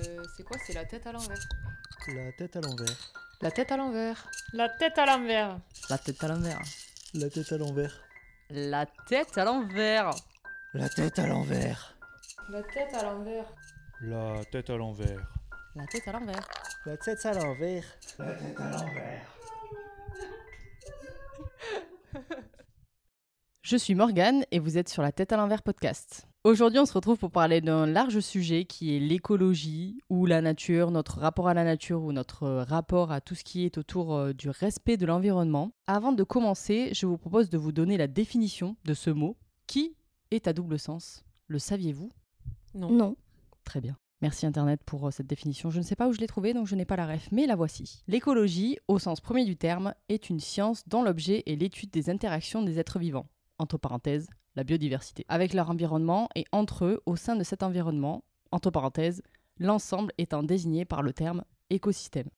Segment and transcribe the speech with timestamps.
[0.00, 1.38] Euh, c'est quoi C'est la tête à l'envers.
[2.08, 3.10] La tête à l'envers.
[3.40, 4.28] La tête à l'envers.
[4.52, 5.58] La tête à l'envers.
[5.88, 8.02] La tête à l'envers.
[8.50, 10.10] La tête à l'envers.
[10.74, 11.96] La tête à l'envers.
[12.42, 13.54] La tête à l'envers.
[14.10, 15.22] La tête à l'envers.
[15.74, 16.48] La tête à l'envers.
[16.84, 17.98] La tête à l'envers.
[18.18, 19.05] La tête à l'envers.
[23.66, 26.28] Je suis Morgane et vous êtes sur la tête à l'envers podcast.
[26.44, 30.92] Aujourd'hui, on se retrouve pour parler d'un large sujet qui est l'écologie ou la nature,
[30.92, 34.14] notre rapport à la nature ou notre euh, rapport à tout ce qui est autour
[34.14, 35.72] euh, du respect de l'environnement.
[35.88, 39.36] Avant de commencer, je vous propose de vous donner la définition de ce mot
[39.66, 39.96] qui
[40.30, 41.24] est à double sens.
[41.48, 42.12] Le saviez-vous?
[42.72, 42.90] Non.
[42.92, 43.16] Non.
[43.64, 43.96] Très bien.
[44.22, 45.70] Merci Internet pour euh, cette définition.
[45.70, 47.48] Je ne sais pas où je l'ai trouvée, donc je n'ai pas la ref, mais
[47.48, 48.04] la voici.
[48.06, 52.62] L'écologie, au sens premier du terme, est une science dont l'objet est l'étude des interactions
[52.62, 53.26] des êtres vivants,
[53.58, 58.24] entre parenthèses, la biodiversité, avec leur environnement et entre eux au sein de cet environnement,
[58.50, 59.22] entre parenthèses,
[59.58, 62.28] l'ensemble étant désigné par le terme écosystème.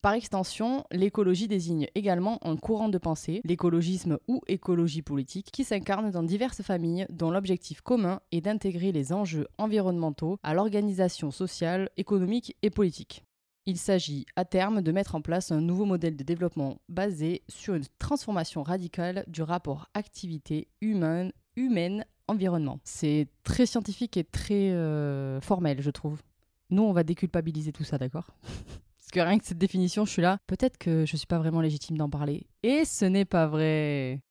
[0.00, 6.12] Par extension, l'écologie désigne également un courant de pensée, l'écologisme ou écologie politique, qui s'incarne
[6.12, 12.56] dans diverses familles dont l'objectif commun est d'intégrer les enjeux environnementaux à l'organisation sociale, économique
[12.62, 13.24] et politique.
[13.68, 17.74] Il s'agit à terme de mettre en place un nouveau modèle de développement basé sur
[17.74, 22.80] une transformation radicale du rapport activité humaine, humaine environnement.
[22.82, 26.22] C'est très scientifique et très euh, formel, je trouve.
[26.70, 28.30] Nous, on va déculpabiliser tout ça, d'accord?
[28.42, 30.38] Parce que rien que cette définition, je suis là.
[30.46, 32.46] Peut-être que je suis pas vraiment légitime d'en parler.
[32.62, 34.22] Et ce n'est pas vrai.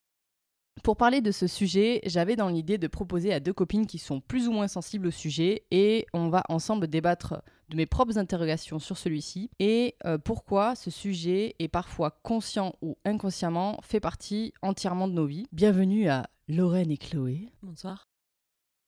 [0.81, 4.19] Pour parler de ce sujet, j'avais dans l'idée de proposer à deux copines qui sont
[4.19, 8.79] plus ou moins sensibles au sujet et on va ensemble débattre de mes propres interrogations
[8.79, 15.07] sur celui-ci et euh, pourquoi ce sujet est parfois conscient ou inconsciemment fait partie entièrement
[15.07, 15.47] de nos vies.
[15.51, 17.49] Bienvenue à Lorraine et Chloé.
[17.61, 18.07] Bonsoir.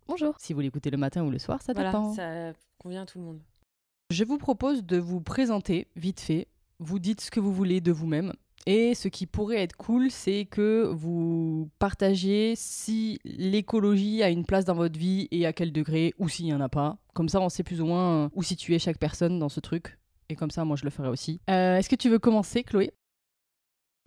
[0.07, 0.35] Bonjour.
[0.39, 2.13] Si vous l'écoutez le matin ou le soir, ça Voilà, dépend.
[2.13, 3.41] ça convient à tout le monde.
[4.11, 6.47] Je vous propose de vous présenter vite fait.
[6.80, 8.33] Vous dites ce que vous voulez de vous-même.
[8.65, 14.66] Et ce qui pourrait être cool, c'est que vous partagiez si l'écologie a une place
[14.66, 16.97] dans votre vie et à quel degré, ou s'il n'y en a pas.
[17.13, 19.97] Comme ça, on sait plus ou moins euh, où situer chaque personne dans ce truc.
[20.29, 21.41] Et comme ça, moi, je le ferai aussi.
[21.50, 22.94] Euh, Est-ce que tu veux commencer, Chloé?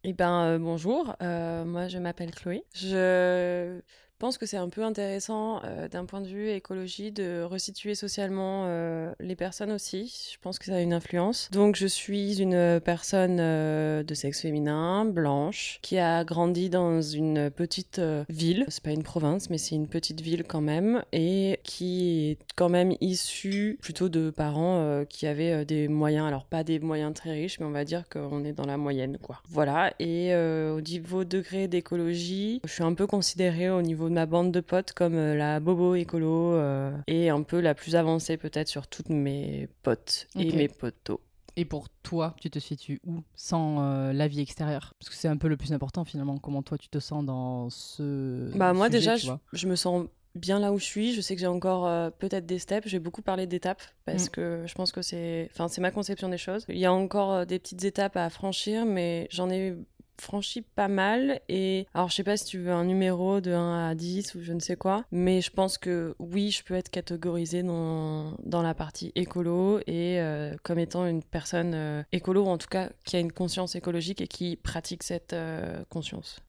[0.04, 2.65] Eh ben euh, bonjour, moi je m'appelle Chloé.
[2.75, 3.81] Je
[4.22, 8.66] pense que c'est un peu intéressant euh, d'un point de vue écologie de resituer socialement
[8.66, 10.31] euh, les personnes aussi.
[10.33, 11.50] Je pense que ça a une influence.
[11.50, 17.50] Donc je suis une personne euh, de sexe féminin, blanche, qui a grandi dans une
[17.50, 18.65] petite ville.
[18.69, 22.69] C'est pas une province, mais c'est une petite ville quand même, et qui est quand
[22.69, 26.28] même issue plutôt de parents qui avaient des moyens.
[26.28, 29.19] Alors pas des moyens très riches, mais on va dire qu'on est dans la moyenne,
[29.21, 29.43] quoi.
[29.49, 29.93] Voilà.
[29.99, 34.53] Et au niveau degré d'écologie, je suis un peu considérée au niveau de ma bande
[34.53, 38.69] de potes comme euh, la bobo écolo euh, et un peu la plus avancée peut-être
[38.69, 41.19] sur toutes mes potes et mes potos.
[41.56, 44.95] Et pour toi, tu te situes où sans euh, la vie extérieure?
[44.99, 46.39] Parce que c'est un peu le plus important finalement.
[46.39, 48.56] Comment toi, tu te sens dans ce.
[48.56, 51.12] Bah moi déjà, je, me sens bien là où je suis.
[51.12, 52.89] Je sais que j'ai encore euh, peut-être des steps.
[52.89, 54.31] J'ai beaucoup parlé d'étapes parce Mm.
[54.31, 56.65] que je pense que c'est, enfin c'est ma conception des choses.
[56.71, 59.77] Il y a encore des petites étapes à franchir, mais j'en ai
[60.22, 61.41] franchi pas mal.
[61.49, 64.43] Et alors je sais pas si tu veux un numéro de 1 à 10 ou
[64.43, 68.62] je ne sais quoi mais je pense que oui je peux être catégorisée dans, dans
[68.62, 72.91] la partie écolo et euh, comme étant une personne euh, écolo ou en tout cas
[73.05, 76.41] qui a une conscience écologique et qui pratique cette euh, conscience.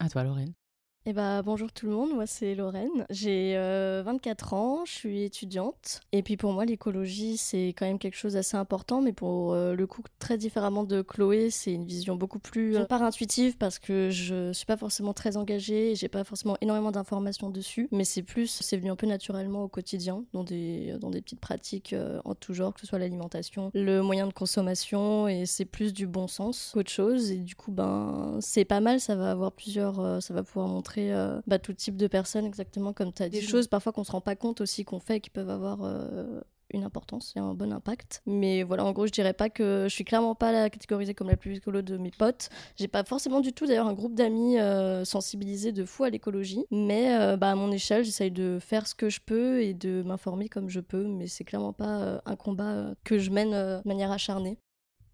[0.00, 0.57] À toi, Lorraine.
[1.10, 3.06] Eh bah, bonjour tout le monde, moi c'est Lorraine.
[3.08, 6.02] J'ai euh, 24 ans, je suis étudiante.
[6.12, 9.74] Et puis pour moi, l'écologie, c'est quand même quelque chose d'assez important, mais pour euh,
[9.74, 13.78] le coup, très différemment de Chloé, c'est une vision beaucoup plus euh, par intuitive parce
[13.78, 18.04] que je suis pas forcément très engagée, et j'ai pas forcément énormément d'informations dessus, mais
[18.04, 21.94] c'est plus, c'est venu un peu naturellement au quotidien, dans des, dans des petites pratiques
[21.94, 25.94] euh, en tout genre, que ce soit l'alimentation, le moyen de consommation, et c'est plus
[25.94, 27.30] du bon sens qu'autre chose.
[27.30, 30.68] Et du coup, ben, c'est pas mal, ça va avoir plusieurs, euh, ça va pouvoir
[30.68, 33.40] montrer euh, bah, tout type de personnes, exactement comme tu as dit.
[33.40, 35.82] Des choses parfois qu'on se rend pas compte aussi qu'on fait et qui peuvent avoir
[35.82, 36.40] euh,
[36.72, 38.22] une importance et un bon impact.
[38.26, 41.28] Mais voilà, en gros, je dirais pas que je suis clairement pas la catégorisée comme
[41.28, 42.50] la plus écolo de mes potes.
[42.76, 46.64] J'ai pas forcément du tout d'ailleurs un groupe d'amis euh, sensibilisés de fou à l'écologie.
[46.70, 50.02] Mais euh, bah, à mon échelle, j'essaye de faire ce que je peux et de
[50.02, 51.06] m'informer comme je peux.
[51.06, 54.58] Mais c'est clairement pas euh, un combat que je mène de manière acharnée.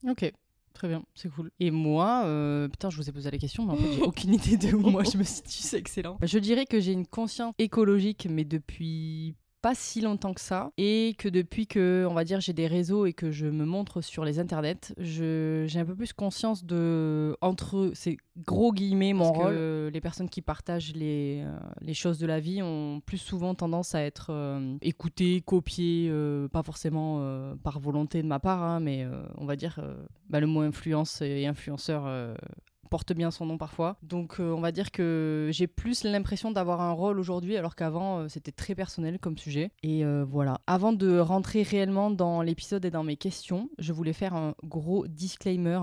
[0.09, 0.31] Ok,
[0.75, 1.51] très bien, c'est cool.
[1.61, 4.35] Et moi, euh, putain, je vous ai posé la question, mais en fait, j'ai aucune
[4.35, 6.19] idée de où moi je me situe, c'est excellent.
[6.23, 11.15] Je dirais que j'ai une conscience écologique, mais depuis pas si longtemps que ça et
[11.17, 14.23] que depuis que, on va dire, j'ai des réseaux et que je me montre sur
[14.27, 19.39] les internets, je- j'ai un peu plus conscience de, entre ces gros guillemets, mon Parce
[19.39, 19.45] que-
[19.87, 19.93] rôle.
[19.95, 23.95] Les personnes qui partagent les, euh, les choses de la vie ont plus souvent tendance
[23.95, 28.81] à être euh, écoutées, copiées, euh, pas forcément euh, par volonté de ma part, hein,
[28.81, 29.95] mais euh, on va dire euh,
[30.29, 32.35] bah, le mot influence et influenceur euh,
[32.85, 33.97] porte bien son nom parfois.
[34.03, 38.21] Donc euh, on va dire que j'ai plus l'impression d'avoir un rôle aujourd'hui alors qu'avant
[38.21, 39.71] euh, c'était très personnel comme sujet.
[39.83, 40.61] Et euh, voilà.
[40.67, 45.07] Avant de rentrer réellement dans l'épisode et dans mes questions, je voulais faire un gros
[45.07, 45.81] disclaimer.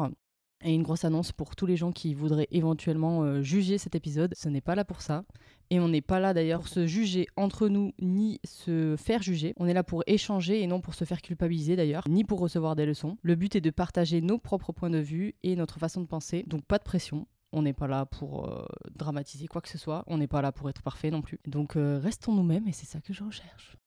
[0.63, 4.35] Et une grosse annonce pour tous les gens qui voudraient éventuellement juger cet épisode.
[4.37, 5.23] Ce n'est pas là pour ça.
[5.71, 9.53] Et on n'est pas là d'ailleurs pour se juger entre nous, ni se faire juger.
[9.55, 12.75] On est là pour échanger et non pour se faire culpabiliser d'ailleurs, ni pour recevoir
[12.75, 13.17] des leçons.
[13.21, 16.43] Le but est de partager nos propres points de vue et notre façon de penser.
[16.45, 17.25] Donc pas de pression.
[17.53, 20.03] On n'est pas là pour euh, dramatiser quoi que ce soit.
[20.07, 21.39] On n'est pas là pour être parfait non plus.
[21.47, 23.77] Donc euh, restons nous-mêmes et c'est ça que je recherche.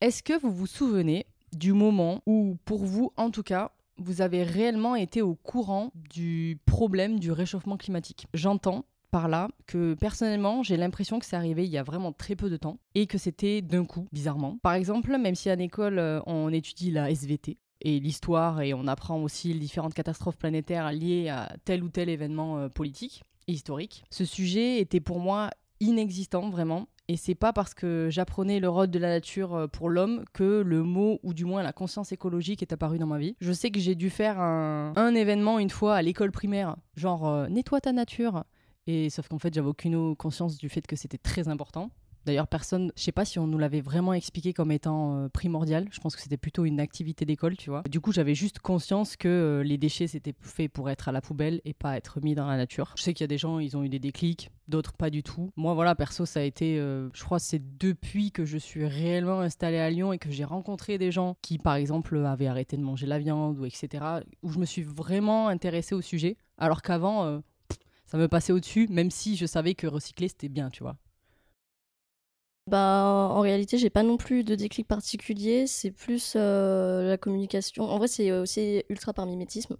[0.00, 4.42] Est-ce que vous vous souvenez du moment où, pour vous en tout cas, vous avez
[4.42, 8.26] réellement été au courant du problème du réchauffement climatique?
[8.34, 12.36] J'entends par là que personnellement j'ai l'impression que c'est arrivé il y a vraiment très
[12.36, 14.58] peu de temps et que c'était d'un coup, bizarrement.
[14.62, 18.86] Par exemple, même si à l'école euh, on étudie la SVT et l'histoire et on
[18.86, 23.52] apprend aussi les différentes catastrophes planétaires liées à tel ou tel événement euh, politique et
[23.52, 25.50] historique, ce sujet était pour moi
[25.80, 26.86] inexistant vraiment.
[27.10, 30.60] Et c'est pas parce que j'apprenais le rôle de la nature euh, pour l'homme que
[30.60, 33.34] le mot ou du moins la conscience écologique est apparu dans ma vie.
[33.40, 37.80] Je sais que j'ai dû faire un, événement une fois à l'école primaire, genre nettoie
[37.80, 38.44] ta nature.
[38.88, 41.90] Et sauf qu'en fait, j'avais aucune conscience du fait que c'était très important.
[42.24, 45.88] D'ailleurs, personne, je sais pas si on nous l'avait vraiment expliqué comme étant euh, primordial.
[45.90, 47.82] Je pense que c'était plutôt une activité d'école, tu vois.
[47.88, 51.20] Du coup, j'avais juste conscience que euh, les déchets c'était fait pour être à la
[51.20, 52.94] poubelle et pas être mis dans la nature.
[52.96, 55.22] Je sais qu'il y a des gens, ils ont eu des déclics, d'autres pas du
[55.22, 55.50] tout.
[55.56, 59.40] Moi, voilà, perso, ça a été, euh, je crois, c'est depuis que je suis réellement
[59.40, 62.82] installée à Lyon et que j'ai rencontré des gens qui, par exemple, avaient arrêté de
[62.82, 64.04] manger la viande ou etc.
[64.42, 67.42] Où je me suis vraiment intéressée au sujet, alors qu'avant.
[68.08, 70.96] Euh, ça me passait au-dessus, même si je savais que recycler c'était bien, tu vois.
[72.66, 75.66] Bah, en réalité, j'ai pas non plus de déclic particulier.
[75.66, 77.84] C'est plus euh, la communication.
[77.84, 79.76] En vrai, c'est aussi ultra par mimétisme.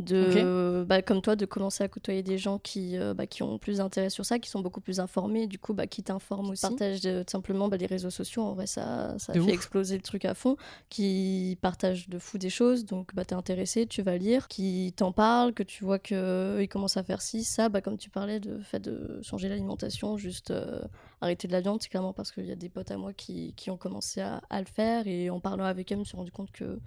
[0.00, 3.58] De, bah, comme toi, de commencer à côtoyer des gens qui, euh, bah, qui ont
[3.58, 6.62] plus d'intérêt sur ça, qui sont beaucoup plus informés, du coup, bah, qui t'informent aussi.
[6.62, 8.42] Partagent euh, tout simplement bah, les réseaux sociaux.
[8.42, 9.52] En vrai, ça, ça De fait ouf.
[9.52, 10.56] exploser le truc à fond.
[10.88, 12.86] Qui partagent de fou des choses.
[12.86, 14.48] Donc, bah, t'es intéressé, tu vas lire.
[14.48, 17.68] Qui t'en parlent, que tu vois qu'ils commencent à faire ci, ça.
[17.68, 20.80] Bah, comme tu parlais de fait de changer l'alimentation, juste euh,
[21.20, 23.52] arrêter de la viande, c'est clairement parce qu'il y a des potes à moi qui,
[23.54, 26.16] qui ont commencé à, à le faire et en parlant avec eux, je me suis
[26.16, 26.78] rendu compte que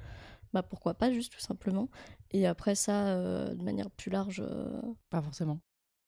[0.54, 1.90] bah pourquoi pas, juste tout simplement.
[2.32, 5.60] Et après ça, euh, de manière plus large, euh, Pas forcément.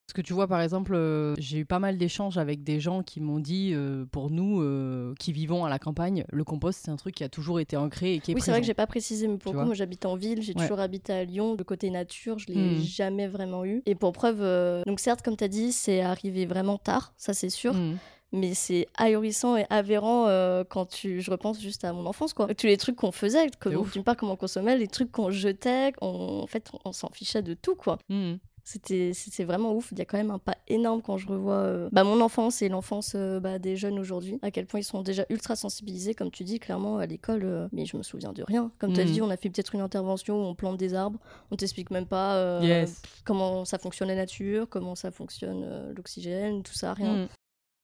[0.08, 3.02] Parce que tu vois, par exemple, euh, j'ai eu pas mal d'échanges avec des gens
[3.02, 6.92] qui m'ont dit, euh, pour nous euh, qui vivons à la campagne, le compost, c'est
[6.92, 8.76] un truc qui a toujours été ancré et qui est oui, c'est vrai que j'ai
[8.76, 10.62] pas précisé, mais pour le coup, moi j'habite en ville, j'ai Ouais.
[10.62, 11.56] toujours habité à Lyon.
[11.58, 12.80] Le côté nature, je l'ai Mhm.
[12.82, 13.82] jamais vraiment eu.
[13.88, 14.42] Et pour preuve,
[14.86, 17.74] donc certes, comme tu as dit, c'est arrivé vraiment tard, ça c'est sûr.
[17.74, 17.98] Mhm.
[18.36, 22.54] Mais c'est ahurissant et aberrant euh, quand tu, je repense juste à mon enfance quoi.
[22.54, 23.94] Tous les trucs qu'on faisait, ouf.
[23.94, 27.42] d'une part comment on consommait, les trucs qu'on jetait, on- en fait on s'en fichait
[27.42, 27.98] de tout quoi.
[28.10, 28.38] Mhm.
[28.68, 29.90] C'était c'était vraiment ouf.
[29.92, 32.64] Il y a quand même un pas énorme quand je revois euh, bah, mon enfance
[32.64, 34.40] et l'enfance euh, bah, des jeunes aujourd'hui.
[34.42, 37.44] À quel point ils sont déjà ultra sensibilisés, comme tu dis, clairement à l'école.
[37.44, 38.72] euh, mais je me souviens de rien.
[38.80, 39.12] Comme tu as Mhm.
[39.12, 41.20] dit, on a fait peut-être une intervention où on plante des arbres.
[41.52, 43.04] On t'explique même pas Yes.
[43.24, 47.14] comment ça fonctionne la nature, comment ça fonctionne l'oxygène, tout ça, rien.
[47.18, 47.28] Mhm.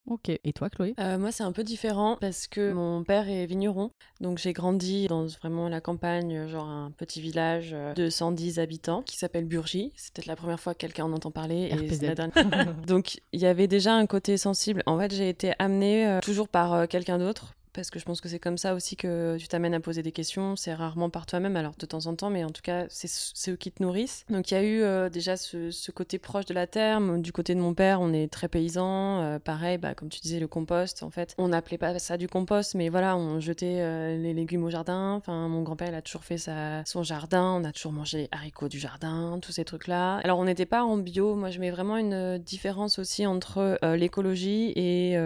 [0.08, 0.30] Ok.
[0.30, 0.94] Et toi, Chloé?
[1.00, 3.92] Euh, moi, c'est un peu différent parce que mon père est vigneron.
[4.20, 9.18] Donc, j'ai grandi dans vraiment la campagne, genre un petit village de 110 habitants qui
[9.18, 9.92] s'appelle Burgy.
[9.96, 11.72] C'est peut-être la première fois que quelqu'un en entend parler.
[11.72, 12.76] Et c'est la dernière.
[12.88, 14.84] Donc, il y avait déjà un côté sensible.
[14.86, 17.54] En fait, j'ai été amenée euh, toujours par euh, quelqu'un d'autre.
[17.74, 20.12] Parce que je pense que c'est comme ça aussi que tu t'amènes à poser des
[20.12, 20.56] questions.
[20.58, 23.56] C'est rarement par toi-même, alors de temps en temps, mais en tout cas, c'est eux
[23.56, 24.26] qui te nourrissent.
[24.30, 27.00] Donc il y a eu euh, déjà ce, côté proche de la terre.
[27.20, 29.22] Du côté de mon père, on est très paysan.
[29.22, 32.28] Euh, pareil, bah, comme tu disais, le compost, en fait, on n'appelait pas ça du
[32.28, 35.14] compost, mais voilà, on jetait euh, les légumes au jardin.
[35.14, 37.58] Enfin, mon grand-père, il a toujours fait sa, son jardin.
[37.62, 40.18] On a toujours mangé haricots du jardin, tous ces trucs-là.
[40.18, 41.36] Alors on n'était pas en bio.
[41.36, 45.18] Moi, je mets vraiment une différence aussi entre l'écologie et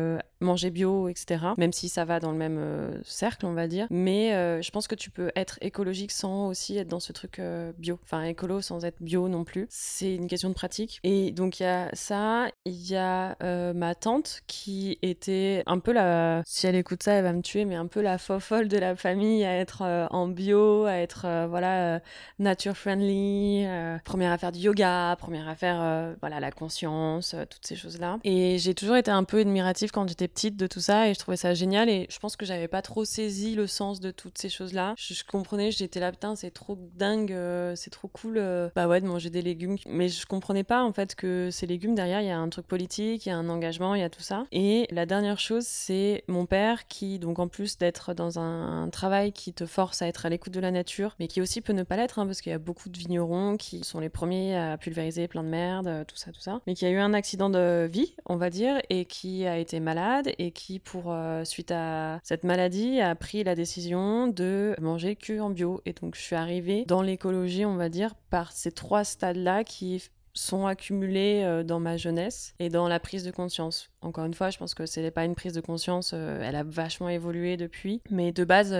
[0.45, 1.41] manger bio, etc.
[1.57, 3.87] Même si ça va dans le même euh, cercle, on va dire.
[3.89, 7.39] Mais euh, je pense que tu peux être écologique sans aussi être dans ce truc
[7.39, 7.99] euh, bio.
[8.03, 9.67] Enfin, écolo sans être bio non plus.
[9.69, 10.99] C'est une question de pratique.
[11.03, 12.47] Et donc, il y a ça.
[12.65, 13.35] Il y a
[13.73, 16.41] ma tante qui était un peu la...
[16.45, 18.95] Si elle écoute ça, elle va me tuer, mais un peu la fofolle de la
[18.95, 21.99] famille à être en bio, à être, voilà,
[22.39, 23.65] nature friendly,
[24.03, 28.19] première à faire du yoga, première à faire, voilà, la conscience, toutes ces choses-là.
[28.23, 31.37] Et j'ai toujours été un peu admirative quand j'étais de tout ça et je trouvais
[31.37, 34.49] ça génial et je pense que j'avais pas trop saisi le sens de toutes ces
[34.49, 34.93] choses-là.
[34.97, 38.99] Je comprenais, j'étais là, putain, c'est trop dingue, euh, c'est trop cool, euh, bah ouais,
[38.99, 39.77] de manger des légumes.
[39.87, 42.67] Mais je comprenais pas en fait que ces légumes derrière, il y a un truc
[42.67, 44.45] politique, il y a un engagement, il y a tout ça.
[44.51, 49.31] Et la dernière chose, c'est mon père qui, donc en plus d'être dans un travail
[49.31, 51.83] qui te force à être à l'écoute de la nature, mais qui aussi peut ne
[51.83, 54.77] pas l'être, hein, parce qu'il y a beaucoup de vignerons qui sont les premiers à
[54.77, 56.61] pulvériser plein de merde, euh, tout ça, tout ça.
[56.67, 59.79] Mais qui a eu un accident de vie, on va dire, et qui a été
[59.79, 65.15] malade et qui, pour euh, suite à cette maladie, a pris la décision de manger
[65.15, 65.81] que en bio.
[65.85, 70.03] Et donc je suis arrivée dans l'écologie, on va dire, par ces trois stades-là qui
[70.37, 73.89] sont accumulés euh, dans ma jeunesse et dans la prise de conscience.
[74.01, 76.57] Encore une fois, je pense que ce n'est pas une prise de conscience, euh, elle
[76.57, 78.01] a vachement évolué depuis.
[78.09, 78.75] Mais de base,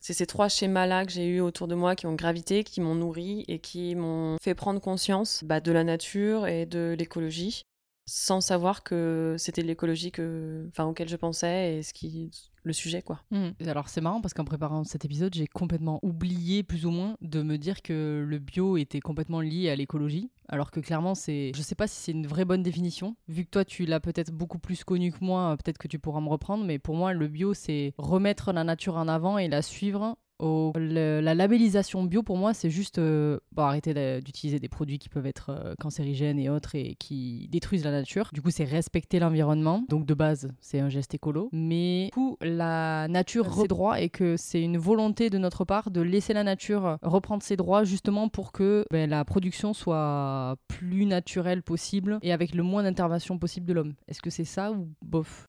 [0.00, 2.94] c'est ces trois schémas-là que j'ai eu autour de moi qui ont gravité, qui m'ont
[2.94, 7.64] nourri et qui m'ont fait prendre conscience bah, de la nature et de l'écologie
[8.08, 12.30] sans savoir que c'était l'écologie que, enfin, auquel je pensais et ce qui,
[12.62, 13.20] le sujet, quoi.
[13.30, 13.50] Hmm.
[13.66, 17.42] Alors c'est marrant parce qu'en préparant cet épisode, j'ai complètement oublié plus ou moins de
[17.42, 20.30] me dire que le bio était complètement lié à l'écologie.
[20.48, 23.14] Alors que clairement, c'est, je sais pas si c'est une vraie bonne définition.
[23.28, 26.20] Vu que toi, tu l'as peut-être beaucoup plus connu que moi, peut-être que tu pourras
[26.20, 26.64] me reprendre.
[26.64, 30.72] Mais pour moi, le bio, c'est remettre la nature en avant et la suivre au-
[30.76, 35.08] le- la labellisation bio, pour moi, c'est juste euh, bon, arrêter d'utiliser des produits qui
[35.08, 38.30] peuvent être euh, cancérigènes et autres et qui détruisent la nature.
[38.32, 39.84] Du coup, c'est respecter l'environnement.
[39.88, 41.48] Donc, de base, c'est un geste écolo.
[41.52, 45.64] Mais du coup, la nature reprend ses droits et que c'est une volonté de notre
[45.64, 50.56] part de laisser la nature reprendre ses droits justement pour que ben, la production soit
[50.68, 53.94] plus naturelle possible et avec le moins d'intervention possible de l'homme.
[54.06, 55.47] Est-ce que c'est ça ou bof?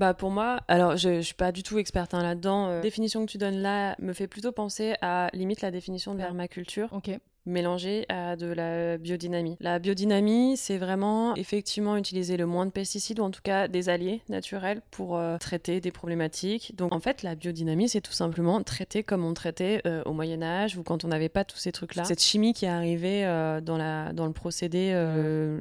[0.00, 2.68] Bah pour moi, alors je, je suis pas du tout experte hein, là-dedans.
[2.68, 6.14] Euh, La définition que tu donnes là me fait plutôt penser à limite la définition
[6.14, 7.10] de permaculture Ok.
[7.46, 9.56] Mélangée à de la biodynamie.
[9.60, 13.88] La biodynamie, c'est vraiment effectivement utiliser le moins de pesticides ou en tout cas des
[13.88, 16.74] alliés naturels pour euh, traiter des problématiques.
[16.76, 20.42] Donc en fait, la biodynamie, c'est tout simplement traiter comme on traitait euh, au Moyen
[20.42, 22.04] Âge ou quand on n'avait pas tous ces trucs-là.
[22.04, 24.90] Cette chimie qui est arrivée euh, dans, la, dans le procédé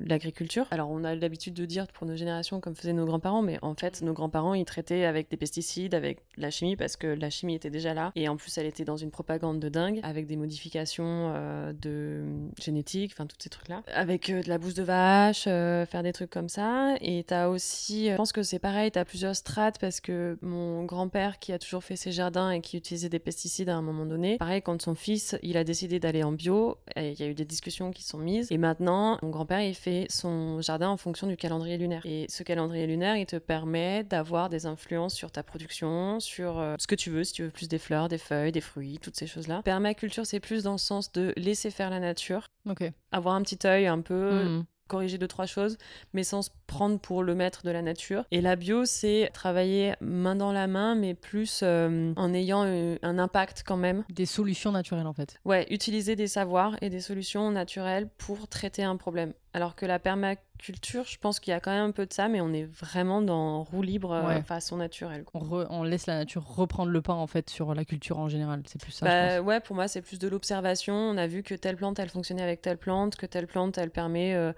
[0.06, 0.68] l'agriculture.
[0.72, 3.76] Alors on a l'habitude de dire pour nos générations comme faisaient nos grands-parents, mais en
[3.76, 7.56] fait, nos grands-parents, ils traitaient avec des pesticides, avec la chimie parce que la chimie
[7.56, 10.36] était déjà là et en plus, elle était dans une propagande de dingue avec des
[10.36, 11.34] modifications
[11.74, 12.24] de
[12.60, 16.14] génétique, enfin tous ces trucs-là, avec euh, de la bouse de vache, euh, faire des
[16.14, 16.96] trucs comme ça.
[17.02, 20.84] Et t'as aussi, euh, je pense que c'est pareil, t'as plusieurs strates parce que mon
[20.84, 24.06] grand-père qui a toujours fait ses jardins et qui utilisait des pesticides à un moment
[24.06, 27.34] donné, pareil quand son fils il a décidé d'aller en bio, il y a eu
[27.34, 28.52] des discussions qui sont mises.
[28.52, 32.02] Et maintenant, mon grand-père il fait son jardin en fonction du calendrier lunaire.
[32.06, 36.76] Et ce calendrier lunaire, il te permet d'avoir des influences sur ta production, sur euh,
[36.80, 39.16] ce que tu veux, si tu veux plus des fleurs, des feuilles, des fruits, toutes
[39.16, 39.62] ces choses-là.
[39.64, 42.84] Permaculture, c'est plus dans le sens de laisser faire la nature, Ok.
[43.12, 44.64] avoir un petit œil un peu, Hmm.
[44.88, 45.78] corriger deux trois choses,
[46.14, 48.24] mais sans se prendre pour le maître de la nature.
[48.32, 52.98] Et la bio, c'est travailler main dans la main, mais plus euh, en ayant euh,
[53.04, 54.04] un impact quand même.
[54.10, 55.38] Des solutions naturelles en fait.
[55.46, 59.34] Ouais, utiliser des savoirs et des solutions naturelles pour traiter un problème.
[59.54, 62.28] Alors que la permaculture, je pense qu'il y a quand même un peu de ça,
[62.28, 64.42] mais on est vraiment dans roue libre euh, Ouais.
[64.44, 65.26] façon naturelle.
[65.34, 68.30] On, re- on laisse la nature reprendre le pas en fait sur la culture en
[68.30, 68.62] général.
[68.68, 69.08] C'est plus ça.
[69.08, 69.48] je Bah, pense.
[69.48, 70.94] ouais, pour moi, c'est plus de l'observation.
[70.94, 73.90] On a vu que telle plante, elle fonctionnait avec telle plante, que telle plante, elle
[73.90, 74.54] permet euh,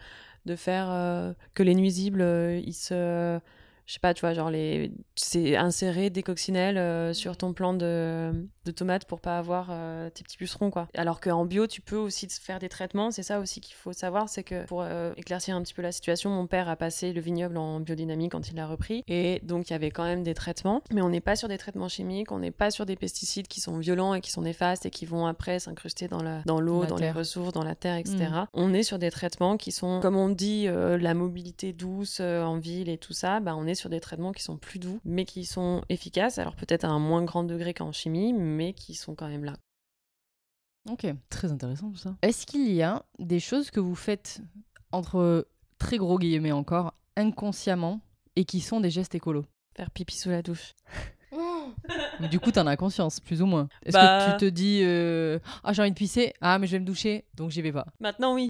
[0.46, 2.22] de faire euh, que les nuisibles,
[2.66, 3.40] ils se.
[3.86, 4.92] Je sais pas, tu vois, genre, les...
[5.16, 8.32] c'est insérer des coccinelles euh, sur ton plant de,
[8.66, 10.88] de tomates pour pas avoir euh, tes petits pucerons, quoi.
[10.96, 13.12] Alors qu'en bio, tu peux aussi faire des traitements.
[13.12, 15.92] C'est ça aussi qu'il faut savoir, c'est que pour euh, éclaircir un petit peu la
[15.92, 19.04] situation, mon père a passé le vignoble en biodynamie quand il l'a repris.
[19.08, 20.82] Et donc, il y avait quand même des traitements.
[20.94, 23.60] Mais on n'est pas sur des traitements chimiques, on n'est pas sur des pesticides qui
[23.62, 26.86] sont violents et qui sont néfastes et qui vont après s'incruster dans la- dans l'eau,
[26.86, 28.18] dans les ressources, dans la terre, etc.
[28.32, 28.46] Mm.
[28.54, 32.90] On est sur des traitements qui sont, comme on dit, la mobilité douce en ville
[32.90, 35.46] et tout ça, bah, on est sur des traitements qui sont plus doux, mais qui
[35.46, 36.38] sont efficaces.
[36.38, 39.56] Alors peut-être à un moins grand degré qu'en chimie, mais qui sont quand même là.
[40.90, 42.16] Ok, très intéressant tout ça.
[42.22, 44.42] Est-ce qu'il y a des choses que vous faites
[44.92, 45.48] entre
[45.78, 48.02] très gros guillemets encore inconsciemment
[48.36, 49.46] et qui sont des gestes écolos?
[49.76, 50.74] Faire pipi sous la douche.
[52.20, 53.68] Mais Du coup, t'en as conscience, plus ou moins.
[53.86, 54.26] Est-ce Bah.
[54.28, 56.86] que tu te dis euh, Ah, j'ai envie de pisser, ah, mais je vais me
[56.86, 57.86] doucher, donc j'y vais pas.
[58.00, 58.50] Maintenant, oui.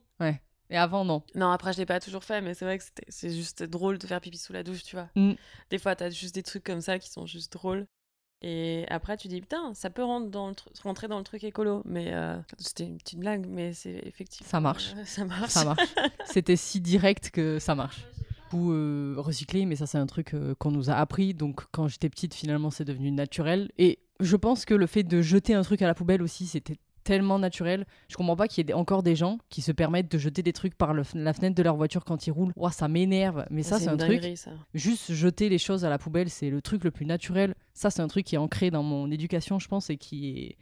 [0.71, 1.21] Et avant, non.
[1.35, 3.97] Non, après, je l'ai pas toujours fait, mais c'est vrai que c'était- c'est juste drôle
[3.99, 5.09] de faire pipi sous la douche, tu vois.
[5.15, 5.33] Mm.
[5.69, 7.85] Des fois, t'as juste des trucs comme ça qui sont juste drôles.
[8.43, 11.43] Et après, tu dis, putain, ça peut rentrer dans le, tru- rentrer dans le truc
[11.43, 11.83] écolo.
[11.85, 14.49] Mais euh, c'était une petite blague, mais c'est effectivement.
[14.49, 14.93] Ça marche.
[14.97, 15.51] euh, ça marche.
[15.51, 15.81] Ça marche.
[16.25, 18.05] C'était si direct que ça marche.
[18.53, 21.33] Ou euh, recycler, mais ça, c'est un truc qu'on nous a appris.
[21.35, 23.69] Donc, quand j'étais petite, finalement, c'est devenu naturel.
[23.77, 26.77] Et je pense que le fait de jeter un truc à la poubelle aussi, c'était
[27.03, 27.86] tellement naturel.
[28.10, 30.53] Je comprends pas qu'il y ait encore des gens qui se permettent de jeter des
[30.53, 32.53] trucs par le la fenêtre de leur voiture quand ils roulent.
[32.55, 33.46] Ouah, ça m'énerve.
[33.50, 34.22] Mais ça, c'est un truc.
[34.38, 34.51] ça.
[34.74, 37.55] Juste jeter les choses à la poubelle, c'est le truc le plus naturel.
[37.74, 40.58] Ça, c'est un truc qui est ancré dans mon éducation, je pense, et qui est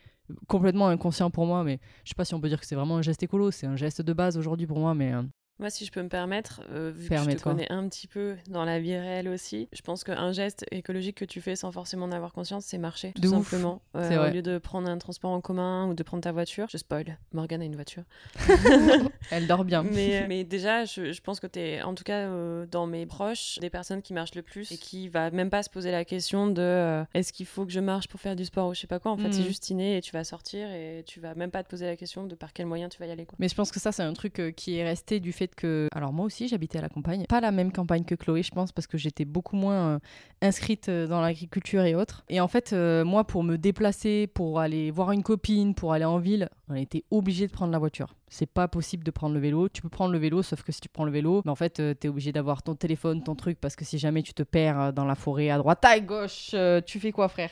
[0.47, 1.63] complètement inconscient pour moi.
[1.63, 3.51] Mais je sais pas si on peut dire que c'est vraiment un geste écolo.
[3.51, 5.13] C'est un geste de base aujourd'hui pour moi, mais.
[5.13, 5.23] euh,
[5.59, 8.35] Moi, si je peux me permettre, euh, vu que je te connais un petit peu
[8.47, 12.05] dans la vie réelle aussi, je pense qu'un geste écologique que tu fais sans forcément
[12.05, 13.81] en avoir conscience, c'est marcher, tout De simplement.
[13.95, 16.77] Euh, au lieu de prendre un transport en commun ou de prendre ta voiture, je
[16.77, 18.03] spoil, Morgane a une voiture.
[19.31, 19.83] Elle dort bien.
[19.93, 23.05] mais, mais déjà, je, je pense que tu es, en tout cas, euh, dans mes
[23.05, 26.05] proches, des personnes qui marchent le plus et qui va même pas se poser la
[26.05, 28.79] question de euh, est-ce qu'il faut que je marche pour faire du sport ou je
[28.79, 29.11] sais pas quoi.
[29.11, 29.47] En fait, c'est Mhm.
[29.47, 32.23] juste inné et tu vas sortir et tu vas même pas te poser la question
[32.25, 33.25] de par quel moyen tu vas y aller.
[33.25, 33.35] Quoi.
[33.39, 35.87] Mais je pense que ça, c'est un truc qui est resté du fait que.
[35.93, 37.25] Alors, moi aussi, j'habitais à la campagne.
[37.27, 39.99] Pas la même campagne que Chloé, je pense, parce que j'étais beaucoup moins euh,
[40.41, 42.23] inscrite euh, dans l'agriculture et autres.
[42.29, 46.05] Et en fait, euh, moi, pour me déplacer, pour aller voir une copine, pour aller
[46.05, 48.15] en ville, on était obligé de prendre la voiture.
[48.29, 49.69] C'est pas possible de prendre le vélo.
[49.69, 51.73] Tu peux prendre le vélo, sauf que si tu prends le vélo, mais en fait,
[51.73, 54.79] tu t'es obligé d'avoir ton téléphone, ton truc, parce que si jamais tu te perds
[54.79, 57.51] euh, dans la forêt à droite, à gauche, euh, tu fais quoi, frère?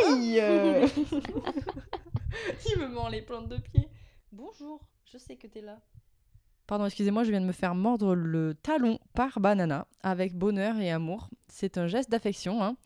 [0.00, 0.88] Aïe euh.
[2.70, 3.88] Il me ment les plantes de pied.
[4.32, 5.78] Bonjour, je sais que t'es là.
[6.66, 10.90] Pardon, excusez-moi, je viens de me faire mordre le talon par Banana avec bonheur et
[10.90, 11.30] amour.
[11.48, 12.62] C'est un geste d'affection.
[12.62, 12.76] Hein.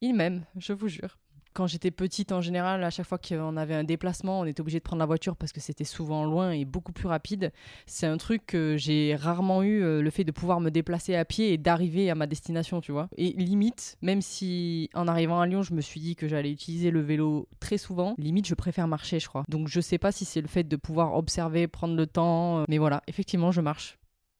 [0.00, 1.16] Il m'aime, je vous jure.
[1.54, 4.80] Quand j'étais petite, en général, à chaque fois qu'on avait un déplacement, on était obligé
[4.80, 7.52] de prendre la voiture parce que c'était souvent loin et beaucoup plus rapide.
[7.86, 11.24] C'est un truc que j'ai rarement eu, euh, le fait de pouvoir me déplacer à
[11.24, 13.08] pied et d'arriver à ma destination, tu vois.
[13.16, 16.90] Et limite, même si en arrivant à Lyon, je me suis dit que j'allais utiliser
[16.90, 19.44] le vélo très souvent, limite, je préfère marcher, je crois.
[19.48, 22.64] Donc je sais pas si c'est le fait de pouvoir observer, prendre le temps, euh,
[22.68, 23.96] mais voilà, effectivement, je marche.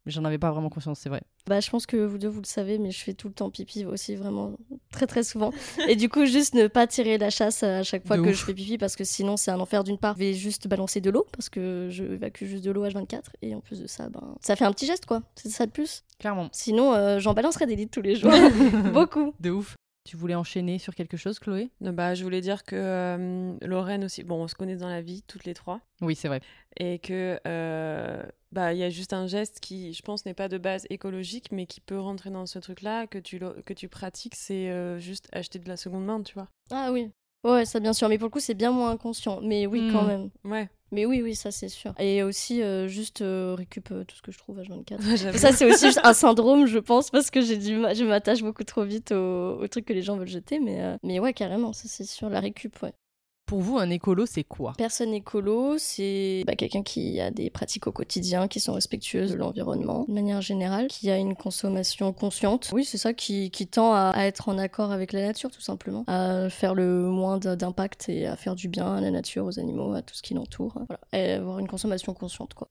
[0.06, 1.22] Mais j'en avais pas vraiment conscience, c'est vrai.
[1.46, 3.50] Bah, je pense que vous deux, vous le savez, mais je fais tout le temps
[3.50, 4.52] pipi aussi, vraiment
[4.90, 5.50] très très souvent.
[5.88, 8.36] Et du coup, juste ne pas tirer la chasse à chaque fois De que ouf.
[8.36, 10.14] je fais pipi, parce que sinon, c'est un enfer d'une part.
[10.14, 13.22] Je vais juste balancer de l'eau, parce que je évacue juste de l'eau H24.
[13.42, 15.22] Et en plus de ça, ben, ça fait un petit geste, quoi.
[15.36, 16.04] C'est ça de plus.
[16.18, 16.48] Clairement.
[16.52, 18.30] Sinon, euh, j'en balancerai des litres tous les jours.
[18.92, 19.32] Beaucoup.
[19.40, 19.74] De ouf.
[20.04, 21.70] Tu voulais enchaîner sur quelque chose, Chloé?
[21.80, 25.22] Bah, je voulais dire que euh, Lorraine aussi, bon, on se connaît dans la vie,
[25.26, 26.42] toutes les trois, Oui, c'est vrai.
[26.78, 30.48] et que euh, bah il y a juste un geste qui, je pense, n'est pas
[30.48, 34.34] de base écologique, mais qui peut rentrer dans ce truc-là que tu que tu pratiques,
[34.34, 36.48] c'est euh, juste acheter de la seconde main, tu vois.
[36.70, 37.10] Ah oui.
[37.42, 38.08] Ouais, ça bien sûr.
[38.10, 39.40] Mais pour le coup, c'est bien moins inconscient.
[39.42, 40.06] Mais oui, quand Hmm.
[40.06, 40.30] même.
[40.44, 40.68] Ouais.
[40.94, 41.92] Mais oui, oui, ça c'est sûr.
[41.98, 45.16] Et aussi, euh, juste euh, récup euh, tout ce que je trouve H24.
[45.16, 45.36] J'avoue.
[45.38, 48.42] Ça, c'est aussi juste un syndrome, je pense, parce que j'ai du ma- je m'attache
[48.42, 50.60] beaucoup trop vite aux, aux trucs que les gens veulent jeter.
[50.60, 52.28] Mais, euh, mais ouais, carrément, ça c'est sûr.
[52.30, 52.92] La récup, ouais.
[53.46, 57.86] Pour vous, un écolo, c'est quoi Personne écolo, c'est bah, quelqu'un qui a des pratiques
[57.86, 62.70] au quotidien qui sont respectueuses de l'environnement, de manière générale, qui a une consommation consciente.
[62.72, 65.60] Oui, c'est ça qui, qui tend à, à être en accord avec la nature, tout
[65.60, 66.04] simplement.
[66.06, 69.92] À faire le moins d'impact et à faire du bien à la nature, aux animaux,
[69.92, 70.78] à tout ce qui l'entoure.
[70.88, 71.00] Voilà.
[71.12, 72.68] Et avoir une consommation consciente, quoi.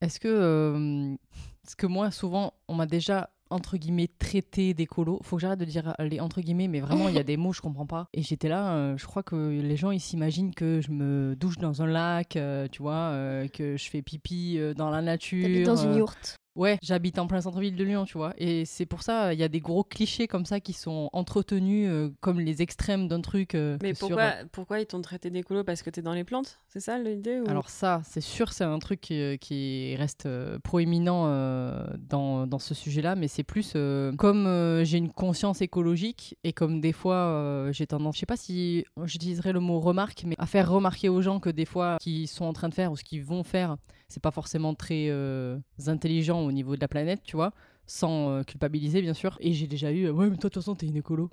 [0.00, 0.28] Est-ce que.
[0.28, 1.16] euh,
[1.64, 5.20] Parce que moi, souvent, on m'a déjà entre guillemets traité d'écolo.
[5.22, 7.52] Faut que j'arrête de dire les entre guillemets, mais vraiment il y a des mots
[7.52, 8.08] je comprends pas.
[8.14, 11.58] Et j'étais là, euh, je crois que les gens ils s'imaginent que je me douche
[11.58, 15.42] dans un lac, euh, tu vois, euh, que je fais pipi euh, dans la nature.
[15.42, 16.39] T'habites dans une euh, yourte.
[16.56, 18.34] Ouais, j'habite en plein centre-ville de Lyon, tu vois.
[18.36, 21.88] Et c'est pour ça, il y a des gros clichés comme ça qui sont entretenus
[21.88, 23.54] euh, comme les extrêmes d'un truc.
[23.54, 24.08] euh, Mais sur-
[24.50, 25.62] pourquoi, ils t'ont traité d'écolo?
[25.62, 27.48] Parce que t'es dans les plantes C'est ça l'idée ou...
[27.48, 32.58] Alors ça, c'est sûr, c'est un truc qui, qui reste euh, proéminent euh, dans, dans
[32.58, 36.92] ce sujet-là, mais c'est plus euh, comme euh, j'ai une conscience écologique et comme des
[36.92, 40.68] fois euh, j'ai tendance, je sais pas si j'utiliserai le mot remarque, mais à faire
[40.68, 43.22] remarquer aux gens que des fois qu'ils sont en train de faire ou ce qu'ils
[43.24, 43.76] vont faire,
[44.10, 47.52] c'est pas forcément très euh, intelligent au niveau de la planète, tu vois,
[47.86, 49.38] sans euh, culpabiliser bien sûr.
[49.40, 51.30] Et j'ai déjà eu, euh, ouais mais toi de toute façon t'es une écolo.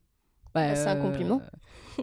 [0.54, 1.42] Bah, c'est un compliment.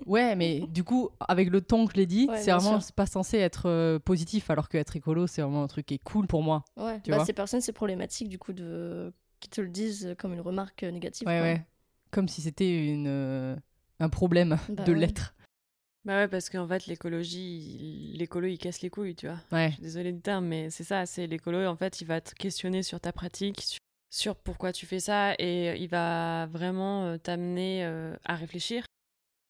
[0.07, 3.07] Ouais, mais du coup, avec le ton que je l'ai dit, Ouais, c'est vraiment pas
[3.07, 6.43] censé être positif, alors que être écolo, c'est vraiment un truc qui est cool pour
[6.43, 6.65] moi.
[6.77, 10.17] Ouais, Tu bah, vois ces personnes, c'est problématique du coup de qui te le disent
[10.19, 11.29] comme une remarque négative.
[11.29, 11.65] Ouais, ouais.
[12.11, 13.57] Comme si c'était une,
[14.01, 15.35] un problème Bah de l'être.
[16.05, 19.41] Bah ouais, parce qu'en fait, l'écologie, l'écolo, il casse les couilles, tu vois.
[19.53, 19.69] Ouais.
[19.71, 22.35] Je suis désolée du terme, mais c'est ça, c'est l'écolo, en fait, il va te
[22.35, 23.79] questionner sur ta pratique, sur,
[24.11, 28.85] sur pourquoi tu fais ça, et il va vraiment euh, t'amener euh, à réfléchir.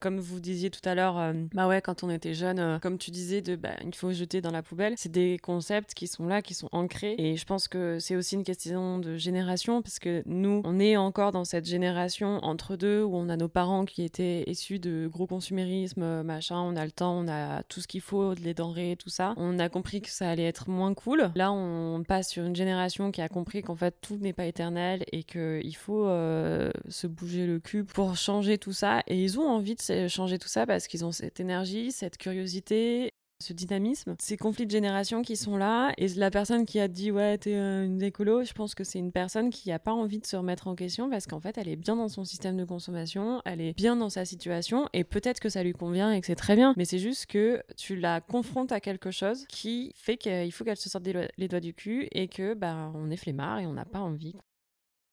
[0.05, 2.99] Comme vous disiez tout à l'heure, euh, bah ouais, quand on était jeune, euh, comme
[2.99, 4.93] tu disais, de bah, il faut jeter dans la poubelle.
[4.99, 7.15] C'est des concepts qui sont là, qui sont ancrés.
[7.17, 10.99] Et je pense que c'est aussi une question de génération, parce que nous, on est
[10.99, 15.09] encore dans cette génération entre deux où on a nos parents qui étaient issus de
[15.11, 18.53] gros consumérisme, euh, machin, on a le temps, on a tout ce qu'il faut, les
[18.53, 19.33] denrées, tout ça.
[19.39, 21.31] On a compris que ça allait être moins cool.
[21.35, 25.03] Là, on passe sur une génération qui a compris qu'en fait, tout n'est pas éternel
[25.13, 29.01] et qu'il faut se bouger le cul pour changer tout ça.
[29.07, 33.13] Et ils ont envie de changer tout ça parce qu'ils ont cette énergie, cette curiosité
[33.41, 37.11] ce dynamisme, ces conflits de génération qui sont là, et la personne qui a dit
[37.11, 40.19] ouais t'es euh, une écolo, je pense que c'est une personne qui a pas envie
[40.19, 42.65] de se remettre en question parce qu'en fait elle est bien dans son système de
[42.65, 46.27] consommation, elle est bien dans sa situation, et peut-être que ça lui convient et que
[46.27, 50.17] c'est très bien, mais c'est juste que tu la confrontes à quelque chose qui fait
[50.17, 53.59] qu'il faut qu'elle se sorte les doigts du cul et que bah on est flemmard
[53.59, 54.35] et on n'a pas envie.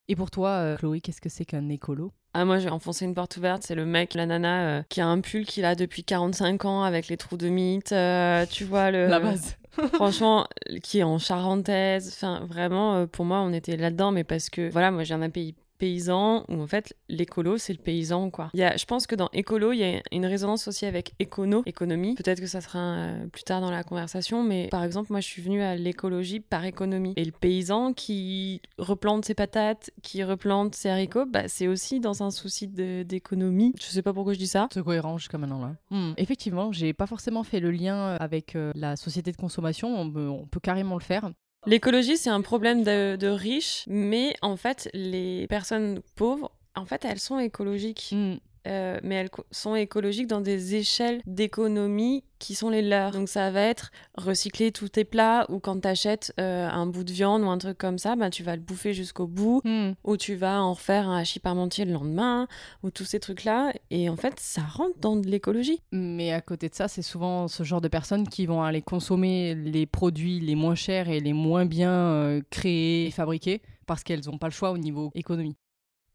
[0.08, 2.12] Et pour toi, euh, Chloé, qu'est-ce que c'est qu'un écolo?
[2.34, 5.06] Ah moi j'ai enfoncé une porte ouverte, c'est le mec, la nana euh, qui a
[5.06, 8.90] un pull qu'il a depuis 45 ans avec les trous de mythe, euh, tu vois
[8.90, 9.56] le La base.
[9.94, 10.46] franchement
[10.82, 14.90] qui est en charentaise, enfin vraiment pour moi on était là-dedans mais parce que voilà
[14.90, 18.50] moi viens d'un pays paysan où en fait l'écolo c'est le paysan quoi.
[18.54, 21.12] Il y a, je pense que dans écolo il y a une résonance aussi avec
[21.18, 22.14] écono, économie.
[22.14, 25.26] Peut-être que ça sera euh, plus tard dans la conversation mais par exemple moi je
[25.26, 30.76] suis venue à l'écologie par économie et le paysan qui replante ses patates, qui replante
[30.76, 33.74] ses haricots, bah, c'est aussi dans un souci d'économie.
[33.80, 34.68] Je sais pas pourquoi je dis ça.
[34.72, 35.74] C'est cohérent jusqu'à maintenant là.
[35.90, 36.12] Hmm.
[36.16, 40.00] Effectivement, j'ai pas forcément fait le lien euh, avec euh, la société de consommation.
[40.00, 41.32] On peut carrément le faire.
[41.66, 47.20] L'écologie, c'est un problème de, riches, mais en fait, les personnes pauvres, en fait, elles
[47.20, 48.10] sont écologiques.
[48.12, 48.36] Hmm.
[48.66, 53.12] Euh, mais elles sont écologiques dans des échelles d'économie qui sont les leurs.
[53.12, 57.12] Donc ça va être recycler tous tes plats ou quand tu achètes un bout de
[57.12, 59.92] viande ou un truc comme ça, bah, tu vas le bouffer jusqu'au bout Hmm.
[60.04, 62.48] ou tu vas en refaire un hachis parmentier le lendemain
[62.82, 63.72] ou tous ces trucs-là.
[63.90, 65.80] Et en fait, ça rentre dans de l'écologie.
[65.92, 69.54] Mais à côté de ça, c'est souvent ce genre de personnes qui vont aller consommer
[69.54, 74.24] les produits les moins chers et les moins bien euh, créés et fabriqués parce qu'elles
[74.26, 75.56] n'ont pas le choix au niveau économie.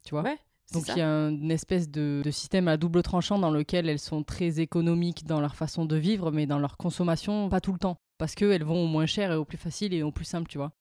[0.04, 0.24] Tu vois?
[0.24, 0.38] Ouais,
[0.74, 3.88] Donc il y a un- une espèce de, de système à double tranchant dans lequel
[3.88, 7.72] elles sont très économiques dans leur façon de vivre, mais dans leur consommation, pas tout
[7.74, 7.98] le temps.
[8.18, 10.58] Parce qu'elles vont au moins cher et au plus facile et au plus simple, tu
[10.58, 10.72] vois.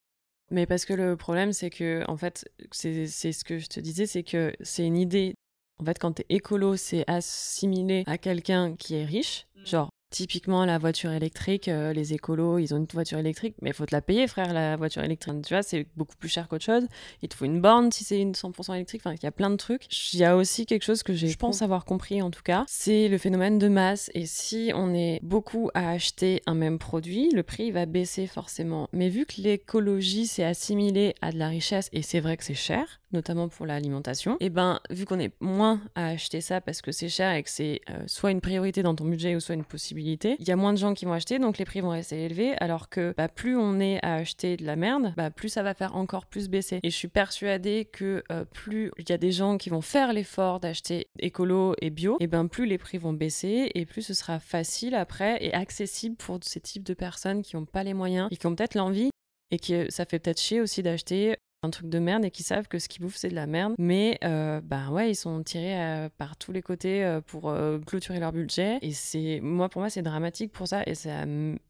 [0.49, 3.79] Mais parce que le problème, c'est que, en fait, c'est c'est ce que je te
[3.79, 5.35] disais, c'est que c'est une idée.
[5.79, 9.45] En fait, quand t'es écolo, c'est assimilé à quelqu'un qui est riche.
[9.65, 13.73] Genre, typiquement, la voiture électrique, euh, les écolos, ils ont une voiture électrique, mais il
[13.73, 15.41] faut te la payer, frère, la voiture électrique.
[15.45, 16.87] Tu vois, c'est beaucoup plus cher qu'autre chose.
[17.21, 19.01] Il te faut une borne si c'est une 100% électrique.
[19.03, 19.87] Enfin, il y a plein de trucs.
[20.13, 22.65] Il y a aussi quelque chose que j'ai, je pense avoir compris, en tout cas,
[22.67, 24.09] c'est le phénomène de masse.
[24.13, 28.87] Et si on est beaucoup à acheter un même produit, le prix va baisser forcément.
[28.93, 32.53] Mais vu que l'écologie c'est assimilé à de la richesse, et c'est vrai que c'est
[32.53, 36.91] cher, notamment pour l'alimentation, et ben vu qu'on est moins à acheter ça parce que
[36.91, 39.63] c'est cher et que c'est euh, soit une priorité dans ton budget ou soit une
[39.63, 42.25] possibilité, il y a moins de gens qui vont acheter, donc les prix vont rester
[42.25, 45.63] élevés, alors que bah, plus on est à acheter de la merde, bah, plus ça
[45.63, 46.79] va faire encore plus baisser.
[46.83, 50.13] Et je suis persuadée que euh, plus il y a des gens qui vont faire
[50.13, 54.13] l'effort d'acheter écolo et bio, et ben plus les prix vont baisser et plus ce
[54.13, 58.27] sera facile après et accessible pour ces types de personnes qui n'ont pas les moyens
[58.31, 59.09] et qui ont peut-être l'envie
[59.51, 61.37] et qui ça fait peut-être chier aussi d'acheter
[61.67, 63.75] un truc de merde et qui savent que ce qu'ils bouffent c'est de la merde.
[63.77, 67.79] Mais euh, bah ouais ils sont tirés euh, par tous les côtés euh, pour euh,
[67.79, 68.79] clôturer leur budget.
[68.81, 70.83] Et c'est moi pour moi c'est dramatique pour ça.
[70.85, 71.25] Et ça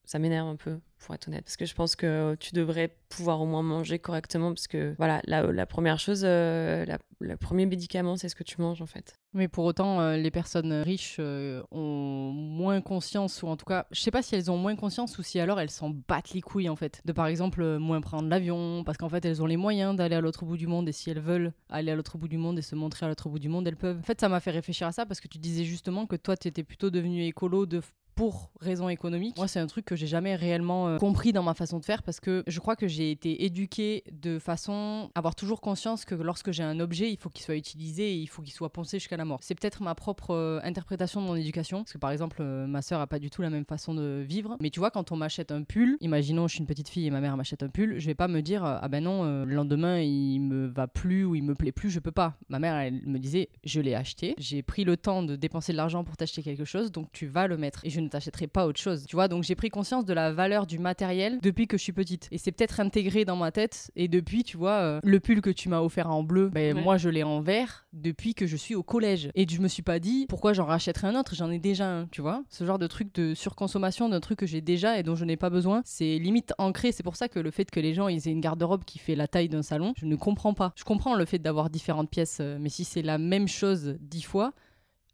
[0.07, 3.41] ça m'énerve un peu pour être honnête parce que je pense que tu devrais pouvoir
[3.41, 6.85] au moins manger correctement parce que voilà la, première chose euh,
[7.19, 10.31] le premier médicament c'est ce que tu manges en fait Mais pour autant, euh, les
[10.31, 14.49] personnes riches euh, ont moins conscience, ou en tout cas, je sais pas si elles
[14.49, 17.01] ont moins conscience ou si alors elles s'en battent les couilles en fait.
[17.05, 20.21] De par exemple, moins prendre l'avion, parce qu'en fait elles ont les moyens d'aller à
[20.21, 22.61] l'autre bout du monde et si elles veulent aller à l'autre bout du monde et
[22.63, 23.99] se montrer à l'autre bout du monde, elles peuvent.
[23.99, 26.37] En fait, ça m'a fait réfléchir à ça parce que tu disais justement que toi
[26.37, 27.81] tu étais plutôt devenu écolo de
[28.17, 29.37] pour raison économique.
[29.37, 32.01] Moi, c'est un truc que j'ai jamais réellement euh, compris dans ma façon de faire
[32.01, 36.15] parce que je crois que j'ai été éduquée de façon à avoir toujours conscience que
[36.15, 38.97] lorsque j'ai un objet, il faut qu'il soit utilisé et il faut qu'il soit poncé
[38.97, 39.41] jusqu'à la mort.
[39.43, 42.81] C'est peut-être ma propre euh, interprétation de mon éducation parce que par exemple, euh, ma
[42.81, 44.57] sœur a pas du tout la même façon de vivre.
[44.59, 47.11] Mais tu vois, quand on m'achète un pull, imaginons je suis une petite fille et
[47.11, 49.99] ma mère m'achète un pull, je vais pas me dire ah ben non, le lendemain
[49.99, 52.35] il me va plus ou il me plaît plus, je peux pas.
[52.49, 55.77] Ma mère elle me disait je l'ai acheté, j'ai pris le temps de dépenser de
[55.77, 58.79] l'argent pour t'acheter quelque chose, donc tu vas le mettre et je t'achèterai pas autre
[58.79, 59.05] chose.
[59.07, 61.91] Tu vois, donc j'ai pris conscience de la valeur du matériel depuis que je suis
[61.93, 65.41] petite et c'est peut-être intégré dans ma tête et depuis tu vois euh, le pull
[65.41, 66.83] que tu m'as offert en bleu, ben Ouais.
[66.83, 69.83] moi je l'ai en vert depuis que je suis au collège et je me suis
[69.83, 72.43] pas dit pourquoi j'en rachèterais un autre, j'en ai déjà un, tu vois.
[72.49, 75.37] Ce genre de truc de surconsommation d'un truc que j'ai déjà et dont je n'ai
[75.37, 76.91] pas besoin, c'est limite ancré.
[76.91, 79.15] C'est pour ça que le fait que les gens ils aient une garde-robe qui fait
[79.15, 80.73] la taille d'un salon, je ne comprends pas.
[80.75, 84.21] Je comprends le fait d'avoir différentes pièces, euh, mais si c'est la même chose dix
[84.21, 84.53] fois,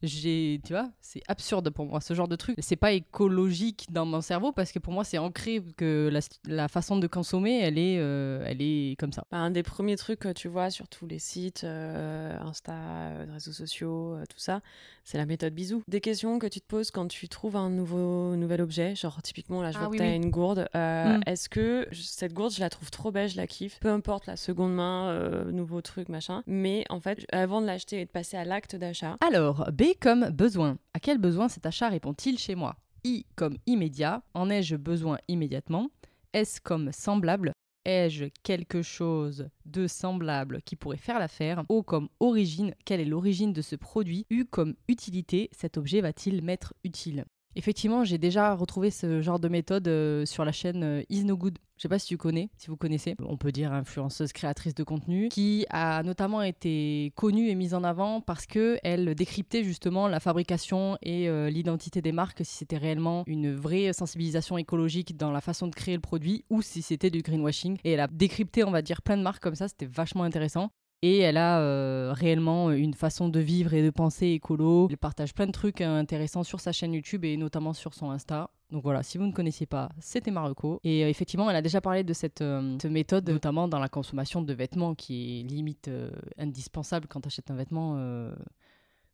[0.04, 4.06] j'ai tu vois c'est absurde pour moi ce genre de truc c'est pas écologique dans
[4.06, 7.78] mon cerveau parce que pour moi c'est ancré que la, la façon de consommer elle
[7.78, 10.88] est euh, elle est comme ça Bah, un des premiers trucs que tu vois sur
[10.88, 14.62] tous les sites, euh, Insta, euh, réseaux sociaux, euh, tout ça,
[15.04, 15.84] c'est la méthode bisou.
[15.88, 19.62] Des questions que tu te poses quand tu trouves un nouveau nouvel objet, genre typiquement
[19.62, 20.16] là je Ah vois oui, que t'as oui.
[20.16, 20.68] une gourde.
[20.76, 21.22] euh, Mm.
[21.26, 24.36] Est-ce que cette gourde je la trouve trop belle, je la kiffe, peu importe la
[24.38, 26.44] seconde main, euh, nouveau truc machin.
[26.48, 30.30] Mais en fait avant de l'acheter et de passer à l'acte d'achat, alors B comme
[30.30, 34.24] besoin à quel besoin cet achat répond-il chez moi I comme immédiat.
[34.34, 35.90] En ai-je besoin immédiatement?
[36.34, 37.52] S comme semblable?
[37.86, 41.64] Ai-je quelque chose de semblable qui pourrait faire l'affaire?
[41.68, 44.26] O comme origine, quelle est l'origine de ce produit?
[44.30, 47.26] U comme utilité, cet objet va-t-il m'être utile?
[47.56, 51.38] Effectivement, j'ai déjà retrouvé ce genre de méthode euh, sur la chaîne euh, Is No
[51.38, 51.60] Good.
[51.84, 53.14] Je sais pas si tu connais, si vous connaissez.
[53.20, 57.84] On peut dire influenceuse créatrice de contenu qui a notamment été connue et mise en
[57.84, 62.78] avant parce que elle décryptait justement la fabrication et euh, l'identité des marques si c'était
[62.78, 67.10] réellement une vraie sensibilisation écologique dans la façon de créer le produit ou si c'était
[67.10, 67.78] du greenwashing.
[67.84, 69.68] Et elle a décrypté, on va dire, plein de marques comme ça.
[69.68, 70.72] C'était vachement intéressant.
[71.06, 74.88] Et elle a euh, réellement une façon de vivre et de penser écolo.
[74.90, 78.10] Elle partage plein de trucs euh, intéressants sur sa chaîne YouTube et notamment sur son
[78.10, 78.50] Insta.
[78.72, 80.80] Donc voilà, si vous ne connaissiez pas, c'était Marocco.
[80.86, 82.42] Et euh, effectivement, elle a déjà parlé de cette,
[82.82, 85.92] cette méthode, notamment dans la consommation de vêtements, qui est limite
[86.38, 88.00] indispensable quand tu achètes un vêtement.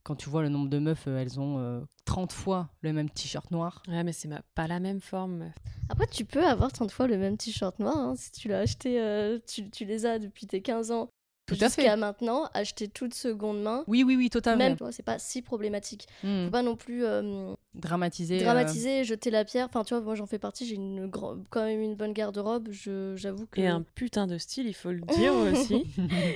[0.04, 3.82] quand tu vois le nombre de meufs, elles ont 30 fois le même t-shirt noir.
[3.88, 5.52] Ouais, mais c'est pas la même forme.
[5.90, 7.98] Après, tu peux avoir 30 fois le même t-shirt noir.
[7.98, 11.10] hein, si tu l'as acheté, euh, tu, tu les as depuis tes 15 ans.
[11.56, 13.84] Jusqu'à maintenant, acheter toute seconde main.
[13.88, 14.64] Oui, oui, oui, totalement.
[14.66, 16.08] Même, tu vois, c'est pas si problématique.
[16.24, 16.46] Hmm.
[16.46, 18.38] Faut pas non plus euh, Dramatiser.
[18.40, 19.66] euh, dramatiser, jeter la pierre.
[19.68, 21.10] Enfin, tu vois, moi j'en fais partie, j'ai une
[21.50, 22.70] quand même une bonne garde-robe.
[22.72, 23.60] Je- J'avoue que.
[23.62, 25.34] Et un putain de style, il faut le dire
[25.74, 25.86] aussi.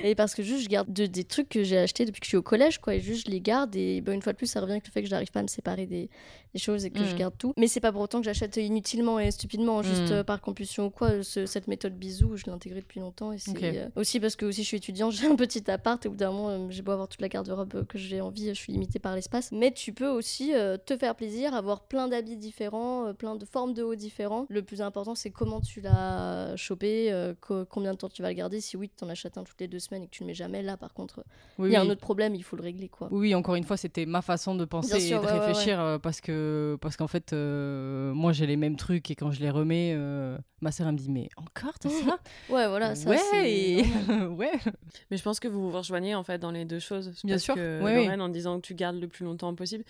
[0.04, 2.30] Et parce que juste, je garde de- des trucs que j'ai achetés depuis que je
[2.30, 2.94] suis au collège, quoi.
[2.94, 3.74] Et juste, je les garde.
[3.76, 5.42] Et une fois de plus, ça revient avec le fait que je n'arrive pas à
[5.42, 6.08] me séparer des,
[6.52, 7.18] des choses et que je Mm.
[7.18, 7.52] garde tout.
[7.56, 10.12] Mais c'est pas pour autant que j'achète inutilement et stupidement, juste Mm.
[10.12, 11.22] euh, par compulsion ou quoi.
[11.22, 13.32] Ce- cette méthode bisou, je l'ai intégrée depuis longtemps.
[13.32, 13.62] Et c'est Ok.
[13.62, 16.04] euh, aussi parce que aussi je suis étudiante, j'ai un petit appart.
[16.04, 18.20] Et au bout d'un moment, euh, j'ai beau avoir toute la garde-robe euh, que j'ai
[18.20, 19.50] envie, je suis limitée par l'espace.
[19.52, 23.74] Mais tu peux aussi euh, te faire plaisir, avoir plein d'habits différents, plein de formes
[23.74, 24.46] de hauts différents.
[24.48, 28.34] Le plus important, c'est comment tu l'as chopé, co- combien de temps tu vas le
[28.34, 28.60] garder.
[28.60, 30.34] Si oui, tu en achètes un toutes les deux semaines et que tu le mets
[30.34, 31.24] jamais, là par contre,
[31.58, 31.86] Oui, il y a oui.
[31.86, 33.08] un autre problème, il faut le régler quoi.
[33.10, 35.98] Oui, encore une fois, c'était ma façon de penser sûr, et de ouais, ouais, réfléchir
[36.02, 39.50] parce que parce qu'en fait, euh, moi j'ai les mêmes trucs et quand je les
[39.50, 42.18] remets, euh, ma sœur elle me dit mais encore t'as ça?
[42.48, 43.84] Ouais, voilà, ça Ouais, et-
[44.36, 44.52] ouais.
[45.10, 47.12] Mais je pense que vous vous rejoignez en fait dans les deux choses.
[47.24, 47.94] Bien Parce sûr, que oui, oui.
[48.04, 49.84] Lorraine, en disant que tu gardes le plus longtemps possible,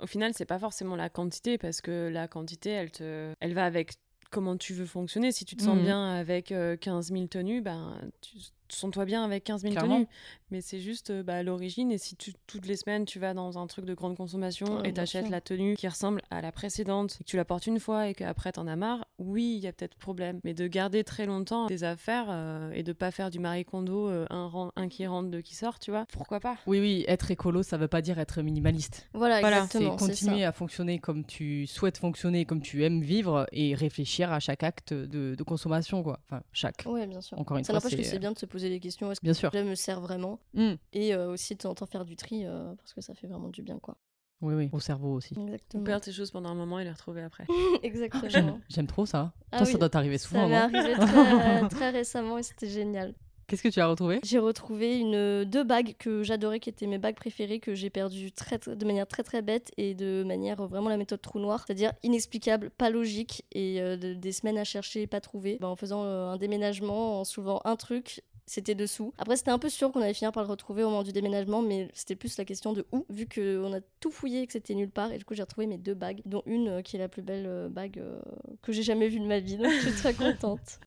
[0.00, 3.64] au final, c'est pas forcément la quantité parce que la quantité, elle te, elle va
[3.64, 3.94] avec
[4.30, 5.32] comment tu veux fonctionner.
[5.32, 5.82] Si tu te sens Mhm.
[5.84, 8.36] bien avec euh, 15 000 tenues, ben tu
[8.70, 9.96] sens-toi bien avec 15 000 Clairement.
[9.96, 10.08] tenues.
[10.50, 11.90] Mais c'est juste euh, bah, l'origine.
[11.92, 14.88] Et si tu, toutes les semaines tu vas dans un truc de grande consommation Ouais,
[14.90, 17.80] et t'achètes la tenue qui ressemble à la précédente, et que tu la portes une
[17.80, 20.40] fois et qu'après t'en as marre, oui, il y a peut-être problème.
[20.44, 24.08] Mais de garder très longtemps des affaires euh, et de pas faire du Marie Kondo,
[24.08, 26.56] euh, un, un qui rentre, deux qui sort, tu vois, pourquoi pas?
[26.66, 29.08] Oui, oui, être écolo, ça veut pas dire être minimaliste.
[29.14, 30.48] Voilà, Voilà, C'est exactement, c'est continuer ça.
[30.48, 34.92] à fonctionner comme tu souhaites fonctionner, comme tu aimes vivre et réfléchir à chaque acte
[34.94, 36.20] de, de consommation, quoi.
[36.24, 36.84] Enfin, chaque.
[36.86, 37.38] Ouais, bien sûr.
[37.38, 39.10] Encore une ça fois, n'empêche que c'est- c'est bien de se poser des questions.
[39.12, 39.50] Est-ce que Bien sûr.
[39.52, 40.74] cela me sert vraiment Hmm.
[40.92, 43.26] Et euh, aussi de temps en temps faire du tri euh, parce que ça fait
[43.26, 43.96] vraiment du bien, quoi.
[44.40, 45.34] Oui, oui, au cerveau aussi.
[45.38, 45.82] Exactement.
[45.84, 47.44] perds tes choses pendant un moment et les retrouver après.
[47.82, 48.60] Exactement.
[48.68, 49.32] J'aime trop ça.
[49.50, 52.42] Ah Toi, oui, ça doit t'arriver Ça souvent, m'est non arrivé très, très récemment et
[52.42, 53.14] c'était génial.
[53.48, 54.20] Qu'est-ce que tu as retrouvé?
[54.24, 58.30] J'ai retrouvé une, deux bagues que j'adorais, qui étaient mes bagues préférées, que j'ai perdues
[58.30, 61.38] très, très- de manière très très bête et de manière euh, vraiment la méthode trou
[61.40, 65.56] noir, c'est-à-dire inexplicable, pas logique et euh, de- des semaines à chercher, pas trouver.
[65.62, 68.22] Ben, en faisant euh, un déménagement, en soulevant un truc.
[68.48, 69.12] C'était dessous.
[69.18, 71.60] Après, c'était un peu sûr qu'on allait finir par le retrouver au moment du déménagement,
[71.60, 74.74] mais c'était plus la question de où, vu qu'on a tout fouillé et que c'était
[74.74, 75.12] nulle part.
[75.12, 77.20] Et du coup, j'ai retrouvé mes deux bagues, dont une euh, qui est la plus
[77.20, 78.18] belle euh, bague euh,
[78.62, 79.58] que j'ai jamais vue de ma vie.
[79.58, 80.80] Donc, je suis très contente.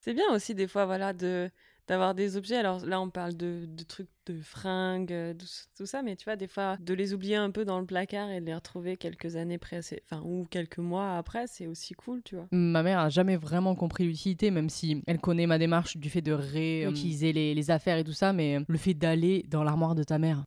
[0.00, 1.50] C'est bien aussi des fois, voilà, de
[1.88, 2.56] d'avoir des objets.
[2.56, 6.24] Alors là, on parle de, de trucs de fringues, euh, tout, tout ça, mais tu
[6.24, 8.96] vois, des fois, de les oublier un peu dans le placard et de les retrouver
[8.96, 12.46] quelques années près, enfin, ou quelques mois après, c'est aussi cool, tu vois.
[12.52, 16.22] Ma mère a jamais vraiment compris l'utilité, même si elle connaît ma démarche du fait
[16.22, 20.02] de réutiliser les, les affaires et tout ça, mais le fait d'aller dans l'armoire de
[20.04, 20.44] ta mère,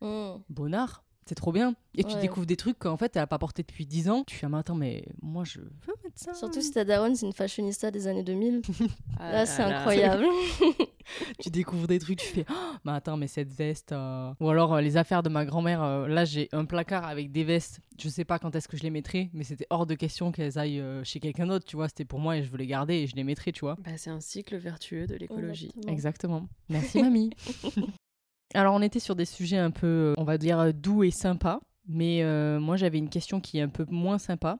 [0.00, 0.38] Mm.
[0.48, 1.74] bonnard, c'est trop bien.
[1.94, 2.20] Et tu Ouais.
[2.20, 4.24] découvres des trucs qu'en fait elle a pas porté depuis 10 ans.
[4.26, 6.32] Tu fais, mais attends, mais moi je veux mettre ça.
[6.34, 8.62] Surtout si ta daronne, c'est une fashionista des années 2000.
[9.20, 10.24] Ah Là, c'est incroyable.
[11.40, 13.90] tu découvres des trucs, tu fais, oh, mais attends, mais cette veste.
[13.92, 17.32] euh, Ou alors euh, les affaires de ma grand-mère, euh, là j'ai un placard avec
[17.32, 17.80] des vestes.
[18.00, 20.56] Je sais pas quand est-ce que je les mettrai, mais c'était hors de question qu'elles
[20.58, 21.88] aillent euh, chez quelqu'un d'autre, tu vois.
[21.88, 23.76] C'était pour moi et je veux les garder et je les mettrai, tu vois.
[23.84, 25.72] Bah, c'est un cycle vertueux de l'écologie.
[25.88, 25.92] Exactement.
[25.92, 26.48] Exactement.
[26.68, 27.30] Merci mamie.
[28.54, 31.60] Alors on était sur des sujets un peu, euh, on va dire, doux et sympas,
[31.86, 34.58] mais euh, moi j'avais une question qui est un peu moins sympa.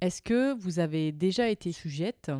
[0.00, 2.30] Est-ce que vous avez déjà été sujette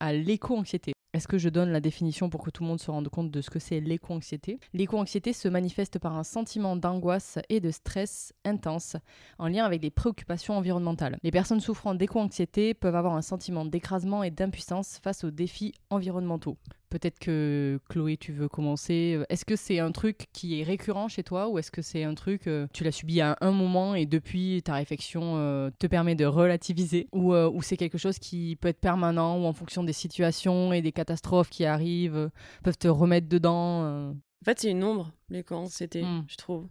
[0.00, 0.92] à l'éco-anxiété?
[1.12, 3.42] Est-ce que je donne la définition pour que tout le monde se rende compte de
[3.42, 4.58] ce que c'est l'éco-anxiété?
[4.72, 8.96] L'éco-anxiété se manifeste par un sentiment d'angoisse et de stress intense
[9.38, 11.18] en lien avec des préoccupations environnementales.
[11.22, 16.56] Les personnes souffrant d'éco-anxiété peuvent avoir un sentiment d'écrasement et d'impuissance face aux défis environnementaux.
[16.92, 19.18] Peut-être que Chloé, tu veux commencer.
[19.30, 22.14] Est-ce que c'est un truc qui est récurrent chez toi ou est-ce que c'est un
[22.14, 26.14] truc, euh, tu l'as subi à un moment et depuis ta réflexion euh, te permet
[26.16, 29.82] de relativiser ou, euh, ou c'est quelque chose qui peut être permanent ou en fonction
[29.84, 32.28] des situations et des catastrophes qui arrivent, euh,
[32.62, 34.10] peuvent te remettre dedans.
[34.10, 36.26] En fait, c'est une ombre, l'éco-anxiété, Mm.
[36.28, 36.68] je trouve.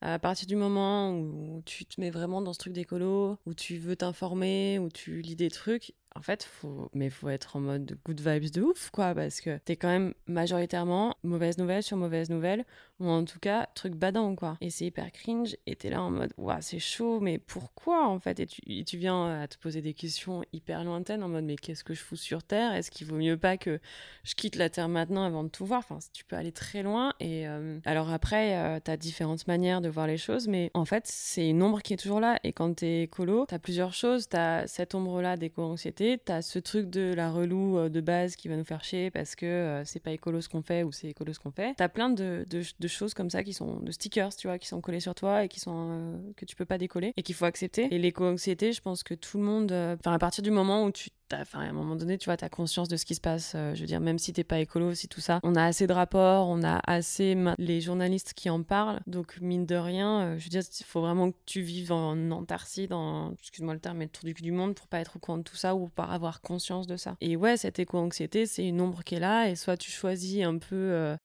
[0.00, 3.76] À partir du moment où tu te mets vraiment dans ce truc d'écolo, où tu
[3.76, 7.96] veux t'informer, où tu lis des trucs, en fait, faut, mais faut être en mode
[8.04, 12.30] good vibes de ouf, quoi, parce que t'es quand même majoritairement mauvaise nouvelle sur mauvaise
[12.30, 12.64] nouvelle,
[12.98, 14.56] ou en tout cas, truc badant, quoi.
[14.60, 18.18] Et c'est hyper cringe, et t'es là en mode, ouah, c'est chaud, mais pourquoi, en
[18.18, 18.40] fait?
[18.40, 21.94] Et tu, viens à te poser des questions hyper lointaines, en mode, mais qu'est-ce que
[21.94, 22.74] je fous sur Terre?
[22.74, 23.78] Est-ce qu'il vaut mieux pas que
[24.24, 25.78] je quitte la Terre maintenant avant de tout voir?
[25.78, 29.88] Enfin, tu peux aller très loin, et euh, alors après, euh, t'as différentes manières de
[29.88, 32.74] voir les choses, mais en fait, c'est une ombre qui est toujours là, et quand
[32.74, 37.78] t'es écolo, t'as plusieurs choses, t'as cette ombre-là d'éco-anxiété, t'as ce truc de la relou
[37.78, 40.48] euh, de base qui va nous faire chier parce que euh, c'est pas écolo ce
[40.48, 41.74] qu'on fait ou c'est écolo ce qu'on fait.
[41.76, 42.46] T'as plein de,
[42.86, 45.48] choses comme ça qui sont de stickers, tu vois, qui sont collés sur toi et
[45.48, 47.94] qui sont euh, que tu peux pas décoller et qu'il faut accepter.
[47.94, 51.10] Et l'éco-anxiété, je pense que tout le monde, enfin à partir du moment où tu
[51.32, 53.52] À un moment donné, tu vois, t'as conscience de ce qui se passe.
[53.54, 55.86] euh, je veux dire, même si t'es pas écolo, si tout ça, on a assez
[55.86, 59.00] de rapports, on a assez les journalistes qui en parlent.
[59.06, 62.30] Donc, mine de rien, euh, je veux dire, il faut vraiment que tu vives en
[62.30, 65.16] Antarctique, en, excuse-moi le terme, mais le tour du cul du monde pour pas être
[65.16, 67.16] au courant de tout ça ou pour avoir conscience de ça.
[67.20, 70.58] Et ouais, cette éco-anxiété, c'est une ombre qui est là et soit tu choisis un
[70.58, 71.16] peu euh,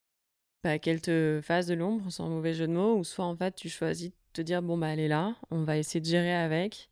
[0.63, 3.55] bah, qu'elle te fasse de l'ombre, sans mauvais jeu de mots, ou soit en fait
[3.55, 6.33] tu choisis de te dire, bon, bah elle est là, on va essayer de gérer
[6.33, 6.89] avec.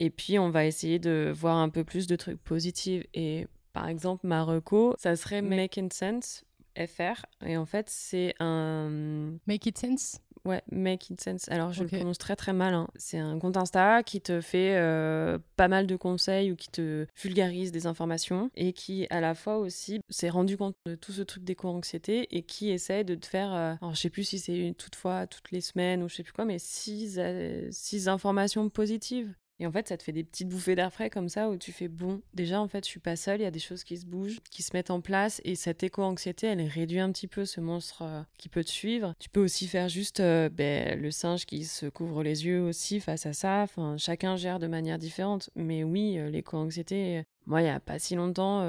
[0.00, 3.04] Et puis, on va essayer de voir un peu plus de trucs positifs.
[3.14, 6.44] Et par exemple, ma reco, ça serait Making Sense
[6.76, 7.24] FR.
[7.46, 9.34] Et en fait, c'est un.
[9.46, 10.20] Make it sense?
[10.44, 11.48] Ouais, Make It Sense.
[11.48, 12.74] Alors, je le prononce très très mal.
[12.74, 12.86] hein.
[12.96, 17.06] C'est un compte Insta qui te fait euh, pas mal de conseils ou qui te
[17.16, 21.22] vulgarise des informations et qui, à la fois aussi, s'est rendu compte de tout ce
[21.22, 23.54] truc d'éco-anxiété et qui essaie de te faire.
[23.54, 26.22] euh, alors, je sais plus si c'est une toutefois toutes les semaines ou je sais
[26.22, 29.32] plus quoi, mais six, euh, six informations positives.
[29.60, 31.70] Et en fait, ça te fait des petites bouffées d'air frais comme ça où tu
[31.70, 33.96] fais bon, déjà en fait, je suis pas seule, il y a des choses qui
[33.96, 37.44] se bougent, qui se mettent en place et cette éco-anxiété, elle réduit un petit peu
[37.44, 39.14] ce monstre euh, qui peut te suivre.
[39.20, 42.98] Tu peux aussi faire juste euh, ben, le singe qui se couvre les yeux aussi
[42.98, 43.62] face à ça.
[43.62, 45.50] Enfin, chacun gère de manière différente.
[45.54, 48.64] Mais oui, euh, l'éco-anxiété, moi, il y a pas si longtemps,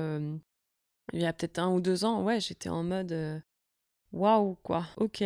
[1.14, 3.42] il y a peut-être un ou deux ans, ouais, j'étais en mode
[4.12, 5.24] waouh, quoi, ok.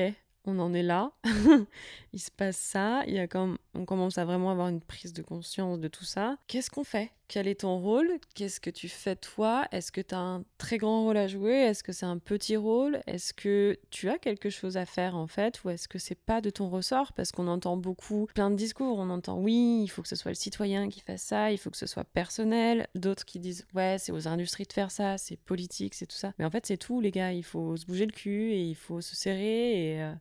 [0.49, 1.12] On en est là,
[2.13, 5.13] il se passe ça, il y a comme, on commence à vraiment avoir une prise
[5.13, 6.38] de conscience de tout ça.
[6.47, 7.12] Qu'est-ce qu'on fait?
[7.27, 8.09] Quel est ton rôle?
[8.33, 9.67] Qu'est-ce que tu fais toi?
[9.71, 11.53] Est-ce que tu as un très grand rôle à jouer?
[11.53, 13.01] Est-ce que c'est un petit rôle?
[13.05, 15.63] Est-ce que tu as quelque chose à faire en fait?
[15.63, 17.13] Ou est-ce que c'est pas de ton ressort?
[17.13, 18.97] Parce qu'on entend beaucoup plein de discours.
[18.97, 21.69] On entend oui, il faut que ce soit le citoyen qui fasse ça, il faut
[21.69, 22.88] que ce soit personnel.
[22.95, 26.33] D'autres qui disent ouais, c'est aux industries de faire ça, c'est politique, c'est tout ça.
[26.39, 27.31] Mais en fait, c'est tout, les gars.
[27.31, 30.01] Il faut se bouger le cul et il faut se serrer et.
[30.01, 30.15] euh,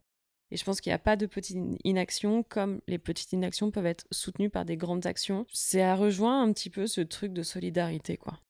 [0.51, 3.87] et je pense qu'il n'y a pas de petite inaction comme les petites inactions peuvent
[3.87, 5.47] être soutenues par des grandes actions.
[5.53, 8.41] C'est à rejoindre un petit peu ce truc de solidarité, quoi.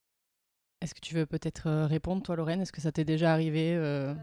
[0.80, 2.60] Est-ce que tu veux peut-être euh, répondre, toi, Lorraine?
[2.60, 4.14] Est-ce que ça t'est déjà arrivé euh,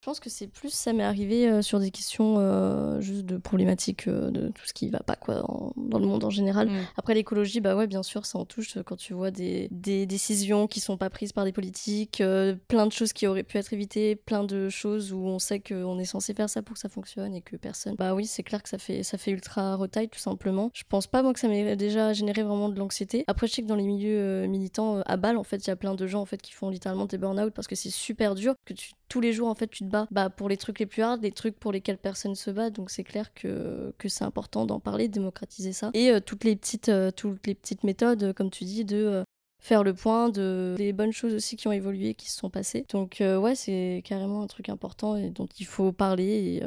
[0.00, 3.36] Je pense que c'est plus ça m'est arrivé euh, sur des questions euh, juste de
[3.36, 6.68] problématiques euh, de tout ce qui va pas quoi en- dans le monde en général.
[6.68, 6.76] Mm.
[6.96, 10.68] Après l'écologie, bah ouais, bien sûr, ça en touche quand tu vois des, des décisions
[10.68, 13.72] qui sont pas prises par des politiques, euh, plein de choses qui auraient pu être
[13.72, 16.88] évitées, plein de choses où on sait qu'on est censé faire ça pour que ça
[16.88, 17.96] fonctionne et que personne.
[17.98, 20.70] Bah oui, c'est clair que ça fait ça fait ultra retail tout simplement.
[20.74, 23.24] Je pense pas moi que ça m'ait déjà généré vraiment de l'anxiété.
[23.26, 25.76] Après, je sais que dans les milieux militants à Bâle, en fait, il y a
[25.76, 28.54] plein de gens en fait qui font littéralement des burn-out parce que c'est super dur
[28.64, 30.86] que tu tous les jours en fait tu te bats bah, pour les trucs les
[30.86, 32.70] plus hard, les trucs pour lesquels personne se bat.
[32.70, 35.90] Donc c'est clair que, que c'est important d'en parler, de démocratiser ça.
[35.94, 39.24] Et euh, toutes les petites euh, toutes les petites méthodes, euh, comme tu dis, de
[39.60, 42.84] faire le point de des bonnes choses aussi qui ont évolué, qui se sont passées.
[42.90, 46.62] Donc ouais, c'est carrément un truc important et dont il faut parler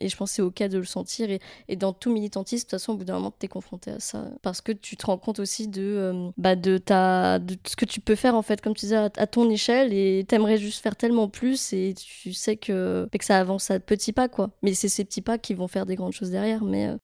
[0.00, 1.30] et je pense que c'est ok de le sentir.
[1.30, 3.90] Et, et dans tout militantisme, de toute façon, au bout d'un moment, tu es confronté
[3.90, 4.28] à ça.
[4.42, 7.84] Parce que tu te rends compte aussi de, euh, bah, de, ta, de ce que
[7.84, 9.92] tu peux faire, en fait, comme tu disais, à, ton échelle.
[9.92, 11.72] Et t'aimerais juste faire tellement plus.
[11.72, 14.50] Et tu sais que, que ça avance à petits pas, quoi.
[14.62, 16.64] Mais c'est ces petits pas qui vont faire des grandes choses derrière.
[16.64, 16.96] Mais, euh,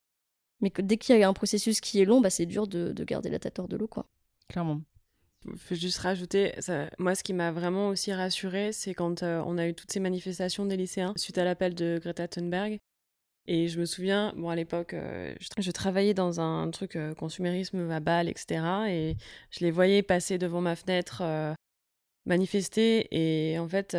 [0.61, 2.92] mais que dès qu'il y a un processus qui est long, bah, c'est dur de,
[2.92, 4.07] de garder la tête hors de l'eau, quoi.
[4.48, 4.83] Clairement.
[5.57, 6.55] Faut juste rajouter,
[6.98, 10.00] moi ce qui m'a vraiment aussi rassurée, c'est quand euh, on a eu toutes ces
[10.00, 12.78] manifestations des lycéens suite à l'appel de Greta Thunberg.
[13.48, 17.90] Et je me souviens, bon à l'époque, euh, je, travaillais dans un truc euh, consumérisme
[17.90, 18.62] à Bâle, etc.
[18.88, 19.16] Et
[19.50, 21.52] je les voyais passer devant ma fenêtre, euh,
[22.24, 23.09] manifester.
[23.11, 23.97] Et en fait,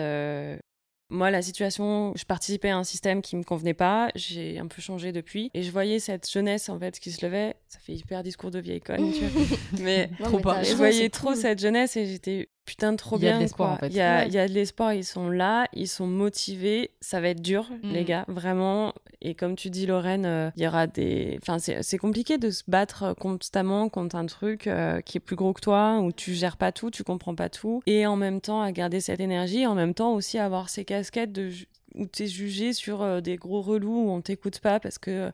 [1.14, 4.10] moi, la situation, je participais à un système qui me convenait pas.
[4.16, 5.50] J'ai un peu changé depuis.
[5.54, 7.56] Et je voyais cette jeunesse, en fait, qui se levait.
[7.70, 9.58] Ça fait hyper discours de vieille conne, tu vois.
[9.80, 10.56] Mais Non, Trop mais pas.
[10.56, 11.38] t'as je voyais trop cool.
[11.38, 13.40] cette jeunesse et j'étais putain trop Il y a de bien.
[13.42, 13.76] l'espoir, quoi.
[13.76, 13.88] en fait.
[13.94, 14.28] Il y a, Ouais.
[14.28, 16.92] il y a de l'espoir, ils sont là, ils sont motivés.
[17.02, 17.92] Ça va être dur, Mm.
[17.92, 18.94] les gars, vraiment.
[19.22, 21.38] Et comme tu dis, Lorraine, euh, il y aura des.
[21.42, 25.36] Enfin, c'est compliqué de se battre euh, constamment contre un truc euh, qui est plus
[25.36, 27.82] gros que toi, où tu gères pas tout, tu comprends pas tout.
[27.86, 31.32] Et en même temps, à garder cette énergie, en même temps aussi avoir ces casquettes
[31.32, 31.52] de
[31.96, 35.32] où tu es jugé sur euh, des gros relous où on t'écoute pas parce que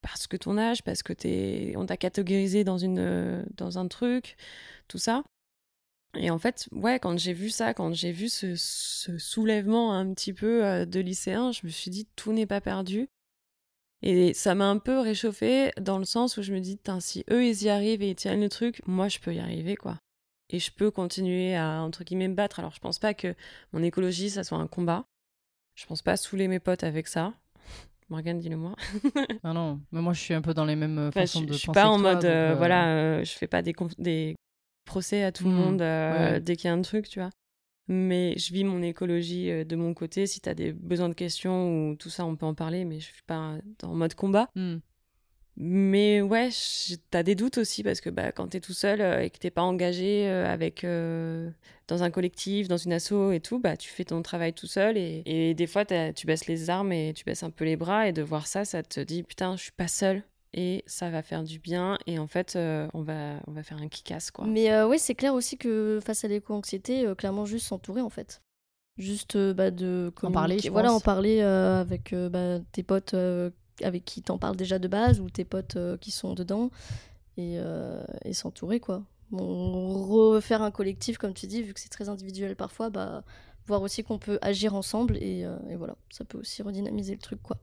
[0.00, 4.36] parce que ton âge, parce que t'es, on t'a catégorisé dans une dans un truc,
[4.86, 5.24] tout ça.
[6.16, 10.12] Et en fait, ouais, quand j'ai vu ça, quand j'ai vu ce, ce soulèvement un
[10.14, 13.08] petit peu euh, de lycéens, je me suis dit tout n'est pas perdu.
[14.02, 17.44] Et ça m'a un peu réchauffé dans le sens où je me dis, si eux
[17.44, 19.98] ils y arrivent et ils tiennent le truc, moi je peux y arriver quoi.
[20.50, 22.60] Et je peux continuer à entre guillemets me battre.
[22.60, 23.34] Alors je pense pas que
[23.72, 25.04] mon écologie ça soit un combat.
[25.74, 27.34] Je pense pas saouler mes potes avec ça.
[28.08, 28.74] Morgane, dis-le moi.
[29.42, 31.46] Ah non, mais moi je suis un peu dans les mêmes euh, Enfin, façons je,
[31.46, 33.62] de je suis penser pas en toi, mode, euh, euh, voilà, euh, je fais pas
[33.62, 33.74] des
[34.88, 36.40] procès à tout le Hmm, monde euh, ouais.
[36.40, 37.30] dès qu'il y a un truc, tu vois.
[37.90, 40.26] Mais je vis mon écologie euh, de mon côté.
[40.26, 43.06] Si t'as des besoins de questions ou tout ça, on peut en parler, mais je
[43.06, 44.48] suis pas en mode combat.
[44.54, 44.78] hmm.
[45.60, 46.50] Mais ouais,
[47.10, 49.50] t'as des doutes aussi parce que bah, quand t'es tout seul euh, et que t'es
[49.50, 51.50] pas engagé euh, avec euh,
[51.88, 54.96] dans un collectif, dans une asso et tout, bah tu fais ton travail tout seul
[54.96, 58.06] et, et des fois tu baisses les armes et tu baisses un peu les bras
[58.08, 60.22] et de voir ça, ça te dit putain, je suis pas seule
[60.54, 63.78] et ça va faire du bien et en fait euh, on va on va faire
[63.78, 64.46] un kick-ass quoi.
[64.46, 68.10] Mais euh, ouais, c'est clair aussi que face à l'éco-anxiété, euh, clairement juste s'entourer en
[68.10, 68.40] fait.
[68.96, 70.96] Juste bah, de En parler, je Voilà, pense.
[70.96, 73.14] en parler avec bah, tes potes
[73.82, 76.70] avec qui t'en parles déjà de base ou tes potes qui sont dedans
[77.36, 77.58] et,
[78.24, 79.04] et s'entourer quoi.
[79.30, 83.22] Bon, refaire un collectif comme tu dis, vu que c'est très individuel parfois, bah
[83.66, 87.40] voir aussi qu'on peut agir ensemble et, et voilà, ça peut aussi redynamiser le truc
[87.40, 87.56] quoi.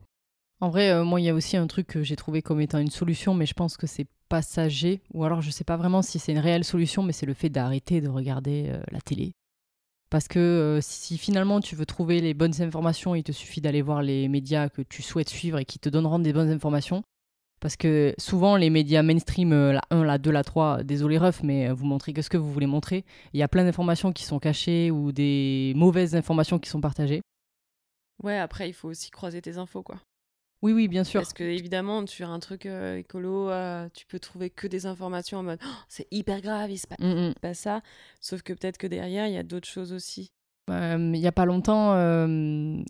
[0.62, 2.80] En vrai, euh, moi, il y a aussi un truc que j'ai trouvé comme étant
[2.80, 5.02] une solution, mais je pense que c'est passager.
[5.14, 7.50] Ou alors, je sais pas vraiment si c'est une réelle solution, mais c'est le fait
[7.50, 9.34] d'arrêter de regarder euh, la télé.
[10.10, 13.82] Parce que euh, si finalement tu veux trouver les bonnes informations, il te suffit d'aller
[13.82, 17.04] voir les médias que tu souhaites suivre et qui te donneront des bonnes informations.
[17.60, 21.70] Parce que souvent, les médias mainstream, la 1, la 2, la 3, désolé ref, mais
[21.72, 23.04] vous montrez que ce que vous voulez montrer.
[23.34, 27.22] Il y a plein d'informations qui sont cachées ou des mauvaises informations qui sont partagées.
[28.24, 29.98] Ouais, après il faut aussi croiser tes infos quoi.
[30.66, 31.22] Oui, oui, bien sûr.
[31.22, 35.38] Parce que évidemment, sur un truc euh, écolo, euh, tu peux trouver que des informations
[35.38, 37.34] en mode Oh, c'est hyper grave, il se passe Mm, mm.
[37.40, 37.82] pas ça.
[38.20, 40.32] Sauf que peut-être que derrière, il y a d'autres choses aussi.
[40.68, 41.94] Il n'y a pas longtemps,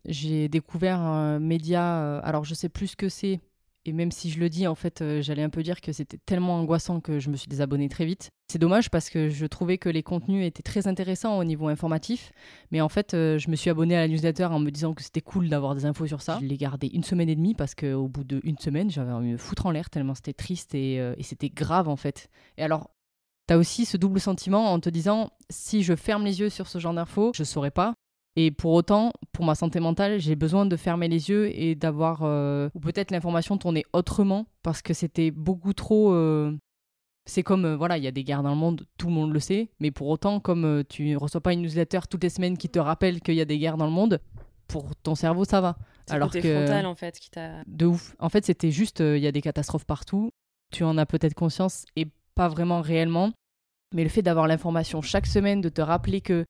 [0.06, 2.02] j'ai découvert un média.
[2.02, 3.42] euh, alors, je sais plus ce que c'est.
[3.86, 6.18] Et même si je le dis, en fait, euh, j'allais un peu dire que c'était
[6.26, 8.32] tellement angoissant que je me suis désabonnée très vite.
[8.52, 12.32] C'est dommage parce que je trouvais que les contenus étaient très intéressants au niveau informatif.
[12.72, 15.04] Mais en fait, euh, je me suis abonnée à la newsletter en me disant que
[15.04, 16.40] c'était cool d'avoir des infos sur ça.
[16.42, 19.34] Je l'ai gardé une semaine et demie parce qu'au bout d'une semaine, j'avais envie de
[19.34, 22.30] me foutre en l'air tellement c'était triste et, euh, et c'était grave en fait.
[22.58, 22.90] Et alors,
[23.48, 26.80] T'as aussi ce double sentiment en te disant si je ferme les yeux sur ce
[26.80, 27.94] genre d'infos, je saurais pas.
[28.38, 32.20] Et pour autant, pour ma santé mentale, j'ai besoin de fermer les yeux et d'avoir
[32.24, 36.12] euh, ou peut-être l'information tourner autrement parce que c'était beaucoup trop.
[36.14, 36.54] euh,
[37.26, 39.32] C'est comme euh, voilà, il y a des guerres dans le monde, tout le monde
[39.34, 42.58] le sait, mais pour autant, comme tu ne reçois pas une newsletter toutes les semaines
[42.58, 44.20] qui te rappelle qu'il y a des guerres dans le monde,
[44.68, 45.78] pour ton cerveau ça va.
[46.06, 47.64] C'est Alors côté que- frontal en fait qui t'a.
[47.68, 48.16] De ouf.
[48.20, 50.32] En fait, c'était juste, il y a des catastrophes partout.
[50.74, 53.32] Tu en as peut-être conscience et pas vraiment réellement.
[53.94, 56.44] Mais le fait d'avoir l'information chaque semaine, de te rappeler que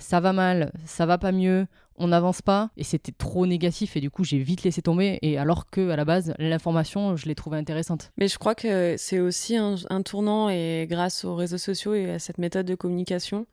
[0.00, 4.00] ça va mal, ça va pas mieux, on n'avance pas, et c'était trop négatif, et
[4.00, 5.18] du coup, j'ai vite laissé tomber.
[5.22, 8.10] Et alors que, à la base, l'information, je l'ai trouvée intéressante.
[8.16, 12.10] Mais je crois que c'est aussi un, un tournant et grâce aux réseaux sociaux et
[12.12, 13.46] à cette méthode de communication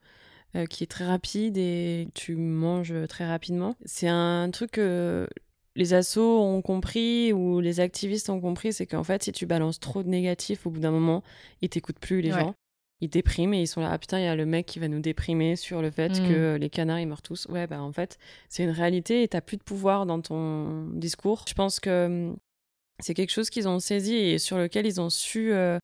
[0.56, 3.76] euh, qui est très rapide et tu manges très rapidement.
[3.86, 5.28] C'est un truc que
[5.76, 9.80] les assos ont compris ou les activistes ont compris, c'est qu'en fait, si tu balances
[9.80, 11.22] trop de négatifs, au bout d'un moment,
[11.62, 12.39] ils t'écoutent plus les Ouais.
[12.39, 12.54] gens.
[13.00, 14.88] Ils dépriment et ils sont là, ah putain, il y a le mec qui va
[14.88, 16.28] nous déprimer sur le fait Mm.
[16.28, 17.45] que les canards ils meurent tous.
[17.48, 18.18] Ouais, bah en fait,
[18.50, 21.45] c'est une réalité et t'as plus de pouvoir dans ton discours.
[21.48, 22.38] Je pense que hum,
[23.00, 25.78] c'est quelque chose qu'ils ont saisi et sur lequel ils ont su euh,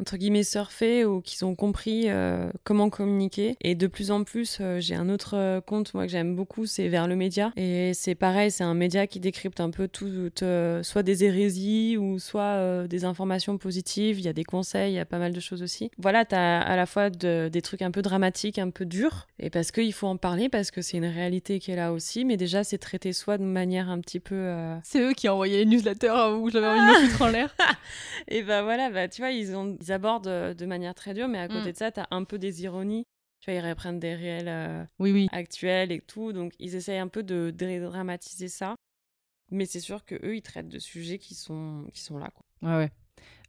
[0.00, 3.56] entre guillemets surfer ou qu'ils ont compris euh, comment communiquer.
[3.60, 6.66] Et de plus en plus euh, j'ai un autre euh, compte moi que j'aime beaucoup
[6.66, 7.52] c'est vers le média.
[7.56, 11.96] Et c'est pareil c'est un média qui décrypte un peu tout euh, soit des hérésies
[11.96, 14.18] ou soit euh, des informations positives.
[14.18, 15.90] Il y a des conseils il y a pas mal de choses aussi.
[15.98, 19.26] Voilà t'as à la fois de- des trucs un peu dramatiques un peu durs.
[19.38, 22.24] Et parce qu'il faut en parler parce que c'est une réalité qui est là aussi.
[22.24, 25.34] Mais déjà c'est traité soit de manière un petit peu euh, C'est eux qui ont
[25.34, 27.54] envoyé les newsletters où j'avais envie de me foutre en l'air.
[28.28, 31.28] et bah voilà, bah tu vois, ils, ont, ils abordent euh, de manière très dure,
[31.28, 31.72] mais à côté Mm.
[31.72, 33.04] de ça, t'as un peu des ironies.
[33.40, 35.28] Tu vois, ils reprennent des réels euh, Oui, oui.
[35.32, 36.32] actuels et tout.
[36.32, 38.74] Donc, ils essayent un peu de dédramatiser ça.
[39.50, 42.30] Mais c'est sûr que eux, ils traitent de sujets qui sont, qui sont là.
[42.30, 42.44] Quoi.
[42.70, 42.90] Ouais, ouais.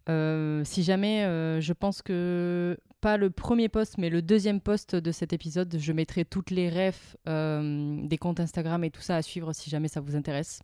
[0.09, 4.95] Euh, si jamais, euh, je pense que pas le premier post, mais le deuxième post
[4.95, 9.21] de cet épisode, je mettrai toutes les refs des comptes Instagram et tout ça à
[9.21, 10.61] suivre si jamais ça vous intéresse.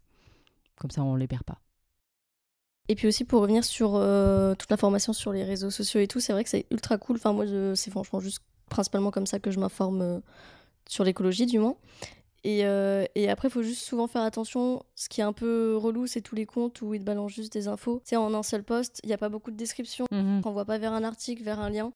[0.75, 1.59] Comme ça, on les perd pas.
[2.91, 6.19] Et puis aussi pour revenir sur euh, toute l'information sur les réseaux sociaux et tout,
[6.19, 7.15] c'est vrai que c'est ultra cool.
[7.15, 10.19] Enfin moi, c'est franchement juste principalement comme ça que je m'informe euh,
[10.89, 11.77] sur l'écologie du moins.
[12.43, 14.83] Et, euh, et après, il faut juste souvent faire attention.
[14.95, 17.53] Ce qui est un peu relou, c'est tous les comptes où ils te balancent juste
[17.53, 18.01] des infos.
[18.03, 20.05] C'est en un seul post, il n'y a pas beaucoup de description.
[20.11, 20.41] Mhm.
[20.43, 21.93] On renvoie pas vers un article, vers un lien.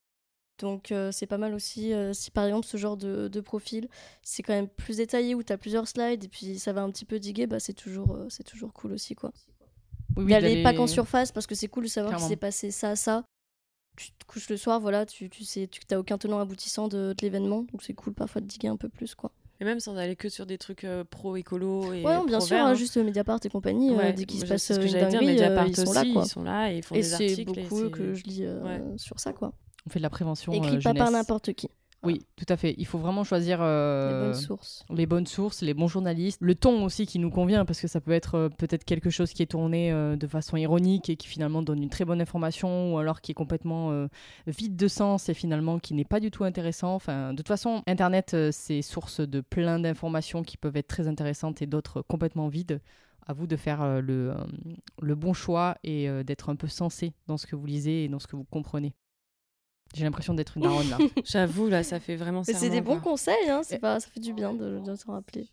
[0.60, 3.90] Donc euh, c'est pas mal aussi euh, si par exemple ce genre de, de profil
[4.22, 6.90] c'est quand même plus détaillé où tu as plusieurs slides et puis ça va un
[6.92, 9.34] petit peu diguer, bah c'est toujours, euh, c'est toujours cool aussi quoi.
[10.18, 12.96] Oui, d'aller- pas qu'en surface parce que c'est cool de savoir qu'il s'est passé ça,
[12.96, 13.24] ça.
[13.98, 17.14] Tu te couches le soir, voilà, tu, tu sais, tu n'as aucun tenant aboutissant de,
[17.18, 19.32] de l'événement, donc c'est cool parfois de diguer un peu plus quoi.
[19.62, 22.58] Et même sans aller que sur des trucs euh, pro-écolo et Ouais, non, bien sûr,
[22.58, 22.74] hein, hein.
[22.74, 25.20] juste Mediapart et compagnie, euh, Ouais, dès qu'il se passe ce que une j'allais dire,
[25.22, 26.24] dinguerie, euh, Mediapart ils sont là aussi, quoi.
[26.24, 27.46] Ils sont là et ils font Et des c'est articles.
[27.54, 28.82] beaucoup et c'est- que je lis euh, Ouais.
[28.98, 29.54] sur ça quoi.
[29.88, 30.52] On fait de la prévention.
[30.52, 31.70] euh, Écrit pas par n'importe qui.
[32.06, 32.76] Oui, tout à fait.
[32.78, 34.86] Il faut vraiment choisir euh, Les bonnes sources.
[34.90, 38.00] les bonnes sources, les bons journalistes, le ton aussi qui nous convient, parce que ça
[38.00, 41.28] peut être euh, peut-être quelque chose qui est tourné euh, de façon ironique et qui
[41.28, 44.08] finalement donne une très bonne information, ou alors qui est complètement
[44.48, 46.94] vide de sens et finalement qui n'est pas du tout intéressant.
[46.96, 51.62] Enfin, de toute façon, Internet, c'est source de plein d'informations qui peuvent être très intéressantes
[51.62, 52.82] et d'autres complètement vides.
[53.28, 54.36] À vous de faire le,
[55.02, 58.20] le bon choix et d'être un peu sensé dans ce que vous lisez et dans
[58.20, 58.94] ce que vous comprenez.
[59.94, 60.98] J'ai l'impression d'être une daronne là.
[61.24, 63.12] J'avoue, là, ça fait vraiment Mais c'est des bons quoi.
[63.12, 65.48] conseils, hein, c'est pas, ça fait du bien de, de s'en rappeler.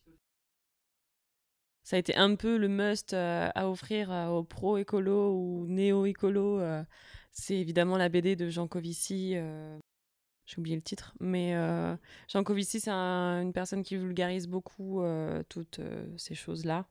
[1.85, 6.61] Ça a été un peu le must euh, à offrir euh, aux pro-écolo ou néo-écolo.
[6.61, 6.85] euh,
[7.33, 9.35] c'est évidemment la BD de Jean Covici.
[10.53, 11.15] J'ai oublié le titre.
[11.19, 11.97] Mais euh,
[12.29, 16.85] Jean Covici, c'est un- une personne qui vulgarise beaucoup euh, toutes euh, ces choses-là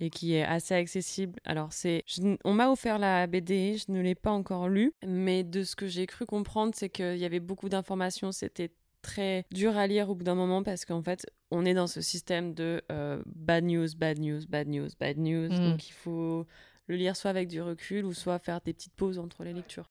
[0.00, 1.38] et qui est assez accessible.
[1.44, 2.02] Alors, c'est,
[2.44, 5.86] on m'a offert la BD, je ne l'ai pas encore lue, mais de ce que
[5.86, 8.32] j'ai cru comprendre, c'est qu'il y avait beaucoup d'informations.
[8.32, 11.86] C'était très dur à lire au bout d'un moment parce qu'en fait, on est dans
[11.86, 15.48] ce système de euh, bad news, bad news, bad news, bad news.
[15.52, 15.70] Mm.
[15.70, 16.44] Donc il faut
[16.88, 19.88] le lire soit avec du recul ou soit faire des petites pauses entre les lectures.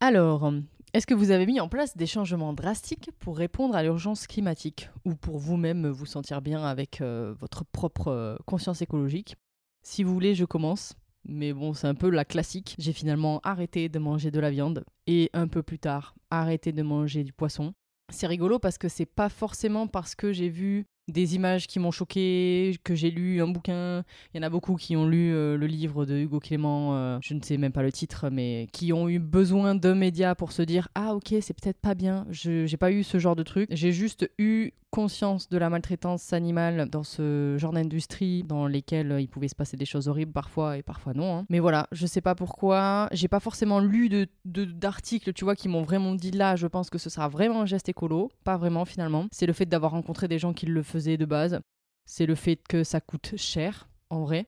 [0.00, 0.52] Alors,
[0.96, 4.88] est-ce que vous avez mis en place des changements drastiques pour répondre à l'urgence climatique
[5.04, 9.36] ou pour vous-même vous sentir bien avec euh, votre propre euh, conscience écologique?
[9.82, 10.94] Si vous voulez, je commence.
[11.28, 12.76] Mais bon, c'est un peu la classique.
[12.78, 16.82] J'ai finalement arrêté de manger de la viande et un peu plus tard, arrêté de
[16.82, 17.74] manger du poisson.
[18.10, 21.90] C'est rigolo parce que c'est pas forcément parce que j'ai vu des images qui m'ont
[21.90, 24.02] choqué, que j'ai lu un bouquin.
[24.34, 27.18] Il y en a beaucoup qui ont lu euh, le livre de Hugo Clément, euh,
[27.22, 30.52] je ne sais même pas le titre, mais qui ont eu besoin d'un média pour
[30.52, 32.26] se dire Ah, ok, c'est peut-être pas bien.
[32.30, 33.68] Je j'ai pas eu ce genre de truc.
[33.72, 39.20] J'ai juste eu conscience de la maltraitance animale dans ce genre d'industrie dans lesquelles euh,
[39.20, 41.38] il pouvait se passer des choses horribles parfois et parfois non.
[41.38, 41.46] hein.
[41.50, 43.08] Mais voilà, je sais pas pourquoi.
[43.12, 46.66] J'ai pas forcément lu de de- d'articles, tu vois, qui m'ont vraiment dit là, je
[46.66, 48.30] pense que ce sera vraiment un geste écolo.
[48.44, 49.26] Pas vraiment finalement.
[49.32, 51.60] C'est le fait d'avoir rencontré des gens qui le faisaient de base.
[52.06, 54.46] C'est le fait que ça coûte cher, en vrai.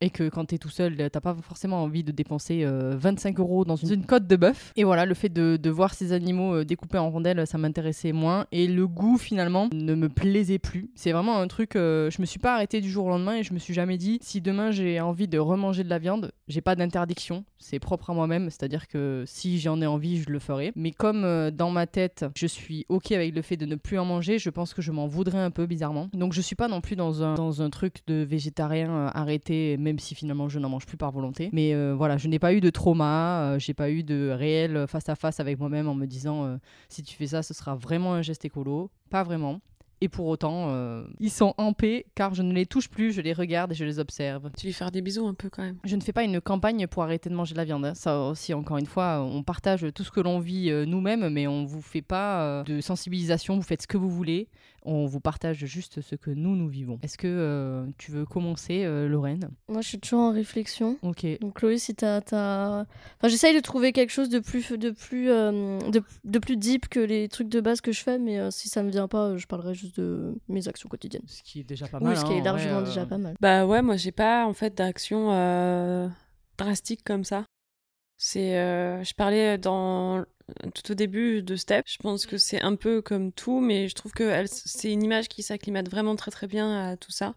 [0.00, 3.64] Et que quand t'es tout seul, t'as pas forcément envie de dépenser euh, 25 euros
[3.64, 4.72] dans une, une côte de bœuf.
[4.76, 8.12] Et voilà, le fait de, de voir ces animaux euh, découpés en rondelles, ça m'intéressait
[8.12, 8.46] moins.
[8.52, 10.90] Et le goût, finalement, ne me plaisait plus.
[10.94, 13.42] C'est vraiment un truc, euh, je me suis pas arrêtée du jour au lendemain et
[13.42, 16.60] je me suis jamais dit, si demain j'ai envie de remanger de la viande, j'ai
[16.60, 17.44] pas d'interdiction.
[17.58, 20.72] C'est propre à moi-même, c'est-à-dire que si j'en ai envie, je le ferai.
[20.76, 23.98] Mais comme euh, dans ma tête, je suis ok avec le fait de ne plus
[23.98, 26.08] en manger, je pense que je m'en voudrais un peu bizarrement.
[26.12, 29.76] Donc je suis pas non plus dans un, dans un truc de végétarien euh, arrêté,
[29.90, 31.50] même si finalement je n'en mange plus par volonté.
[31.52, 34.86] Mais euh, voilà, je n'ai pas eu de trauma, euh, j'ai pas eu de réel
[34.86, 36.56] face à face avec moi-même en me disant euh,
[36.88, 38.90] si tu fais ça, ce sera vraiment un geste écolo.
[39.10, 39.60] Pas vraiment.
[40.02, 43.20] Et pour autant, euh, ils sont en paix car je ne les touche plus, je
[43.20, 44.50] les regarde et je les observe.
[44.56, 45.76] Tu lui faire des bisous un peu quand même.
[45.84, 47.84] Je ne fais pas une campagne pour arrêter de manger de la viande.
[47.84, 47.94] hein.
[47.94, 51.46] Ça aussi, encore une fois, on partage tout ce que l'on vit euh, nous-mêmes, mais
[51.46, 53.56] on vous fait pas euh, de sensibilisation.
[53.56, 54.48] Vous faites ce que vous voulez.
[54.82, 56.98] On vous partage juste ce que nous, nous vivons.
[57.02, 59.50] Est-ce que euh, tu veux commencer, euh, Lorraine?
[59.68, 60.96] Moi, je suis toujours en réflexion.
[61.02, 61.26] Ok.
[61.40, 62.80] Donc Chloé, si t'as, t'as...
[62.80, 66.88] Enfin, j'essaye de trouver quelque chose de plus, de plus, euh, de, de plus deep
[66.88, 69.36] que les trucs de base que je fais, mais euh, si ça me vient pas,
[69.36, 71.24] je parlerai juste de mes actions quotidiennes.
[71.26, 72.16] Ce qui est déjà pas Oui, mal.
[72.16, 73.34] ce qui hein, est en largement vrai, déjà pas mal.
[73.40, 76.08] Bah ouais, moi j'ai pas en fait d'action euh,
[76.56, 77.44] drastique comme ça.
[78.22, 80.26] C'est, euh, je parlais dans
[80.74, 81.86] tout au début de Step.
[81.88, 85.26] Je pense que c'est un peu comme tout, mais je trouve que c'est une image
[85.28, 87.34] qui s'acclimate vraiment très très bien à tout ça.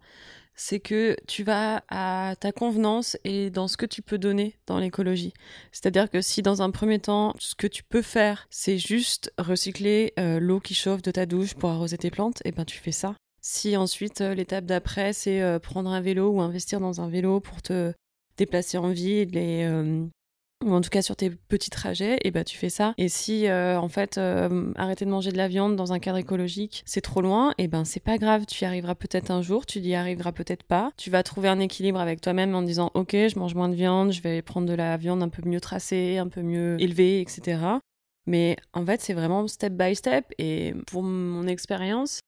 [0.56, 4.78] c'est que tu vas à ta convenance et dans ce que tu peux donner dans
[4.78, 5.34] l'écologie.
[5.72, 10.14] C'est-à-dire que si dans un premier temps, ce que tu peux faire, c'est juste recycler
[10.20, 12.92] euh, l'eau qui chauffe de ta douche pour arroser tes plantes, et ben tu fais
[12.92, 13.16] ça.
[13.42, 17.62] Si ensuite euh, l'étape d'après, c'est prendre un vélo ou investir dans un vélo pour
[17.62, 17.94] te
[18.36, 19.66] déplacer en ville et
[20.66, 22.94] ou en tout cas sur tes petits trajets, et bah tu fais ça.
[22.98, 26.18] Et si euh, en fait euh, arrêter de manger de la viande dans un cadre
[26.18, 29.66] écologique, c'est trop loin, et ben c'est pas grave, tu y arriveras peut-être un jour,
[29.66, 30.92] tu y arriveras peut-être pas.
[30.98, 34.12] Tu vas trouver un équilibre avec toi-même en disant ok, je mange moins de viande,
[34.12, 37.60] je vais prendre de la viande un peu mieux tracée, un peu mieux élevée, etc.
[38.26, 40.26] Mais en fait, c'est vraiment step by step.
[40.38, 42.20] Et pour mon expérience,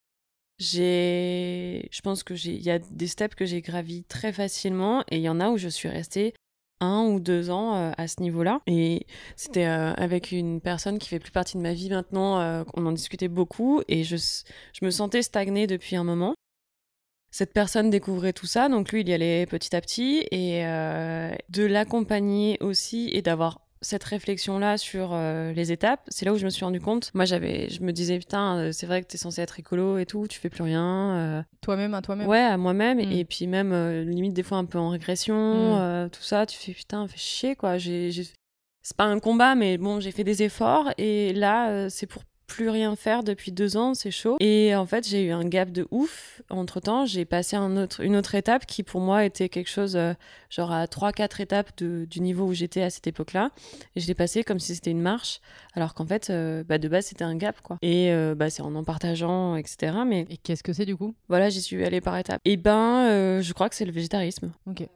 [0.58, 5.04] j'ai, je pense que j'ai, il y a des steps que j'ai gravis très facilement
[5.10, 6.34] et il y en a où je suis restée
[6.80, 8.62] un ou deux ans euh, à ce niveau-là.
[8.68, 9.06] Et
[9.36, 12.86] c'était euh, avec une personne qui fait plus partie de ma vie maintenant, euh, on
[12.86, 16.36] en discutait beaucoup et je, je me sentais stagnée depuis un moment.
[17.32, 21.66] Cette personne découvrait tout ça, donc lui il y allait petit à petit et de
[21.66, 26.50] l'accompagner aussi et d'avoir cette réflexion-là sur euh, les étapes, c'est là où je me
[26.50, 27.12] suis rendu compte.
[27.14, 30.06] Moi, j'avais, je me disais, putain, euh, c'est vrai que t'es censé être écolo et
[30.06, 31.16] tout, tu fais plus rien.
[31.16, 31.44] Euh.
[31.62, 32.98] Toi-même, à toi-même Ouais, à moi-même.
[32.98, 33.12] Mm.
[33.12, 33.74] Et puis même,
[34.04, 36.10] limite, des fois un peu en régression, mm.
[36.10, 37.78] tout ça, tu fais, putain, fais chier, quoi.
[37.78, 38.12] J'ai,
[38.82, 40.92] C'est pas un combat, mais bon, j'ai fait des efforts.
[40.98, 44.38] Et là, c'est pour plus rien faire depuis deux ans, c'est chaud.
[44.40, 46.42] Et en fait, j'ai eu un gap de ouf.
[46.50, 49.96] Entre temps, j'ai passé un autre, une autre étape qui pour moi était quelque chose,
[49.96, 50.14] euh,
[50.50, 53.52] genre à trois, quatre étapes de, du niveau où j'étais à cette époque-là.
[53.96, 55.42] Et je l'ai passé comme si c'était une marche,
[55.74, 57.78] alors qu'en fait, euh, bah, de base, c'était un gap, quoi.
[57.82, 59.94] Et euh, bah, c'est en en partageant, etc.
[60.06, 60.26] Mais...
[60.30, 61.16] Et qu'est-ce que c'est du coup?
[61.30, 62.42] Voilà, j'y suis allée par étapes.
[62.46, 64.52] Et ben, je crois que c'est le végétarisme.
[64.68, 64.88] Ok.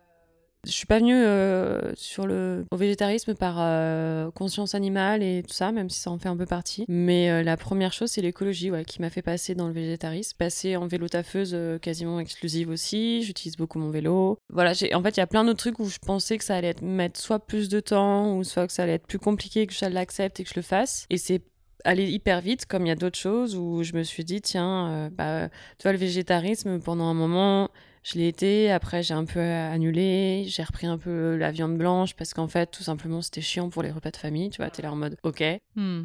[0.65, 5.53] Je suis pas venue euh, sur le au végétarisme par euh, conscience animale et tout
[5.53, 6.83] ça, même si ça en fait un peu partie.
[6.89, 10.35] Mais euh, la première chose, c'est l'écologie, qui m'a fait passer dans le végétarisme.
[10.37, 13.23] Passer en vélo taffeuse quasiment exclusive aussi.
[13.23, 14.37] J'utilise beaucoup mon vélo.
[14.49, 16.69] Voilà, en fait, il y a plein d'autres trucs où je pensais que ça allait
[16.69, 19.73] être, mettre soit plus de temps ou soit que ça allait être plus compliqué que
[19.73, 21.05] je l'accepte et que je le fasse.
[21.09, 21.41] Et c'est
[21.85, 25.09] aller hyper vite, comme il y a d'autres choses où je me suis dit, tiens,
[25.13, 25.47] bah,
[25.77, 27.69] tu vois, le végétarisme, pendant un moment,
[28.03, 32.15] je l'ai été, après j'ai un peu annulé, j'ai repris un peu la viande blanche
[32.15, 34.81] parce qu'en fait, tout simplement, c'était chiant pour les repas de famille, tu vois, t'es
[34.81, 35.43] là en mode, ok.
[35.75, 36.03] Hmm.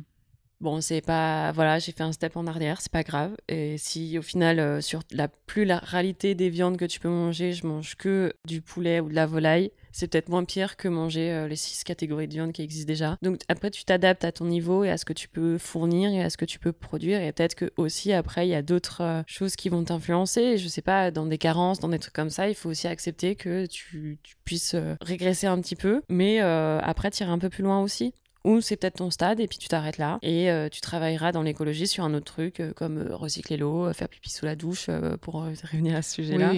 [0.60, 1.52] Bon, c'est pas.
[1.52, 3.36] Voilà, j'ai fait un step en arrière, c'est pas grave.
[3.48, 7.66] Et si au final, euh, sur la pluralité des viandes que tu peux manger, je
[7.66, 11.48] mange que du poulet ou de la volaille, c'est peut-être moins pire que manger euh,
[11.48, 13.16] les six catégories de viande qui existent déjà.
[13.22, 16.22] Donc après, tu t'adaptes à ton niveau et à ce que tu peux fournir et
[16.22, 17.22] à ce que tu peux produire.
[17.22, 20.58] Et peut-être que aussi après, il y a d'autres euh, choses qui vont t'influencer.
[20.58, 23.36] Je sais pas, dans des carences, dans des trucs comme ça, il faut aussi accepter
[23.36, 28.12] que tu, puisses régresser un petit peu, mais après tirer un peu plus loin aussi
[28.44, 31.42] ou c'est peut-être ton stade et puis tu t'arrêtes là et euh, tu travailleras dans
[31.42, 34.90] l'écologie sur un autre truc euh, comme euh, recycler l'eau, faire pipi sous la douche
[35.22, 35.34] pour
[35.72, 36.52] revenir à ce sujet-là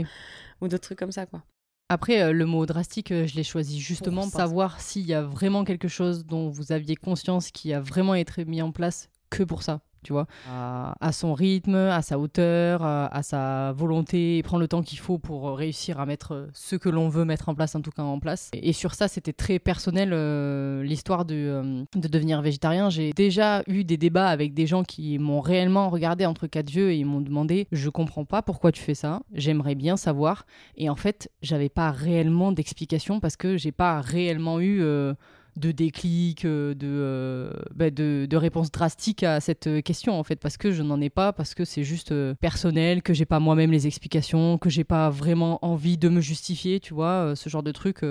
[0.60, 1.42] ou d'autres trucs comme ça quoi.
[1.88, 5.86] Après, le mot drastique, je l'ai choisi justement pour savoir s'il y a vraiment quelque
[5.86, 9.80] chose dont vous aviez conscience qui a vraiment été mis en place que pour ça
[10.06, 14.82] tu vois, à, son rythme, à sa hauteur, à, sa volonté, et prendre le temps
[14.82, 17.90] qu'il faut pour réussir à mettre ce que l'on veut mettre en place, en tout
[17.90, 18.50] cas en place.
[18.52, 22.88] Et, sur ça, c'était très personnel, euh, l'histoire de, euh, de devenir végétarien.
[22.88, 26.92] J'ai déjà eu des débats avec des gens qui m'ont réellement regardé entre quatre yeux
[26.92, 30.46] et ils m'ont demandé, je comprends pas pourquoi tu fais ça, j'aimerais bien savoir.
[30.76, 34.82] Et en fait, j'avais pas réellement d'explication parce que j'ai pas réellement eu...
[34.82, 35.14] Euh,
[35.56, 40.56] de déclic, euh, euh, bah, de, de, réponse drastique à cette question en fait, parce
[40.56, 43.72] que je n'en ai pas, parce que c'est juste euh, personnel, que j'ai pas moi-même
[43.72, 47.72] les explications, que j'ai pas vraiment envie de me justifier, tu vois, ce genre de
[47.72, 48.04] truc.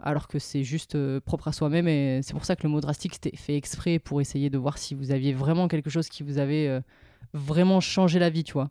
[0.00, 3.14] alors que c'est juste propre à soi-même et c'est pour ça que le mot drastique
[3.14, 6.38] c'était fait exprès pour essayer de voir si vous aviez vraiment quelque chose qui vous
[6.38, 6.80] avait
[7.32, 8.68] vraiment changé la vie, tu vois.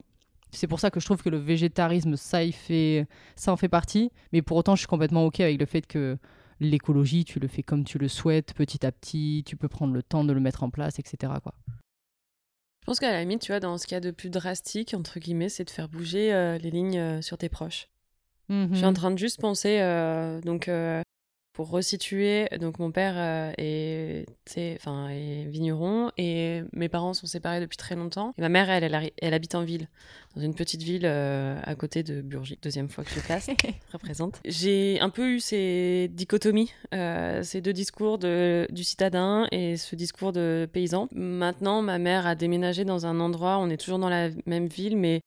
[0.51, 3.07] C'est pour ça que je trouve que le végétarisme, ça, il fait,
[3.37, 4.11] ça en fait partie.
[4.33, 6.17] Mais pour autant, je suis complètement OK avec le fait que
[6.61, 10.03] l'écologie, tu le fais comme tu le souhaites, petit à petit, tu peux prendre le
[10.03, 11.33] temps de le mettre en place, etc.
[11.43, 11.53] Quoi.
[11.67, 15.49] Je pense qu'à la limite, tu vois, dans ce cas de plus drastique, entre guillemets,
[15.49, 17.89] c'est de faire bouger euh, les lignes euh, sur tes proches.
[18.49, 18.95] Je suis en mhm.
[18.95, 20.69] train de juste penser, euh, donc
[21.53, 24.25] pour resituer, donc mon père euh, est,
[24.75, 28.33] enfin, est vigneron et mes parents sont séparés depuis très longtemps.
[28.37, 29.87] Et ma mère, elle, elle, habite en ville,
[30.35, 32.57] dans une petite ville euh, à côté de Burgy.
[32.61, 33.49] Deuxième fois que je passe,
[33.93, 34.39] représente.
[34.45, 39.95] J'ai un peu eu ces dichotomies, euh, ces deux discours de, du citadin et ce
[39.95, 41.09] discours de paysan.
[41.11, 44.95] Maintenant, ma mère a déménagé dans un endroit, on est toujours dans la même ville,
[44.95, 45.21] mais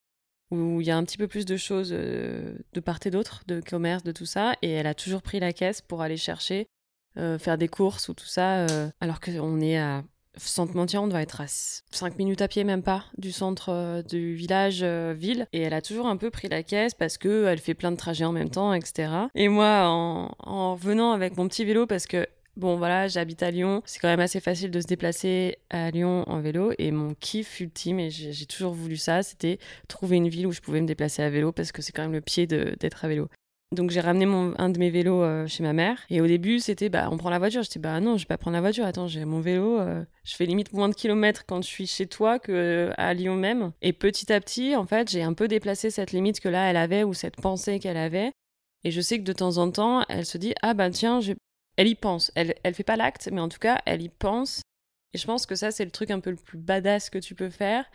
[0.51, 3.43] où il y a un petit peu plus de choses euh, de part et d'autre,
[3.47, 6.69] de commerce, de tout ça, et elle a toujours pris la caisse pour aller chercher,
[7.17, 10.05] euh, faire des courses ou tout ça, euh, alors qu'on est à
[10.37, 14.03] sans te mentir, on doit être à 5 minutes à pied, même pas, du centre
[14.09, 15.47] du village euh, ville.
[15.53, 17.97] Et elle a toujours un peu pris la caisse parce que elle fait plein de
[17.97, 19.11] trajets en même temps, etc.
[19.35, 22.27] Et moi, en, en venant avec mon petit vélo, parce que
[22.57, 26.23] Bon voilà, j'habite à Lyon, c'est quand même assez facile de se déplacer à Lyon
[26.29, 30.47] en vélo et mon kiff ultime, et j'ai toujours voulu ça, c'était trouver une ville
[30.47, 33.05] où je pouvais me déplacer à vélo parce que c'est quand même le pied d'être
[33.05, 33.29] à vélo.
[33.73, 36.61] Donc j'ai ramené mon, un de mes vélos euh, chez ma mère et au début
[36.61, 37.63] c'était bah on prend la voiture.
[37.65, 38.85] J'étais bah non je vais pas prendre la voiture.
[38.85, 39.81] Attends j'ai mon vélo.
[39.81, 43.15] euh, je fais limite moins de kilomètres quand je suis chez toi que euh, à
[43.15, 43.73] Lyon même.
[43.83, 46.77] Et petit à petit en fait j'ai un peu déplacé cette limite que là elle
[46.77, 48.31] avait ou cette pensée qu'elle avait.
[48.85, 51.33] Et je sais que de temps en temps elle se dit ah bah tiens je...
[51.77, 52.33] elle y pense.
[52.35, 54.63] Elle elle fait pas l'acte mais en tout cas elle y pense.
[55.15, 57.35] Et je pense que ça c'est le truc un peu le plus badass que tu
[57.35, 57.87] peux faire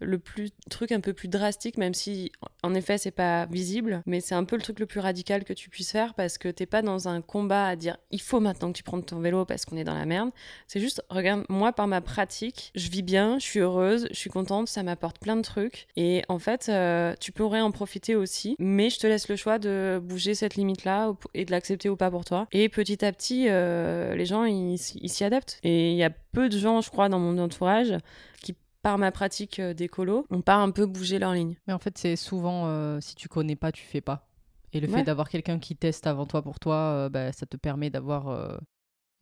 [0.00, 4.20] le plus truc un peu plus drastique, même si en effet c'est pas visible, mais
[4.20, 6.66] c'est un peu le truc le plus radical que tu puisses faire parce que t'es
[6.66, 9.64] pas dans un combat à dire il faut maintenant que tu prennes ton vélo parce
[9.64, 10.30] qu'on est dans la merde.
[10.66, 14.30] C'est juste regarde moi par ma pratique, je vis bien, je suis heureuse, je suis
[14.30, 18.56] contente, ça m'apporte plein de trucs et en fait euh, tu pourrais en profiter aussi,
[18.58, 21.96] mais je te laisse le choix de bouger cette limite là et de l'accepter ou
[21.96, 22.46] pas pour toi.
[22.52, 26.48] Et petit à petit euh, les gens ils s'y adaptent et il y a peu
[26.48, 27.94] de gens je crois dans mon entourage
[28.42, 31.56] qui par ma pratique euh, d'écolo, on part un peu bouger leur ligne.
[31.66, 34.28] Mais en fait, c'est souvent euh, si tu connais pas, tu fais pas.
[34.74, 34.94] Et le Ouais.
[34.94, 38.28] fait d'avoir quelqu'un qui teste avant toi pour toi, euh, bah, ça te permet d'avoir
[38.28, 38.58] euh,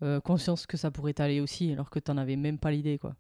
[0.02, 3.14] euh, conscience que ça pourrait t'aller aussi, alors que t'en avais même pas l'idée, quoi.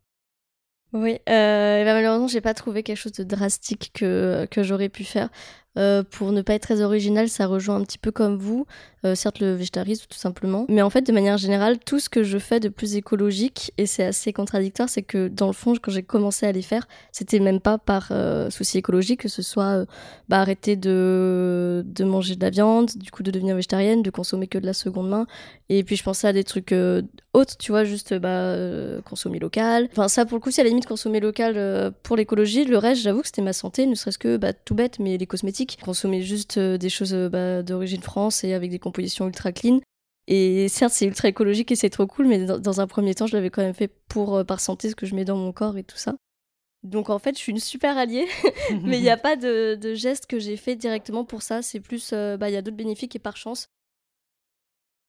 [0.94, 5.04] Oui, euh, ben malheureusement, j'ai pas trouvé quelque chose de drastique que, que j'aurais pu
[5.04, 5.30] faire.
[5.78, 8.66] Euh, pour ne pas être très original, ça rejoint un petit peu comme vous,
[9.06, 10.66] euh, certes le végétarisme tout simplement.
[10.68, 13.86] Mais en fait, de manière générale, tout ce que je fais de plus écologique, et
[13.86, 17.40] c'est assez contradictoire, c'est que dans le fond, quand j'ai commencé à les faire, c'était
[17.40, 19.86] même pas par euh, souci écologique, que ce soit
[20.28, 24.48] bah, arrêter de, de manger de la viande, du coup de devenir végétarienne, de consommer
[24.48, 25.26] que de la seconde main.
[25.70, 26.74] Et puis je pensais à des trucs
[27.34, 29.88] autres, tu vois, juste bah, euh, consommer local.
[29.92, 32.64] Enfin, ça pour le coup, c'est à la limite consommer local euh, pour l'écologie.
[32.64, 35.26] Le reste, j'avoue que c'était ma santé, ne serait-ce que bah, tout bête, mais les
[35.26, 35.78] cosmétiques.
[35.82, 39.80] Consommer juste euh, des choses bah, d'origine France et avec des compositions ultra clean.
[40.28, 43.36] Et certes, c'est ultra écologique et c'est trop cool, mais dans, un premier temps, je
[43.36, 45.82] l'avais quand même fait pour par santé, ce que je mets dans mon corps et
[45.82, 46.14] tout ça.
[46.84, 48.28] Donc en fait, je suis une super alliée,
[48.82, 51.60] mais il n'y a pas de, geste que j'ai fait directement pour ça.
[51.60, 53.68] C'est plus, il y a d'autres bénéfices et par chance,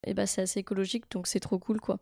[0.06, 1.98] et bah, c'est assez écologique, donc c'est trop cool, quoi.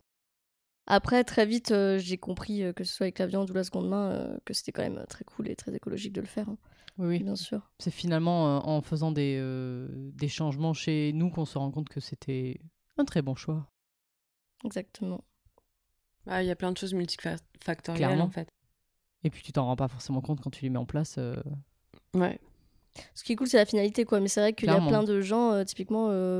[0.85, 3.63] Après, très vite, euh, j'ai compris, euh, que ce soit avec la viande ou la
[3.63, 6.49] seconde main, euh, que c'était quand même très cool et très écologique de le faire,
[6.49, 6.57] hein,
[6.97, 7.23] Oui, oui.
[7.23, 7.71] bien sûr.
[7.79, 11.87] C'est finalement euh, en faisant des, euh, des changements chez nous qu'on se rend compte
[11.87, 12.59] que c'était
[12.97, 13.65] un très bon choix.
[14.65, 15.23] Exactement.
[16.27, 18.25] Ah, Il y a plein de choses multifactorielles Clairement.
[18.25, 18.49] en fait.
[19.23, 21.15] Et puis tu t'en rends pas forcément compte quand tu les mets en place.
[21.17, 21.35] euh,
[22.13, 22.39] Ouais.
[23.15, 24.19] Ce qui est cool, c'est la finalité, quoi.
[24.19, 24.89] Mais c'est vrai qu'il y a Clairement.
[24.89, 26.09] plein de gens, euh, typiquement.
[26.11, 26.37] euh,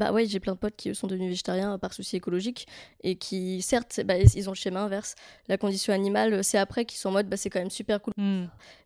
[0.00, 2.66] Bah ouais, j'ai plein de potes qui sont devenus végétariens par souci écologique
[3.02, 5.14] et qui, certes, bah, ils ont le schéma inverse.
[5.46, 8.14] La condition animale, c'est après qu'ils sont en mode, bah, c'est quand même super cool.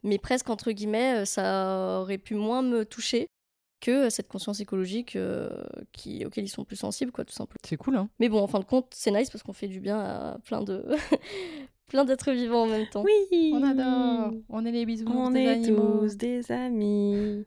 [0.03, 3.29] Mais presque, entre guillemets, euh, ça aurait pu moins me toucher
[3.81, 5.51] que euh, cette conscience écologique euh,
[5.93, 7.61] qui, auquel ils sont plus sensibles, quoi, tout simplement.
[7.65, 9.79] C'est cool, hein Mais bon, en fin de compte, c'est nice parce qu'on fait du
[9.79, 10.85] bien à plein de.
[11.87, 13.05] plein d'êtres vivants en même temps.
[13.05, 16.01] Oui On adore On est les bisous On des est animaux.
[16.01, 17.45] tous des amis.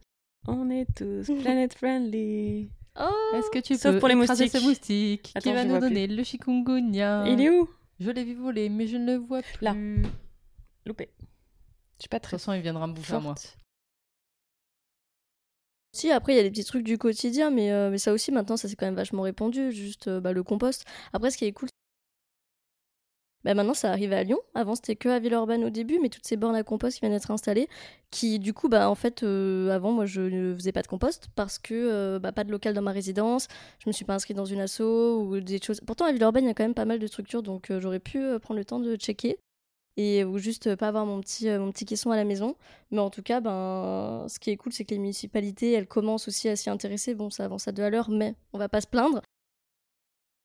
[0.48, 2.70] On est tous planet friendly.
[3.00, 4.52] Oh Est-ce que tu Sauf peux pour les moustiques.
[4.52, 5.82] ce moustique qui Attends, va je nous plus.
[5.90, 7.70] donner le chikungunya Il est où?
[8.00, 9.58] Je l'ai vu voler, mais je ne le vois plus.
[9.64, 9.74] Là.
[9.74, 10.04] De
[10.86, 11.10] Loupé.
[11.98, 13.36] Je suis pas toute très façon, il viendra me bouffer à moi.
[15.94, 18.32] Si, après, il y a des petits trucs du quotidien, mais, euh, mais ça aussi,
[18.32, 20.86] maintenant, ça s'est quand même vachement répandu, juste euh, bah, le compost.
[21.12, 21.70] Après, ce qui est cool,
[23.44, 24.40] bah, maintenant, ça arrive à Lyon.
[24.56, 27.14] Avant, c'était que à Villeurbanne au début, mais toutes ces bornes à compost qui viennent
[27.14, 27.70] d'être installées,
[28.12, 31.28] qui, du coup, bah, en fait, euh, avant, moi, je ne faisais pas de compost
[31.36, 33.48] parce que euh, bah, pas de local dans ma résidence,
[33.80, 35.82] je me suis pas inscrite dans une asso ou des choses.
[35.86, 38.00] Pourtant, à Villeurbanne, il y a quand même pas mal de structures, donc euh, j'aurais
[38.00, 39.38] pu prendre le temps de checker
[40.00, 42.56] et ou juste pas avoir mon petit, mon petit caisson à la maison.
[42.92, 46.28] Mais en tout cas, ben, ce qui est cool, c'est que les municipalités, elles commencent
[46.28, 47.16] aussi à s'y intéresser.
[47.16, 49.22] Bon, ça avance à deux à l'heure, mais on va pas se plaindre.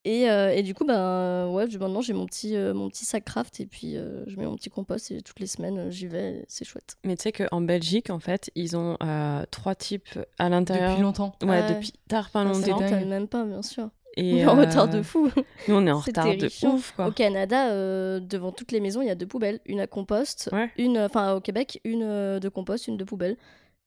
[0.04, 3.04] Et, euh, et du coup, ben, ouais, je- maintenant j'ai mon petit, euh, mon petit
[3.04, 6.08] sac craft et puis euh, je mets mon petit compost et toutes les semaines j'y
[6.08, 6.96] vais, c'est chouette.
[7.04, 10.90] Mais tu sais qu'en Belgique, en fait, ils ont euh, trois types à l'intérieur.
[10.90, 11.36] Depuis longtemps.
[11.42, 11.74] Ouais, Ouais.
[11.74, 12.80] depuis tard pas Ah, ça longtemps.
[12.80, 13.90] m'étonne même pas, bien sûr.
[14.16, 15.30] Et on est en euh, retard de fou.
[15.68, 16.74] Nous, on est en retard de terrifiant.
[16.74, 17.06] ouf, quoi.
[17.06, 19.60] Au Canada, euh, devant toutes les maisons, il y a deux poubelles.
[19.66, 20.68] Une à compost, Ouais.
[20.78, 23.36] une, enfin au Québec, une euh, de compost, une de poubelle.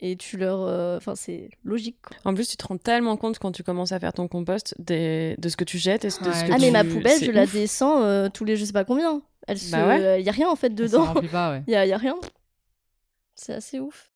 [0.01, 0.59] Et tu leur.
[0.61, 1.97] euh, Enfin, c'est logique.
[2.01, 2.17] quoi.
[2.25, 5.35] En plus, tu te rends tellement compte quand tu commences à faire ton compost des...
[5.37, 6.61] de ce que tu jettes et de ce que Ah, tu...
[6.61, 9.21] mais ma poubelle, c'est je la descends euh, tous les je sais pas combien.
[9.47, 9.71] Elle se...
[9.71, 10.21] Bah ouais.
[10.21, 11.13] Il y a rien en fait dedans.
[11.31, 11.63] pas, ouais.
[11.67, 12.15] Il y a, y a rien.
[13.35, 14.11] C'est assez ouf.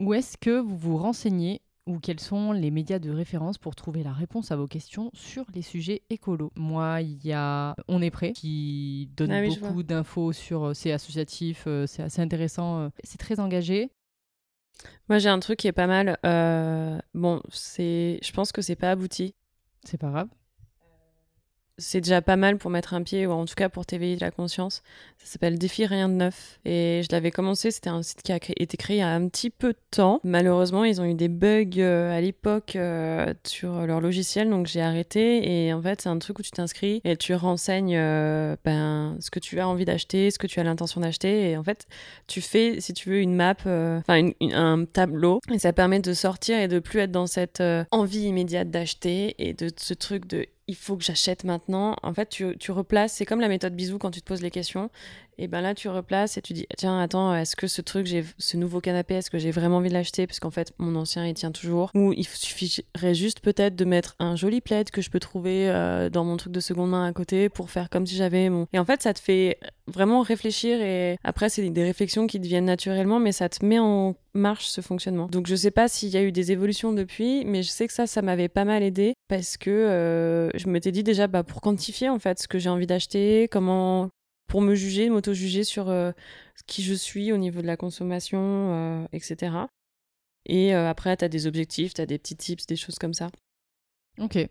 [0.00, 4.02] Où est-ce que vous vous renseignez ou quels sont les médias de référence pour trouver
[4.04, 6.52] la réponse à vos questions sur les sujets écolos?
[6.56, 10.74] Moi, il y a On est prêt qui donne Ah oui, beaucoup d'infos sur euh,
[10.74, 13.90] c'est associatif, euh, c'est assez intéressant, euh, c'est très engagé.
[15.08, 16.18] Moi, j'ai un truc qui est pas mal.
[16.24, 19.34] euh, bon, c'est, je pense que c'est pas abouti.
[19.84, 20.28] C'est pas grave.
[21.82, 24.30] C'est déjà pas mal pour mettre un pied, ou en tout cas pour t'éveiller la
[24.30, 24.82] conscience.
[25.18, 26.60] Ça s'appelle Défi Rien de Neuf.
[26.64, 29.28] Et je l'avais commencé, c'était un site qui a été créé il y a un
[29.28, 30.20] petit peu de temps.
[30.22, 34.80] Malheureusement, ils ont eu des bugs euh, à l'époque euh, sur leur logiciel, donc j'ai
[34.80, 35.66] arrêté.
[35.66, 39.30] Et en fait, c'est un truc où tu t'inscris et tu renseignes euh, ben, ce
[39.30, 41.50] que tu as envie d'acheter, ce que tu as l'intention d'acheter.
[41.50, 41.86] Et en fait,
[42.28, 45.40] tu fais, si tu veux, une map, enfin un tableau.
[45.52, 49.52] Et ça permet de sortir et de plus être dans cette envie immédiate d'acheter et
[49.52, 51.96] de ce truc de il faut que j'achète maintenant.
[52.02, 54.50] En fait, tu, tu replaces, c'est comme la méthode bisou quand tu te poses les
[54.50, 54.90] questions.
[55.38, 58.24] Et ben là, tu replaces et tu dis tiens, attends, est-ce que ce truc, j'ai
[58.38, 60.26] ce nouveau canapé, est-ce que j'ai vraiment envie de l'acheter?
[60.26, 61.90] Parce qu'en fait, mon ancien, il tient toujours.
[61.94, 66.10] Ou il suffirait juste peut-être de mettre un joli plaid que je peux trouver euh,
[66.10, 68.66] dans mon truc de seconde main à côté pour faire comme si j'avais mon.
[68.72, 69.58] Et en fait, ça te fait
[69.92, 74.16] vraiment réfléchir et après, c'est des réflexions qui deviennent naturellement, mais ça te met en
[74.34, 75.26] marche ce fonctionnement.
[75.26, 77.92] Donc je sais pas s'il y a eu des évolutions depuis, mais je sais que
[77.92, 81.60] ça, ça m'avait pas mal aidé parce que euh, je m'étais dit déjà bah, pour
[81.60, 84.10] quantifier en fait ce que j'ai envie d'acheter, comment
[84.52, 86.12] pour me juger, m'auto-juger sur euh,
[86.66, 89.56] qui je suis au niveau de la consommation, euh, etc.
[90.44, 93.14] Et euh, après, tu as des objectifs, tu as des petits tips, des choses comme
[93.14, 93.30] ça.
[94.18, 94.46] Ok.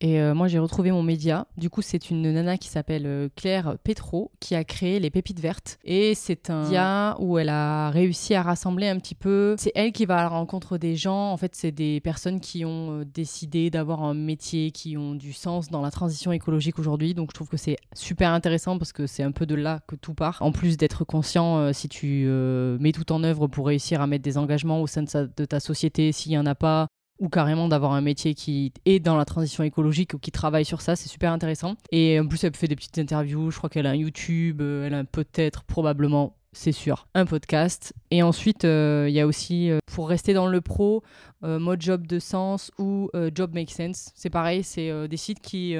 [0.00, 1.46] Et euh, moi, j'ai retrouvé mon média.
[1.56, 5.40] Du coup, c'est une nana qui s'appelle euh, Claire Petro qui a créé les Pépites
[5.40, 5.78] Vertes.
[5.84, 9.56] Et c'est un média où elle a réussi à rassembler un petit peu.
[9.58, 11.32] C'est elle qui va à la rencontre des gens.
[11.32, 15.32] En fait, c'est des personnes qui ont euh, décidé d'avoir un métier, qui ont du
[15.32, 17.14] sens dans la transition écologique aujourd'hui.
[17.14, 19.96] Donc, je trouve que c'est super intéressant parce que c'est un peu de là que
[19.96, 20.38] tout part.
[20.42, 24.06] En plus d'être conscient, euh, si tu euh, mets tout en œuvre pour réussir à
[24.06, 26.86] mettre des engagements au sein de, sa- de ta société, s'il y en a pas,
[27.18, 30.80] ou carrément d'avoir un métier qui est dans la transition écologique ou qui travaille sur
[30.80, 31.76] ça, c'est super intéressant.
[31.90, 34.86] Et en plus, elle fait des petites interviews, je crois qu'elle a un YouTube, euh,
[34.86, 37.92] elle a peut-être, probablement, c'est sûr, un podcast.
[38.10, 41.02] Et ensuite, euh, il y a aussi, euh, pour rester dans le pro,
[41.44, 44.10] euh, Mode Job de Sens ou euh, Job Make Sense.
[44.14, 45.76] C'est pareil, c'est des sites qui,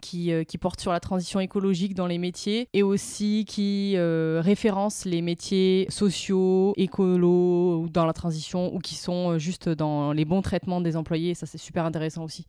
[0.00, 5.22] qui, qui portent sur la transition écologique dans les métiers et aussi qui référencent les
[5.22, 10.96] métiers sociaux, écolos dans la transition ou qui sont juste dans les bons traitements des
[10.96, 11.34] employés.
[11.34, 12.46] Ça, c'est super intéressant aussi.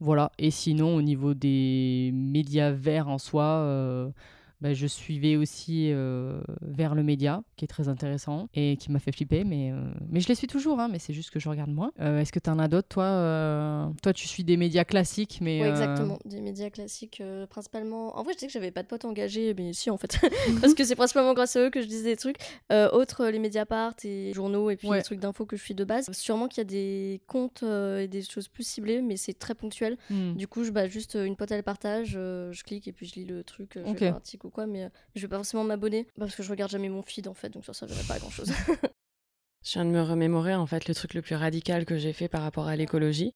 [0.00, 0.32] Voilà.
[0.38, 4.12] Et sinon, au niveau des médias verts en soi,
[4.60, 8.98] bah, je suivais aussi euh, Vers le média, qui est très intéressant et qui m'a
[8.98, 11.48] fait flipper, mais, euh, mais je les suis toujours, hein, mais c'est juste que je
[11.48, 11.92] regarde moins.
[12.00, 15.62] Euh, Est-ce que tu en as d'autres, toi Toi, tu suis des médias classiques, mais...
[15.62, 16.18] Euh, exactement.
[16.24, 18.16] Des médias classiques, principalement.
[18.18, 20.18] En vrai, je disais que j'avais pas de potes engagés, mais si, en fait.
[20.60, 22.36] Parce que c'est principalement grâce à eux que je disais des trucs.
[22.70, 24.98] Autres, les Mediapart et journaux, et puis Ouais.
[24.98, 26.10] les trucs d'infos que je suis de base.
[26.12, 29.96] Sûrement qu'il y a des comptes et des choses plus ciblées, mais c'est très ponctuel.
[30.10, 30.34] hmm.
[30.34, 33.24] Du coup, je, bah, juste une pote, elle partage, je clique et puis je lis
[33.24, 33.86] le truc, je Ok.
[33.92, 36.50] vais voir l'article ou quoi, mais euh, je vais pas forcément m'abonner parce que je
[36.50, 38.52] regarde jamais mon feed en fait, donc ça servirait pas à grand chose.
[39.62, 42.28] Je viens de me remémorer en fait le truc le plus radical que j'ai fait
[42.28, 43.34] par rapport à l'écologie.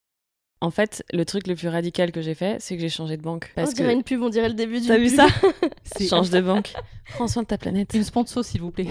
[0.63, 3.23] En fait, le truc le plus radical que j'ai fait, c'est que j'ai changé de
[3.23, 3.53] banque.
[3.53, 5.27] on Parce dirait que une pub, on dirait le début du t'as vu ça?
[6.09, 6.73] Change de banque.
[7.11, 7.93] Prends soin de ta planète.
[7.93, 8.87] une sponsor, s'il vous plaît.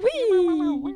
[0.00, 0.94] Oui.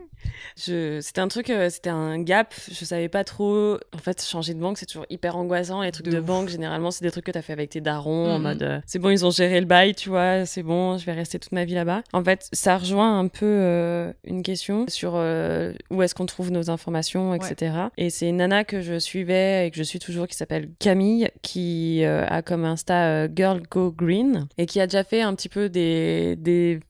[0.57, 2.53] C'était un truc, euh, c'était un gap.
[2.71, 3.79] Je savais pas trop.
[3.95, 5.81] En fait, changer de banque, c'est toujours hyper angoissant.
[5.83, 8.31] Les trucs De de, banque, généralement, c'est des trucs que t'as fait avec tes darons
[8.33, 8.43] en Mhm.
[8.43, 11.13] mode euh, c'est bon, ils ont géré le bail, tu vois, c'est bon, je vais
[11.13, 12.03] rester toute ma vie là-bas.
[12.13, 16.51] En fait, ça rejoint un peu euh, une question sur euh, où est-ce qu'on trouve
[16.51, 17.75] nos informations, etc.
[17.97, 21.31] Et c'est une nana que je suivais et que je suis toujours qui s'appelle Camille,
[21.43, 25.60] qui a comme Insta Girl Go Green et qui a déjà fait un petit peu
[25.69, 26.81] des,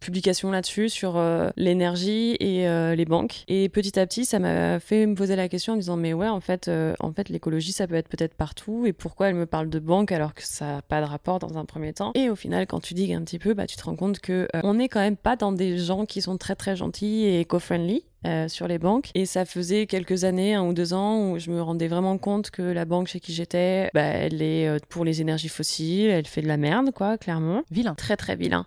[0.00, 3.44] publications là-dessus sur euh, l'énergie et euh, les banques.
[3.48, 6.28] Et petit à petit, ça m'a fait me poser la question en disant mais ouais,
[6.28, 8.86] en fait, euh, en fait, l'écologie, ça peut être peut-être partout.
[8.86, 11.58] Et pourquoi elle me parle de banque alors que ça n'a pas de rapport dans
[11.58, 12.12] un premier temps?
[12.14, 14.48] Et au final, quand tu digues un petit peu, bah, tu te rends compte que
[14.62, 18.04] on n'est quand même pas dans des gens qui sont très très gentils et éco-friendly.
[18.26, 21.50] Euh, sur les banques et ça faisait quelques années un ou deux ans où je
[21.50, 25.04] me rendais vraiment compte que la banque chez qui j'étais bah, elle est euh, pour
[25.04, 27.94] les énergies fossiles elle fait de la merde quoi clairement Vilain.
[27.94, 28.66] très très vilain.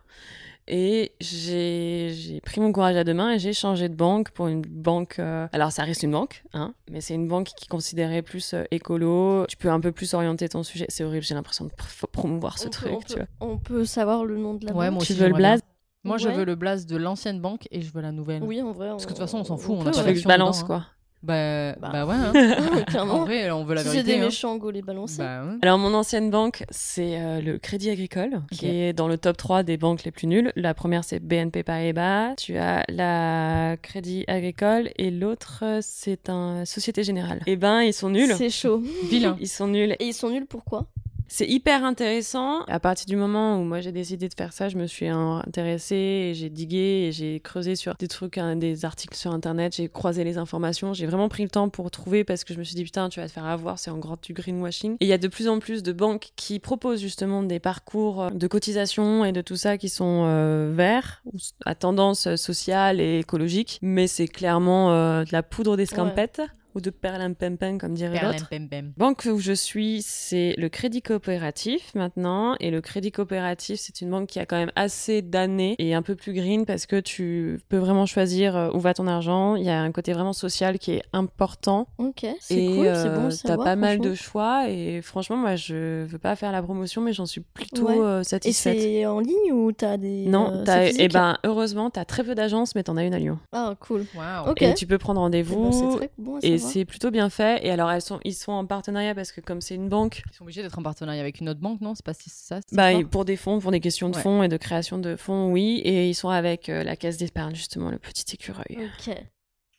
[0.68, 4.48] Et j'ai j'ai pris mon courage à deux mains et j'ai changé de banque pour
[4.48, 5.18] une banque.
[5.20, 8.64] euh, Alors ça reste une banque, hein, mais c'est une banque qui considérait plus euh,
[8.70, 9.46] écolo.
[9.50, 10.86] Tu peux un peu plus orienter ton sujet.
[10.88, 12.94] C'est horrible, j'ai l'impression de pr- promouvoir ce on, peut, truc.
[12.94, 13.50] on, tu peut, vois.
[13.50, 15.62] on peut savoir le nom de la Ouais, banque moi Tu veux le blaze
[16.04, 18.44] Moi, je veux le blaze de l'ancienne banque et je veux la nouvelle.
[18.44, 18.90] Oui, en vrai.
[18.90, 20.68] Parce que de toute façon, on s'en fout, on peut, a Tu pas balance dedans,
[20.68, 20.86] quoi
[21.22, 21.90] Bah, Bah.
[21.92, 22.16] bah ouais.
[22.16, 22.84] hein.
[23.08, 24.14] en vrai, on veut la Si c'est vérité.
[24.16, 24.26] des hein.
[24.26, 25.20] méchants, go les balancer.
[25.20, 25.58] Bah, ouais.
[25.62, 29.62] Alors, mon ancienne banque, c'est euh, le Crédit Agricole, qui est dans le top 3
[29.62, 30.52] des banques les plus nulles.
[30.56, 32.34] La première, c'est BNP Paribas.
[32.36, 37.42] Tu as la Crédit Agricole et l'autre, c'est un Société Générale.
[37.46, 38.34] Eh ben, ils sont nuls.
[38.36, 38.82] C'est chaud.
[39.10, 39.38] Vilain.
[39.40, 39.96] Ils sont nuls.
[40.00, 40.88] Et ils sont nuls pourquoi?
[41.34, 42.64] C'est hyper intéressant.
[42.66, 45.96] À partir du moment où moi j'ai décidé de faire ça, je me suis intéressée
[45.96, 49.88] et j'ai digué et j'ai creusé sur des trucs, hein, des articles sur internet, j'ai
[49.88, 52.76] croisé les informations, j'ai vraiment pris le temps pour trouver parce que je me suis
[52.76, 54.98] dit putain, tu vas te faire avoir, c'est en grand du greenwashing.
[55.00, 58.30] Et il y a de plus en plus de banques qui proposent justement des parcours
[58.30, 61.24] de cotisation et de tout ça qui sont euh, verts,
[61.66, 66.42] à tendance sociale et écologique, mais c'est clairement euh, de la poudre d'escampette.
[66.76, 68.50] Ou de perlimpinpin, comme dirait l'autre.
[68.98, 72.56] Banque où je suis, c'est le Crédit Coopératif maintenant.
[72.60, 76.02] Et le Crédit Coopératif, c'est une banque qui a quand même assez d'années et un
[76.02, 79.56] peu plus green parce que tu peux vraiment choisir euh, où va ton argent.
[79.56, 81.88] Il y a un côté vraiment social qui est important.
[81.98, 83.28] Ok, c'est et cool, c'est bon.
[83.28, 84.70] euh, t'as pas mal de choix.
[84.70, 87.98] Et franchement, moi, je veux pas faire la promotion, mais j'en suis plutôt Ouais.
[88.00, 88.80] euh, Et satisfaite.
[88.80, 90.26] c'est en ligne ou t'as des.
[90.28, 93.04] Non, euh, t'as- c'est eh physique ben, heureusement, t'as très peu d'agences, mais t'en as
[93.04, 93.40] une à Lyon.
[93.52, 94.06] Ah, cool.
[94.16, 94.52] Waouh.
[94.52, 94.62] Ok.
[94.62, 95.72] Et tu peux prendre Eh ben, rendez-vous.
[95.92, 96.61] c'est très bon à Et savoir.
[96.62, 97.66] C'est plutôt bien fait.
[97.66, 100.36] Et alors, elles sont, ils sont en partenariat parce que comme c'est une banque, Ils
[100.36, 101.94] sont obligés d'être en partenariat avec une autre banque, non?
[101.96, 104.22] C'est pas si- ça c'est Bah, pour des fonds, pour des questions de Ouais.
[104.22, 105.82] fonds et de création de fonds, oui.
[105.84, 108.78] Et ils sont avec euh, la caisse d'épargne, justement, le petit écureuil.
[108.80, 109.16] Ok.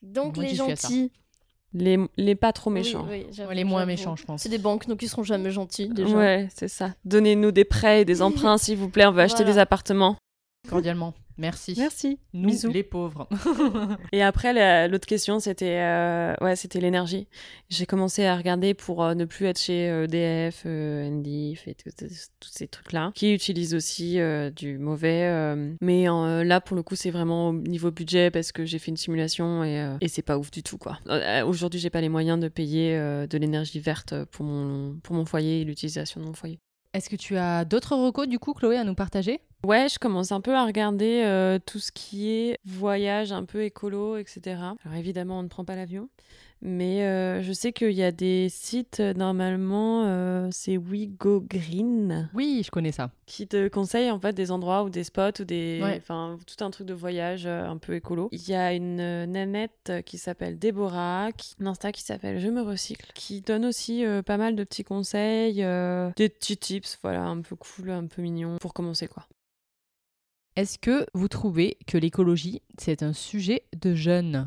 [0.02, 1.10] Donc Moi, les gentils.
[1.74, 3.06] Les, les pas trop méchants.
[3.08, 4.42] Oui, oui, j'avoue, Ouais, Les moins méchants, je pense.
[4.42, 6.14] C'est des banques, donc ils seront jamais gentils déjà.
[6.14, 6.92] Ouais, c'est ça.
[7.06, 9.06] Donnez-nous des prêts et des emprunts, s'il vous plaît.
[9.06, 9.52] On veut acheter Voilà.
[9.54, 10.16] des appartements.
[10.68, 11.14] Cordialement.
[11.38, 11.74] Merci.
[11.78, 12.18] Merci.
[12.32, 12.70] Nous, Bisous.
[12.70, 13.28] les pauvres.
[14.12, 17.26] Et après, la- l'autre question, c'était euh, ouais, c'était l'énergie.
[17.70, 21.90] J'ai commencé à regarder pour euh, ne plus être chez EDF, euh, NDIF et tout-
[21.96, 22.06] tout-
[22.40, 25.22] tous ces trucs-là, qui utilisent aussi euh, du mauvais.
[25.24, 28.78] euh, mais euh, là, pour le coup, c'est vraiment au niveau budget parce que j'ai
[28.78, 30.98] fait une simulation et, euh, et c'est pas ouf du tout, quoi.
[31.08, 35.14] Euh, Aujourd'hui, j'ai pas les moyens de payer euh, de l'énergie verte pour mon, pour
[35.16, 36.58] mon foyer et l'utilisation de mon foyer.
[36.94, 39.40] Est-ce que tu as d'autres recos, du coup, Chloé, à nous partager?
[39.64, 43.62] Ouais, je commence un peu à regarder euh, tout ce qui est voyage un peu
[43.62, 44.56] écolo, etc.
[44.84, 46.10] Alors évidemment, on ne prend pas l'avion,
[46.64, 51.40] mais euh, je sais qu'il y a des sites, euh, normalement, euh, c'est We Go
[51.40, 53.10] Green, Oui, je connais ça.
[53.26, 55.96] qui te conseillent en fait des endroits ou des spots ou des, Ouais.
[55.98, 58.28] enfin tout un truc de voyage euh, un peu écolo.
[58.32, 62.62] Il y a une nanette qui s'appelle Déborah, qui, un Insta qui s'appelle Je me
[62.62, 65.56] recycle, qui donne aussi pas mal de petits conseils,
[66.16, 69.26] des petits tips, voilà, un peu cool, un peu mignon pour commencer quoi.
[70.54, 74.44] Est-ce que vous trouvez que l'écologie, c'est un sujet de jeunes?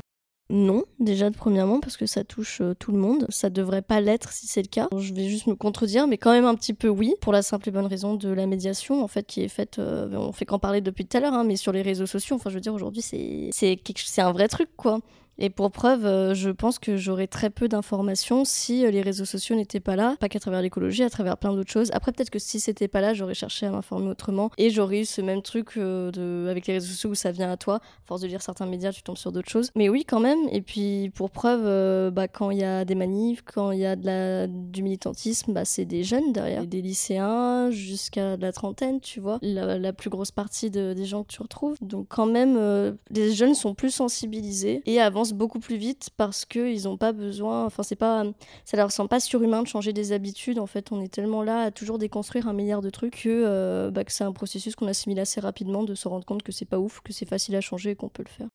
[0.48, 3.26] Non, déjà de premièrement parce que ça touche euh, tout le monde.
[3.30, 4.86] Ça devrait pas l'être si c'est le cas.
[4.96, 7.68] Je vais juste me contredire, mais quand même un petit peu oui, pour la simple
[7.68, 9.80] et bonne raison de la médiation en fait qui est faite.
[9.80, 12.36] euh, on fait qu'en parler depuis tout à l'heure, hein, mais sur les réseaux sociaux.
[12.36, 15.00] Enfin, je veux dire aujourd'hui c'est c'est un vrai truc quoi.
[15.38, 19.26] Et pour preuve, euh, je pense que j'aurais très peu d'informations si euh, les réseaux
[19.26, 21.90] sociaux n'étaient pas là, pas qu'à travers l'écologie, à travers plein d'autres choses.
[21.92, 25.04] Après, peut-être que si c'était pas là, j'aurais cherché à m'informer autrement et j'aurais eu
[25.04, 27.80] ce même truc euh, de, avec les réseaux sociaux où ça vient à toi.
[28.06, 29.70] Force de lire certains médias, tu tombes sur d'autres choses.
[29.74, 30.38] Mais oui, quand même.
[30.52, 33.96] Et puis, pour preuve, bah, quand il y a des manifs, quand il y a
[33.96, 39.20] de la, du militantisme, bah, c'est des jeunes derrière, des lycéens jusqu'à la trentaine, tu
[39.20, 39.38] vois.
[39.42, 41.76] La, plus grosse partie de- des gens que tu retrouves.
[41.80, 46.84] Donc, quand même, les jeunes sont plus sensibilisés et avancent beaucoup plus vite parce qu'ils
[46.84, 47.64] n'ont pas besoin.
[47.64, 48.24] Enfin, c'est pas,
[48.64, 50.58] ça leur semble pas surhumain de changer des habitudes.
[50.58, 53.90] En fait, on est tellement là à toujours déconstruire un milliard de trucs que, euh,
[53.90, 56.64] bah, que c'est un processus qu'on assimile assez rapidement de se rendre compte que c'est
[56.64, 58.48] pas ouf, que c'est facile à changer et qu'on peut le faire.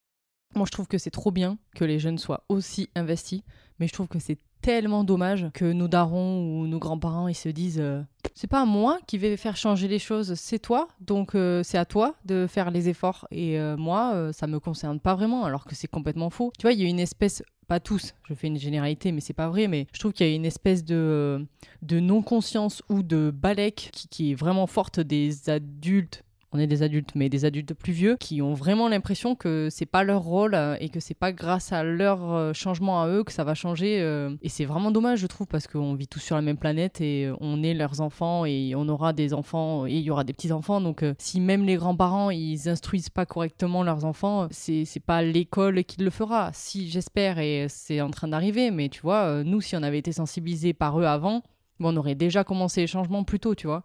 [0.55, 3.41] Moi, je trouve que c'est trop bien que les jeunes soient aussi investis,
[3.79, 7.49] mais je trouve que c'est tellement dommage que nos darons ou nos grands-parents ils se
[7.49, 8.01] disent euh,
[8.33, 11.85] c'est pas moi qui vais faire changer les choses, c'est toi, donc euh, c'est à
[11.85, 15.75] toi de faire les efforts et euh, moi ça me concerne pas vraiment alors que
[15.75, 16.51] c'est complètement faux.
[16.57, 19.31] Tu vois, il y a une espèce pas tous, je fais une généralité, mais c'est
[19.31, 19.67] pas vrai.
[19.67, 21.45] Mais je trouve qu'il y a une espèce de,
[21.81, 26.23] de non-conscience ou de balèque qui, qui est vraiment forte des adultes
[26.53, 29.85] on est des adultes, mais des adultes plus vieux, qui ont vraiment l'impression que c'est
[29.85, 33.23] pas leur rôle euh, et que c'est pas grâce à leur euh, changement à eux
[33.23, 34.01] que ça va changer.
[34.01, 34.35] euh.
[34.41, 37.31] Et c'est vraiment dommage, je trouve, parce qu'on vit tous sur la même planète et
[37.39, 40.81] on est leurs enfants et on aura des enfants et il y aura des petits-enfants.
[40.81, 46.01] Donc, si même les grands-parents, ils instruisent pas correctement leurs enfants, c'est pas l'école qui
[46.01, 46.51] le fera.
[46.53, 50.11] Si, j'espère, et c'est en train d'arriver, mais tu vois, nous, si on avait été
[50.11, 51.43] sensibilisés par eux avant,
[51.79, 53.83] on aurait déjà commencé les changements plus tôt, tu vois.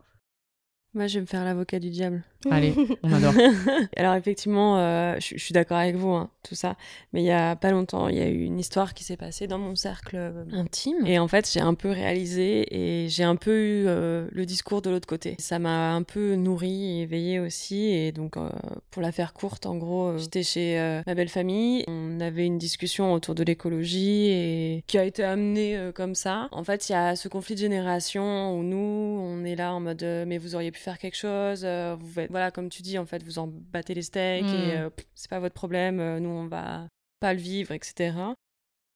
[0.96, 2.24] Moi, je vais me faire l'avocat du diable.
[2.50, 3.34] Allez, on adore.
[3.96, 6.76] Alors effectivement, euh, je, je suis d'accord avec vous, hein, tout ça.
[7.12, 9.46] Mais il y a pas longtemps, il y a eu une histoire qui s'est passée
[9.46, 11.04] dans mon cercle euh, intime.
[11.06, 14.82] Et en fait, j'ai un peu réalisé et j'ai un peu eu euh, le discours
[14.82, 15.36] de l'autre côté.
[15.38, 17.86] Ça m'a un peu nourri et éveillé aussi.
[17.86, 18.48] Et donc, euh,
[18.90, 21.84] pour la faire courte, en gros, j'étais chez ma belle famille.
[21.88, 26.48] On avait une discussion autour de l'écologie et qui a été amenée comme ça.
[26.52, 28.76] En fait, il y a ce conflit de génération où nous,
[29.20, 31.62] on est là en mode mais vous auriez pu faire quelque chose.
[31.64, 34.48] euh, vous faites- voilà, comme tu dis, en fait, vous en battez les steaks Mm.
[34.48, 35.98] et euh, pff, c'est pas votre problème.
[36.00, 36.88] euh, nous, on va
[37.20, 38.14] pas le vivre, etc.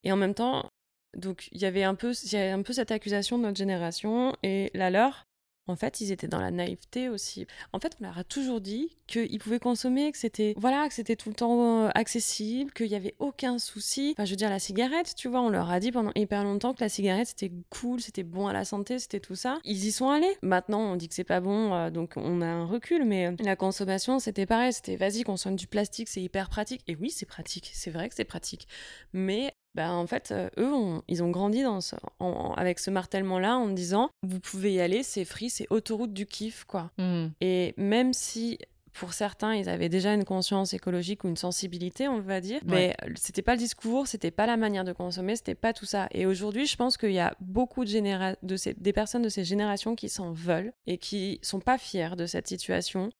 [0.05, 0.69] Et en même temps,
[1.17, 3.57] donc il y avait un peu, il y a un peu cette accusation de notre
[3.57, 5.25] génération et la leur.
[5.67, 7.45] En fait, ils étaient dans la naïveté aussi.
[7.71, 11.15] En fait, on leur a toujours dit qu'ils pouvaient consommer, que c'était voilà, que c'était
[11.15, 14.13] tout le temps euh, accessible, qu'il y avait aucun souci.
[14.15, 16.73] Enfin, je veux dire la cigarette, tu vois, on leur a dit pendant hyper longtemps
[16.73, 19.59] que la cigarette c'était cool, c'était bon à la santé, c'était tout ça.
[19.63, 20.35] Ils y sont allés.
[20.41, 23.05] Maintenant, on dit que c'est pas bon, euh, donc on a un recul.
[23.05, 24.73] Mais euh, la consommation, c'était pareil.
[24.73, 26.81] C'était vas-y, consomme du plastique, c'est hyper pratique.
[26.87, 27.71] Et oui, c'est pratique.
[27.73, 28.67] C'est vrai que c'est pratique.
[29.13, 32.79] Mais bah, en fait, euh, eux, on- ils ont grandi dans ce- en- en- avec
[32.79, 36.91] ce martèlement-là en disant vous pouvez y aller, c'est free, c'est autoroute du kiff, quoi.
[36.97, 37.27] Hmm.
[37.41, 38.57] Et même si
[38.93, 42.93] pour certains, ils avaient déjà une conscience écologique ou une sensibilité, on va dire, mais
[43.03, 46.09] euh, c'était pas le discours, c'était pas la manière de consommer, c'était pas tout ça.
[46.11, 49.29] Et aujourd'hui, je pense qu'il y a beaucoup de, généra- de ces, des personnes de
[49.29, 53.11] ces générations qui s'en veulent et qui sont pas fiers de cette situation,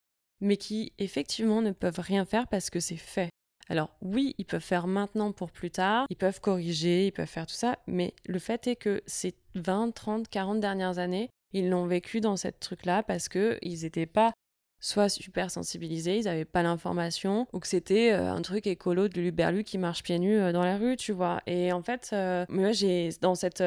[0.41, 3.30] mais qui effectivement ne peuvent rien faire parce que c'est fait.
[3.72, 7.47] Alors oui, ils peuvent faire maintenant pour plus tard, ils peuvent corriger, ils peuvent faire
[7.47, 11.86] tout ça, mais le fait est que ces 20, 30, 40 dernières années, ils l'ont
[11.86, 14.34] vécu dans cette truc-là parce que ils étaient pas
[14.82, 19.22] soit super sensibilisés, ils n'avaient pas l'information, ou que c'était euh, un truc écolo de
[19.22, 21.41] l'Uberlu qui marche pieds nus euh, dans la rue, tu vois.
[21.47, 23.63] Et en fait, euh, moi, j'ai dans cet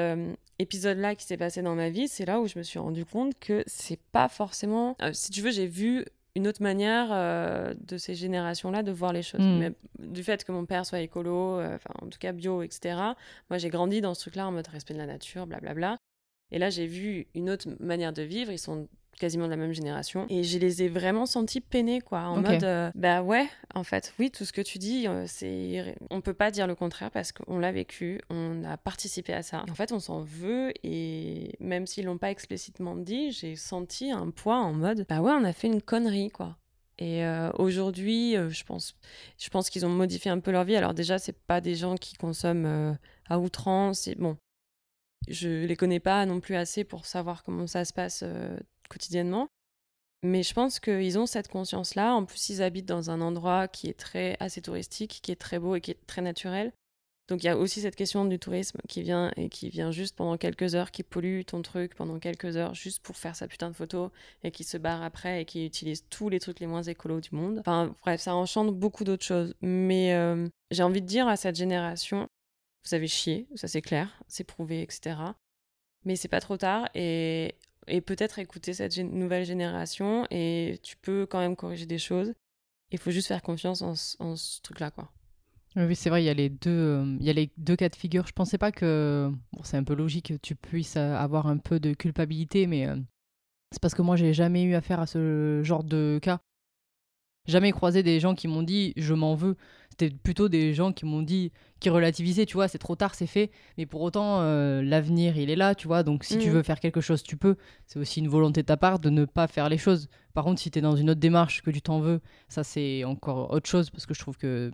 [0.59, 3.38] épisode-là qui s'est passé dans ma vie, c'est là où je me suis rendu compte
[3.38, 4.96] que c'est pas forcément.
[5.12, 6.05] si tu veux, j'ai vu
[6.37, 9.41] une autre manière euh, de ces générations-là de voir les choses.
[9.41, 9.59] Mm.
[9.59, 12.97] Mais du fait que mon père soit écolo, euh, enfin en tout cas bio, etc.
[13.51, 15.97] Moi, j'ai grandi dans ce truc-là en mode respect de la nature, blablabla.
[16.51, 18.51] Et là, j'ai vu une autre manière de vivre.
[18.51, 20.26] Ils sont quasiment de la même génération.
[20.28, 22.20] Et je les ai vraiment sentis peinés, quoi.
[22.20, 25.96] En mode, euh, bah ouais, en fait, oui, tout ce que tu dis, euh, c'est.
[26.10, 29.64] On peut pas dire le contraire parce qu'on l'a vécu, on a participé à ça.
[29.70, 34.30] En fait, on s'en veut et même s'ils l'ont pas explicitement dit, j'ai senti un
[34.30, 36.56] poids en mode, bah ouais, on a fait une connerie, quoi.
[36.98, 38.94] Et euh, aujourd'hui, euh, je pense,
[39.38, 40.76] je pense qu'ils ont modifié un peu leur vie.
[40.76, 42.92] Alors déjà, c'est pas des gens qui consomment euh,
[43.28, 44.06] à outrance.
[44.06, 44.36] Et bon,
[45.26, 48.24] je les connais pas non plus assez pour savoir comment ça se passe
[48.89, 49.49] quotidiennement.
[50.22, 52.14] Mais je pense qu'ils ont cette conscience-là.
[52.14, 55.59] En plus, ils habitent dans un endroit qui est très assez touristique, qui est très
[55.59, 56.72] beau et qui est très naturel.
[57.28, 60.14] Donc il y a aussi cette question du tourisme qui vient et qui vient juste
[60.16, 63.70] pendant quelques heures, qui pollue ton truc pendant quelques heures juste pour faire sa putain
[63.70, 64.12] de photo
[64.43, 67.35] et qui se barre après et qui utilise tous les trucs les moins écolos du
[67.35, 67.59] monde.
[67.61, 69.55] Enfin bref, ça enchante beaucoup d'autres choses.
[69.62, 72.28] Mais euh, j'ai envie de dire à cette génération,
[72.85, 75.16] vous avez chié, ça c'est clair, c'est prouvé, etc.
[76.05, 77.55] Mais c'est pas trop tard et,
[77.89, 82.35] et peut-être écouter cette nouvelle génération et tu peux quand même corriger des choses.
[82.91, 85.11] Il faut juste faire confiance en, ce- truc-là, quoi.
[85.76, 87.74] Oui, oui, c'est vrai, il y a les deux, euh, il y a les deux
[87.74, 88.26] cas de figure.
[88.26, 91.59] Je pensais pas que, bon, c'est un peu logique que tu puisses euh, avoir un
[91.59, 92.97] peu de culpabilité, mais euh,
[93.72, 96.41] c'est parce que moi, j'ai jamais eu affaire à ce genre de cas.
[97.47, 99.57] Jamais croisé des gens qui m'ont dit je m'en veux.
[99.97, 103.28] C'était plutôt des gens qui m'ont dit, qui relativisaient, tu vois, c'est trop tard, c'est
[103.28, 103.53] fait.
[103.78, 106.03] Mais pour autant, euh, l'avenir, il est là, tu vois.
[106.03, 106.55] Donc si tu Mhm.
[106.55, 107.55] veux faire quelque chose, tu peux.
[107.86, 110.09] C'est aussi une volonté de ta part de ne pas faire les choses.
[110.32, 113.05] Par contre, si tu es dans une autre démarche, que tu t'en veux, ça c'est
[113.05, 114.72] encore autre chose parce que je trouve que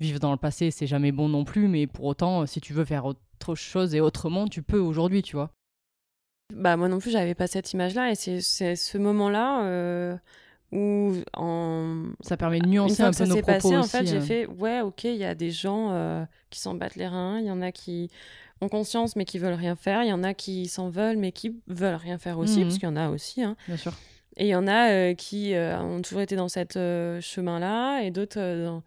[0.00, 2.84] vivre dans le passé, c'est jamais bon non plus, mais pour autant, si tu veux
[2.84, 5.50] faire autre chose et autrement, tu peux aujourd'hui, tu vois.
[6.54, 10.16] Bah moi non plus j'avais pas cette image-là et c'est c'est ce moment-là euh,
[10.72, 13.80] où en Ça permet de nuancer un que peu ça nos s'est propos passé en
[13.80, 13.90] aussi.
[13.90, 14.20] fait j'ai euh.
[14.20, 17.46] fait ouais ok il y a des gens euh, qui s'en battent les reins il
[17.46, 18.10] y en a qui
[18.60, 21.32] ont conscience mais qui veulent rien faire il y en a qui s'en veulent mais
[21.32, 22.62] qui veulent rien faire aussi Mhm.
[22.64, 23.56] parce qu'il y en a aussi hein.
[23.66, 23.92] Bien sûr.
[24.36, 28.38] et il y en a euh, qui ont toujours été dans cette chemin-là et d'autres
[28.64, 28.82] dans-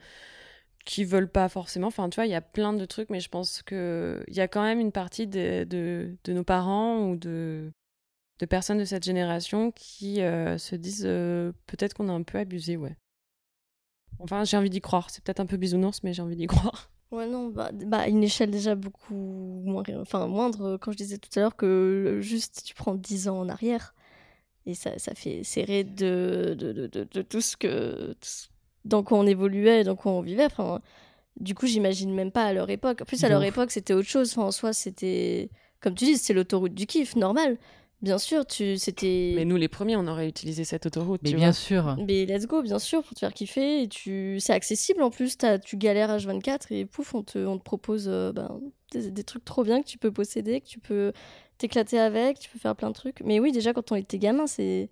[0.84, 1.88] qui veulent pas forcément.
[1.88, 4.40] Enfin, tu vois, il y a plein de trucs, mais je pense que il y
[4.42, 7.72] a quand même une partie de, de, de nos parents ou de,
[8.42, 12.40] de personnes de cette génération qui euh, se disent euh, peut-être qu'on a un peu
[12.40, 12.98] abusé, ouais.
[14.18, 15.12] Enfin, j'ai envie d'y croire.
[15.12, 16.90] C'est peut-être un peu bisounours, mais j'ai envie d'y croire.
[17.12, 19.14] Ouais, non, bah, bah, une échelle déjà beaucoup
[19.64, 23.40] moins, enfin, moindre, quand je disais tout à l'heure que juste tu prends 10 ans
[23.40, 23.94] en arrière,
[24.66, 28.16] et ça, ça fait serrer de, de, de, de, de tout ce que.
[28.86, 30.46] dans quoi on évoluait, dans quoi on vivait.
[30.46, 30.82] Enfin,
[31.40, 33.02] du coup, j'imagine même pas à leur époque.
[33.02, 34.32] En plus, à leur époque, c'était autre chose.
[34.32, 35.50] Enfin, en soi, c'était.
[35.80, 37.58] Comme tu dis, c'est l'autoroute du kiff, normal.
[38.02, 39.34] Bien sûr, tu c'était.
[39.36, 41.22] Mais nous, les premiers, on aurait utilisé cette autoroute.
[41.24, 41.54] Mais tu bien vois.
[41.54, 41.96] sûr.
[42.08, 43.84] Mais let's go, bien sûr, pour te faire kiffer.
[43.84, 44.38] Et tu...
[44.40, 48.06] C'est accessible en plus, t'as- tu galères H24 et pouf, on te, on te propose
[48.08, 48.60] euh, ben,
[48.92, 51.14] des, des trucs trop bien que tu peux posséder, que tu peux
[51.60, 53.22] t'éclater avec, tu peux faire plein de trucs.
[53.22, 54.90] Mais oui, déjà, quand on était gamin, c'est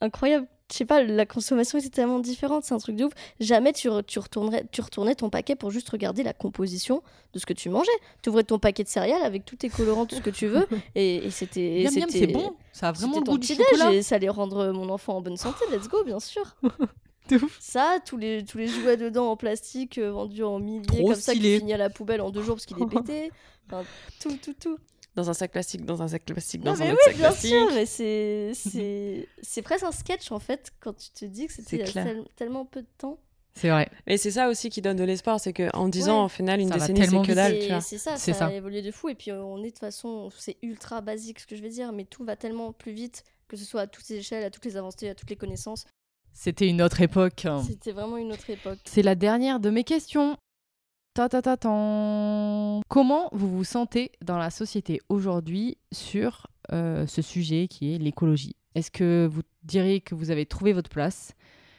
[0.00, 0.46] incroyable.
[0.72, 3.12] Je sais pas, la consommation était tellement différente, c'est un truc de ouf.
[3.38, 7.02] Jamais tu, re- tu, retournerais, tu retournais ton paquet pour juste regarder la composition
[7.34, 7.90] de ce que tu mangeais.
[8.22, 10.66] Tu ouvrais ton paquet de céréales avec tous tes colorants, tout ce que tu veux,
[10.94, 11.82] et, et c'était.
[12.12, 12.56] c'est bon.
[12.72, 13.92] Ça a vraiment le goût du chocolat.
[13.92, 16.56] et ça allait rendre mon enfant en bonne santé, let's go, bien sûr.
[17.32, 17.56] Ouf.
[17.60, 21.14] Ça, tous les, tous les jouets dedans en plastique euh, vendus en milliers, Trop comme
[21.14, 23.32] ça, qui finit à la poubelle en deux jours parce qu'il est pété.
[23.66, 23.82] Enfin,
[24.20, 24.76] tout, tout, tout.
[25.14, 27.16] Dans un sac plastique, dans un sac plastique, Non, dans mais un autre oui, sac
[27.18, 27.50] bien plastique.
[27.50, 31.52] sûr, mais c'est, c'est, c'est presque un sketch en fait quand tu te dis que
[31.52, 33.18] c'était il y a tellement peu de temps.
[33.56, 33.88] C'est vrai.
[34.08, 36.10] Mais c'est ça aussi qui donne de l'espoir, c'est qu'en 10 Ouais.
[36.10, 37.80] ans, au final, une Ça décennie, c'est tellement que dalle, C'est- tu vois.
[37.80, 38.46] C'est ça, C'est ça, ça.
[38.46, 39.08] a évolué de fou.
[39.08, 41.92] Et puis on est de toute façon, c'est ultra basique ce que je vais dire,
[41.92, 44.64] mais tout va tellement plus vite, que ce soit à toutes les échelles, à toutes
[44.64, 45.84] les avancées, à toutes les connaissances.
[46.32, 47.46] C'était une autre époque.
[47.64, 48.80] C'était vraiment une autre époque.
[48.86, 50.36] C'est la dernière de mes questions.
[51.14, 51.28] Ta.
[52.88, 58.56] Comment vous vous sentez dans la société aujourd'hui sur euh, ce sujet qui est l'écologie?
[58.74, 61.34] Est-ce que vous diriez que vous avez trouvé votre place?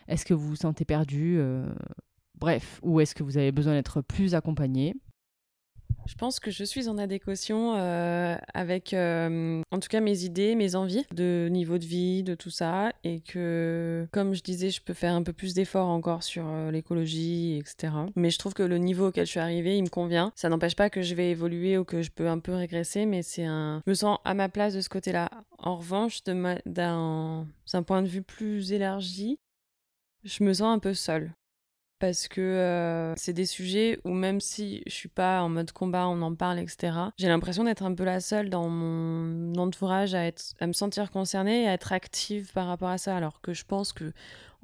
[0.08, 1.68] Est-ce que vous vous sentez perdu euh,
[2.36, 4.96] Bref, ou est-ce que vous avez besoin d'être plus accompagné?
[6.08, 10.56] Je pense que je suis en adéquation euh, avec, euh, en tout cas, mes idées,
[10.56, 14.82] mes envies de niveau de vie, de tout ça, et que, comme je disais, je
[14.82, 17.94] peux faire un peu plus d'efforts encore sur euh, l'écologie, etc.
[18.16, 20.32] Mais je trouve que le niveau auquel je suis arrivée, il me convient.
[20.36, 23.24] Ça n'empêche pas que je vais évoluer ou que je peux un peu régresser, mais
[23.24, 25.30] c'est un, je me sens à ma place de ce côté-là.
[25.58, 27.48] En revanche, d'un
[27.86, 29.40] point de vue plus élargi,
[30.24, 31.34] je me sens un peu seule
[32.00, 36.08] parce que euh, c'est des sujets où même si je suis pas en mode combat,
[36.08, 36.92] on en parle, etc.
[37.18, 40.26] J'ai l'impression d'être un peu la seule dans mon entourage à
[40.60, 43.64] à me sentir concernée et à être active par rapport à ça, alors que je
[43.64, 44.12] pense que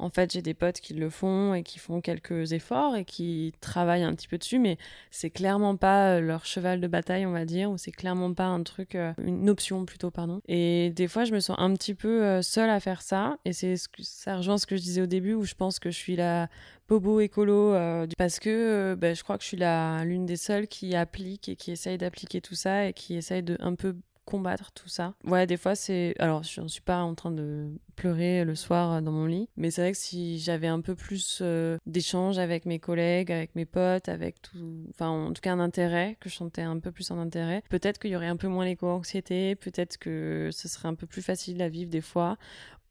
[0.01, 3.53] en fait j'ai des potes qui le font et qui font quelques efforts et qui
[3.61, 4.77] travaillent un petit peu dessus, mais
[5.11, 8.45] c'est clairement pas euh, leur cheval de bataille, on va dire, ou c'est clairement pas
[8.45, 10.41] un truc, euh, une option plutôt, pardon.
[10.47, 13.53] Et des fois je me sens un petit peu euh, seule à faire ça, et
[13.53, 15.97] c'est ce ça rejoint ce que je disais au début où je pense que je
[15.97, 16.49] suis la
[16.87, 17.73] bobo écolo
[18.17, 21.71] parce que bah, je crois que je suis l'une des seules qui applique et qui
[21.71, 23.95] essaye d'appliquer tout ça et qui essaye de un peu
[24.25, 25.13] combattre tout ça.
[25.25, 28.93] Ouais, des fois c'est alors je ne suis pas en train de pleurer le soir
[28.93, 32.39] euh, dans mon lit, mais c'est vrai que si j'avais un peu plus euh, d'échanges
[32.39, 36.29] avec mes collègues, avec mes potes, avec tout enfin en tout cas un intérêt, que
[36.29, 39.55] je sentais un peu plus en intérêt, peut-être qu'il y aurait un peu moins l'éco-anxiété,
[39.55, 42.37] peut-être que ce serait un peu plus facile à vivre des fois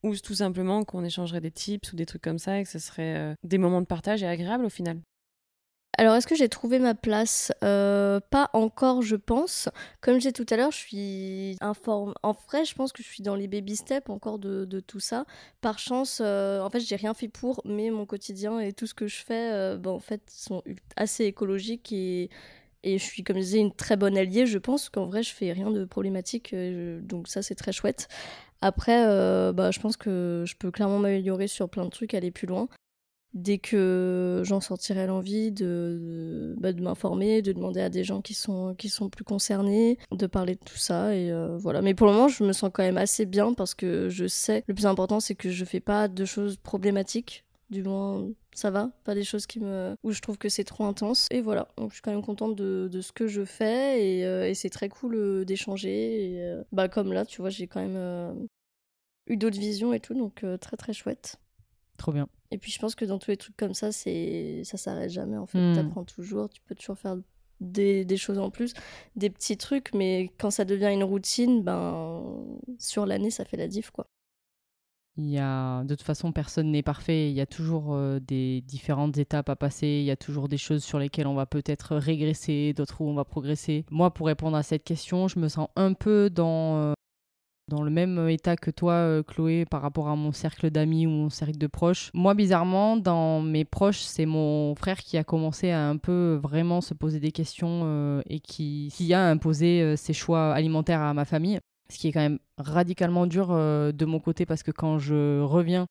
[0.02, 2.78] ou tout simplement qu'on échangerait des tips ou des trucs comme ça et que ce
[2.78, 5.00] serait euh, des moments de partage et agréables au final.
[6.00, 7.52] Alors, est-ce que j'ai trouvé ma place?
[7.62, 9.68] Euh, Pas encore, je pense.
[10.00, 12.14] Comme je disais tout à l'heure, je suis informe.
[12.22, 15.26] En vrai, je pense que je suis dans les baby steps encore de, tout ça.
[15.60, 18.94] Par chance, euh, en fait, j'ai rien fait pour, mais mon quotidien et tout ce
[18.94, 20.62] que je fais, euh, ben, en fait, sont
[20.96, 22.30] assez écologiques et,
[22.82, 24.46] je suis, comme je disais, une très bonne alliée.
[24.46, 26.54] Je pense qu'en vrai, je fais rien de problématique,
[27.02, 28.08] donc ça, c'est très chouette.
[28.62, 29.04] Après,
[29.52, 32.70] bah, je pense que je peux clairement m'améliorer sur plein de trucs, aller plus loin
[33.34, 38.34] dès que j'en sortirai l'envie de, bah, de m'informer, de demander à des gens qui
[38.34, 41.14] sont, qui sont plus concernés, de parler de tout ça.
[41.14, 41.82] Et euh, voilà.
[41.82, 44.64] Mais pour le moment, je me sens quand même assez bien parce que je sais,
[44.66, 47.44] le plus important, c'est que je fais pas de choses problématiques.
[47.70, 49.94] Du moins, ça va, pas des choses qui me...
[50.02, 51.28] où je trouve que c'est trop intense.
[51.30, 54.24] Et voilà, donc je suis quand même contente de, de ce que je fais et,
[54.24, 56.58] euh, c'est très cool euh, d'échanger.
[56.72, 58.48] Bah, comme là, tu vois, j'ai quand même
[59.28, 61.36] eu d'autres visions et tout, donc très très chouette.
[61.96, 62.28] Trop bien.
[62.50, 65.36] Et puis je pense que dans tous les trucs comme ça, c'est ça s'arrête jamais
[65.36, 65.58] en fait.
[65.58, 65.74] Hmm.
[65.74, 67.16] T'apprends toujours, tu peux toujours faire
[67.60, 68.74] des, des choses en plus,
[69.16, 73.68] des petits trucs, mais quand ça devient une routine, ben sur l'année ça fait la
[73.68, 74.06] diff quoi.
[75.16, 77.30] Il y a, de toute façon, personne n'est parfait.
[77.30, 79.86] Il y a toujours euh, des différentes étapes à passer.
[79.86, 83.14] Il y a toujours des choses sur lesquelles on va peut-être régresser, d'autres où on
[83.14, 83.84] va progresser.
[83.90, 86.92] Moi, pour répondre à cette question, je me sens un peu dans, euh,
[87.70, 91.10] dans le même état que toi, euh, Chloé, par rapport à mon cercle d'amis ou
[91.10, 92.10] mon cercle de proches.
[92.12, 96.82] Moi, bizarrement, dans mes proches, c'est mon frère qui a commencé à un peu vraiment
[96.82, 101.14] se poser des questions euh, et qui, qui a imposé euh, ses choix alimentaires à
[101.14, 101.60] ma famille
[101.90, 105.40] ce qui est quand même radicalement dur euh, de mon côté parce que quand je
[105.40, 105.86] reviens,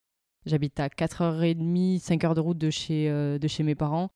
[0.45, 4.09] j'habite à 4h30, 5h de route de chez, euh, de chez mes parents.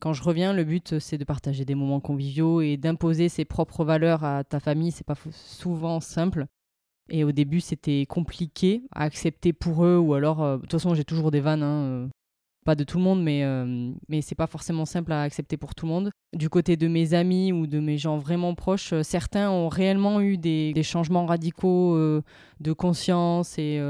[0.00, 3.44] Quand je reviens, le but euh, c'est de partager des moments conviviaux et d'imposer ses
[3.44, 6.46] propres valeurs à ta famille, c'est pas souvent simple.
[7.08, 10.94] Et au début, c'était compliqué à accepter pour eux ou alors euh, de toute façon,
[10.94, 12.08] j'ai toujours des vannes hein, euh,
[12.64, 15.76] pas de tout le monde, mais, euh, mais c'est pas forcément simple à accepter pour
[15.76, 16.10] tout le monde.
[16.34, 20.20] Du côté de mes amis ou de mes gens vraiment proches, euh, certains ont réellement
[20.20, 23.80] eu des, des changements radicaux de conscience et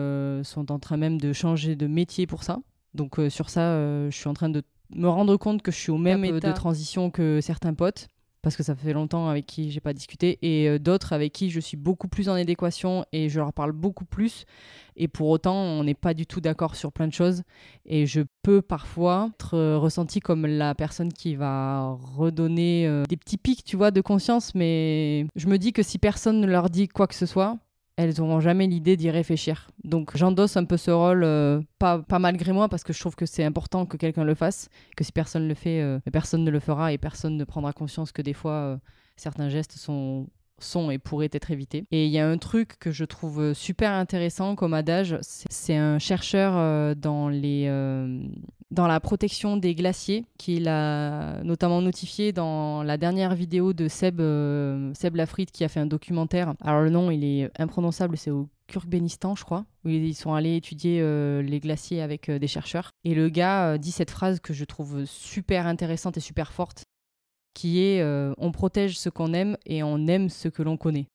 [0.42, 2.58] sont en train même de changer de métier pour ça.
[2.94, 3.76] Donc sur ça,
[4.10, 4.62] je suis en train de
[4.94, 6.48] me rendre compte que je suis au même état.
[6.48, 8.08] de transition que certains potes
[8.46, 11.50] parce que ça fait longtemps avec qui j'ai pas discuté et euh, d'autres avec qui
[11.50, 14.44] je suis beaucoup plus en adéquation et je leur parle beaucoup plus.
[14.94, 17.42] Et pour autant on n'est pas du tout d'accord sur plein de choses
[17.86, 23.16] et je peux parfois être euh, ressenti comme la personne qui va redonner euh, des
[23.16, 26.70] petits pics tu vois de conscience mais je me dis que si personne ne leur
[26.70, 27.58] dit quoi que ce soit
[27.96, 29.68] elles n'auront jamais l'idée d'y réfléchir.
[29.82, 33.26] Donc j'endosse un peu ce rôle, euh, pas, malgré moi, parce que je trouve que
[33.26, 36.60] c'est important que quelqu'un le fasse, que si personne le fait, euh, personne ne le
[36.60, 38.76] fera et personne ne prendra conscience que des fois, euh,
[39.16, 40.26] certains gestes sont
[40.90, 41.86] et pourraient être évités.
[41.90, 45.98] Et il y a un truc que je trouve super intéressant comme adage, c'est un
[45.98, 47.68] chercheur dans, les,
[48.70, 54.20] dans la protection des glaciers qui l'a notamment notifié dans la dernière vidéo de Seb,
[54.20, 56.54] euh, Seb Lafrite qui a fait un documentaire.
[56.60, 60.56] Alors le nom il est imprononçable, c'est au Turkménistan je crois, où ils sont allés
[60.56, 62.90] étudier euh, les glaciers avec euh, des chercheurs.
[63.04, 66.84] Et le gars euh, dit cette phrase que je trouve super intéressante et super forte
[67.54, 68.04] qui est
[68.36, 71.06] on protège ce qu'on aime et on aime ce que l'on connaît.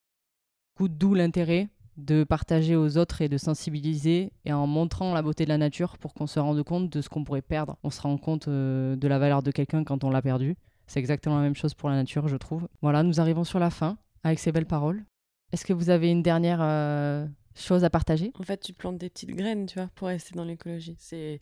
[0.80, 1.70] D'où l'intérêt
[2.06, 5.98] de partager aux autres et de sensibiliser et en montrant la beauté de la nature
[5.98, 7.78] pour qu'on se rende compte de ce qu'on pourrait perdre.
[7.84, 10.56] On se rend compte euh, de la valeur de quelqu'un quand on l'a perdu.
[10.88, 12.68] C'est exactement la même chose pour la nature, je trouve.
[12.82, 15.04] Voilà, nous arrivons sur la fin avec ces belles paroles.
[15.52, 17.26] Est-ce que vous avez une dernière euh,
[17.56, 18.32] chose à partager?
[18.40, 20.96] En fait, tu plantes des petites graines, tu vois, pour rester dans l'écologie.
[21.00, 21.40] C'est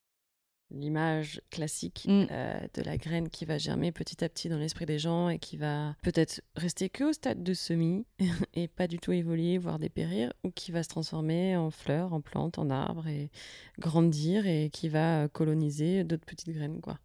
[0.72, 2.26] l'image classique Mm.
[2.32, 5.40] euh, de la graine qui va germer petit à petit dans l'esprit des gens et
[5.40, 8.06] qui va peut-être rester que au stade de semis
[8.54, 12.22] et pas du tout évoluer, voire dépérir, ou qui va se transformer en fleurs, en
[12.22, 13.32] plantes, en arbres et
[13.80, 17.00] grandir et qui va euh, coloniser d'autres petites graines, quoi.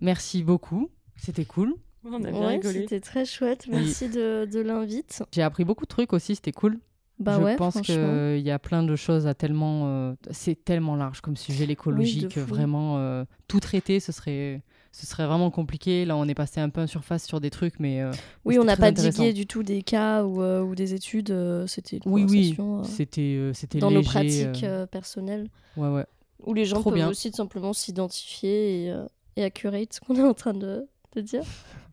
[0.00, 1.74] Merci beaucoup, c'était cool.
[2.04, 2.80] On a bien Ouais, rigolé.
[2.82, 3.66] c'était très chouette.
[3.68, 5.22] Merci de, de l'invite.
[5.32, 6.80] J'ai appris beaucoup de trucs aussi, c'était cool.
[7.20, 9.82] Bah je ouais, pense qu'il y a plein de choses à tellement.
[9.86, 14.62] euh, c'est tellement large comme sujet, l'écologie, Oui, que vraiment euh, tout traiter, ce serait,
[14.90, 16.06] ce serait vraiment compliqué.
[16.06, 18.00] Là, on est passé un peu en surface sur des trucs, mais.
[18.00, 18.10] euh,
[18.46, 21.34] Oui, on n'a pas digué du tout des cas ou, des études.
[21.66, 24.00] C'était une Oui, oui, c'était c'était dans léger.
[24.00, 25.48] nos pratiques personnelles.
[25.76, 26.06] Ouais, ouais.
[26.46, 27.08] Où les gens Trop peuvent bien.
[27.10, 28.94] aussi tout simplement s'identifier et,
[29.36, 31.42] et accurate ce qu'on est en train de, de dire.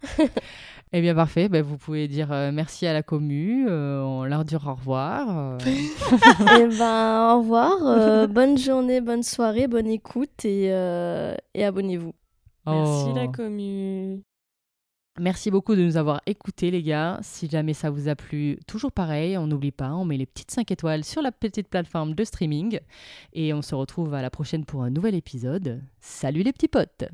[0.94, 1.50] Eh bien, parfait.
[1.50, 3.66] Ben, vous pouvez dire euh, merci à la commu.
[3.68, 5.28] euh, on leur dire au revoir.
[5.30, 5.58] euh.
[5.66, 7.78] et ben, au revoir.
[7.86, 12.14] euh, bonne journée, bonne soirée, bonne écoute et, euh, et abonnez-vous.
[12.66, 14.22] Merci la commu.
[15.20, 17.18] Merci beaucoup de nous avoir écoutés, les gars.
[17.24, 20.52] Si jamais ça vous a plu, toujours pareil, on n'oublie pas, on met les petites
[20.52, 22.80] 5 étoiles sur la petite plateforme de streaming.
[23.34, 25.82] Et on se retrouve à la prochaine pour un nouvel épisode.
[26.02, 27.06] Salut les petits potes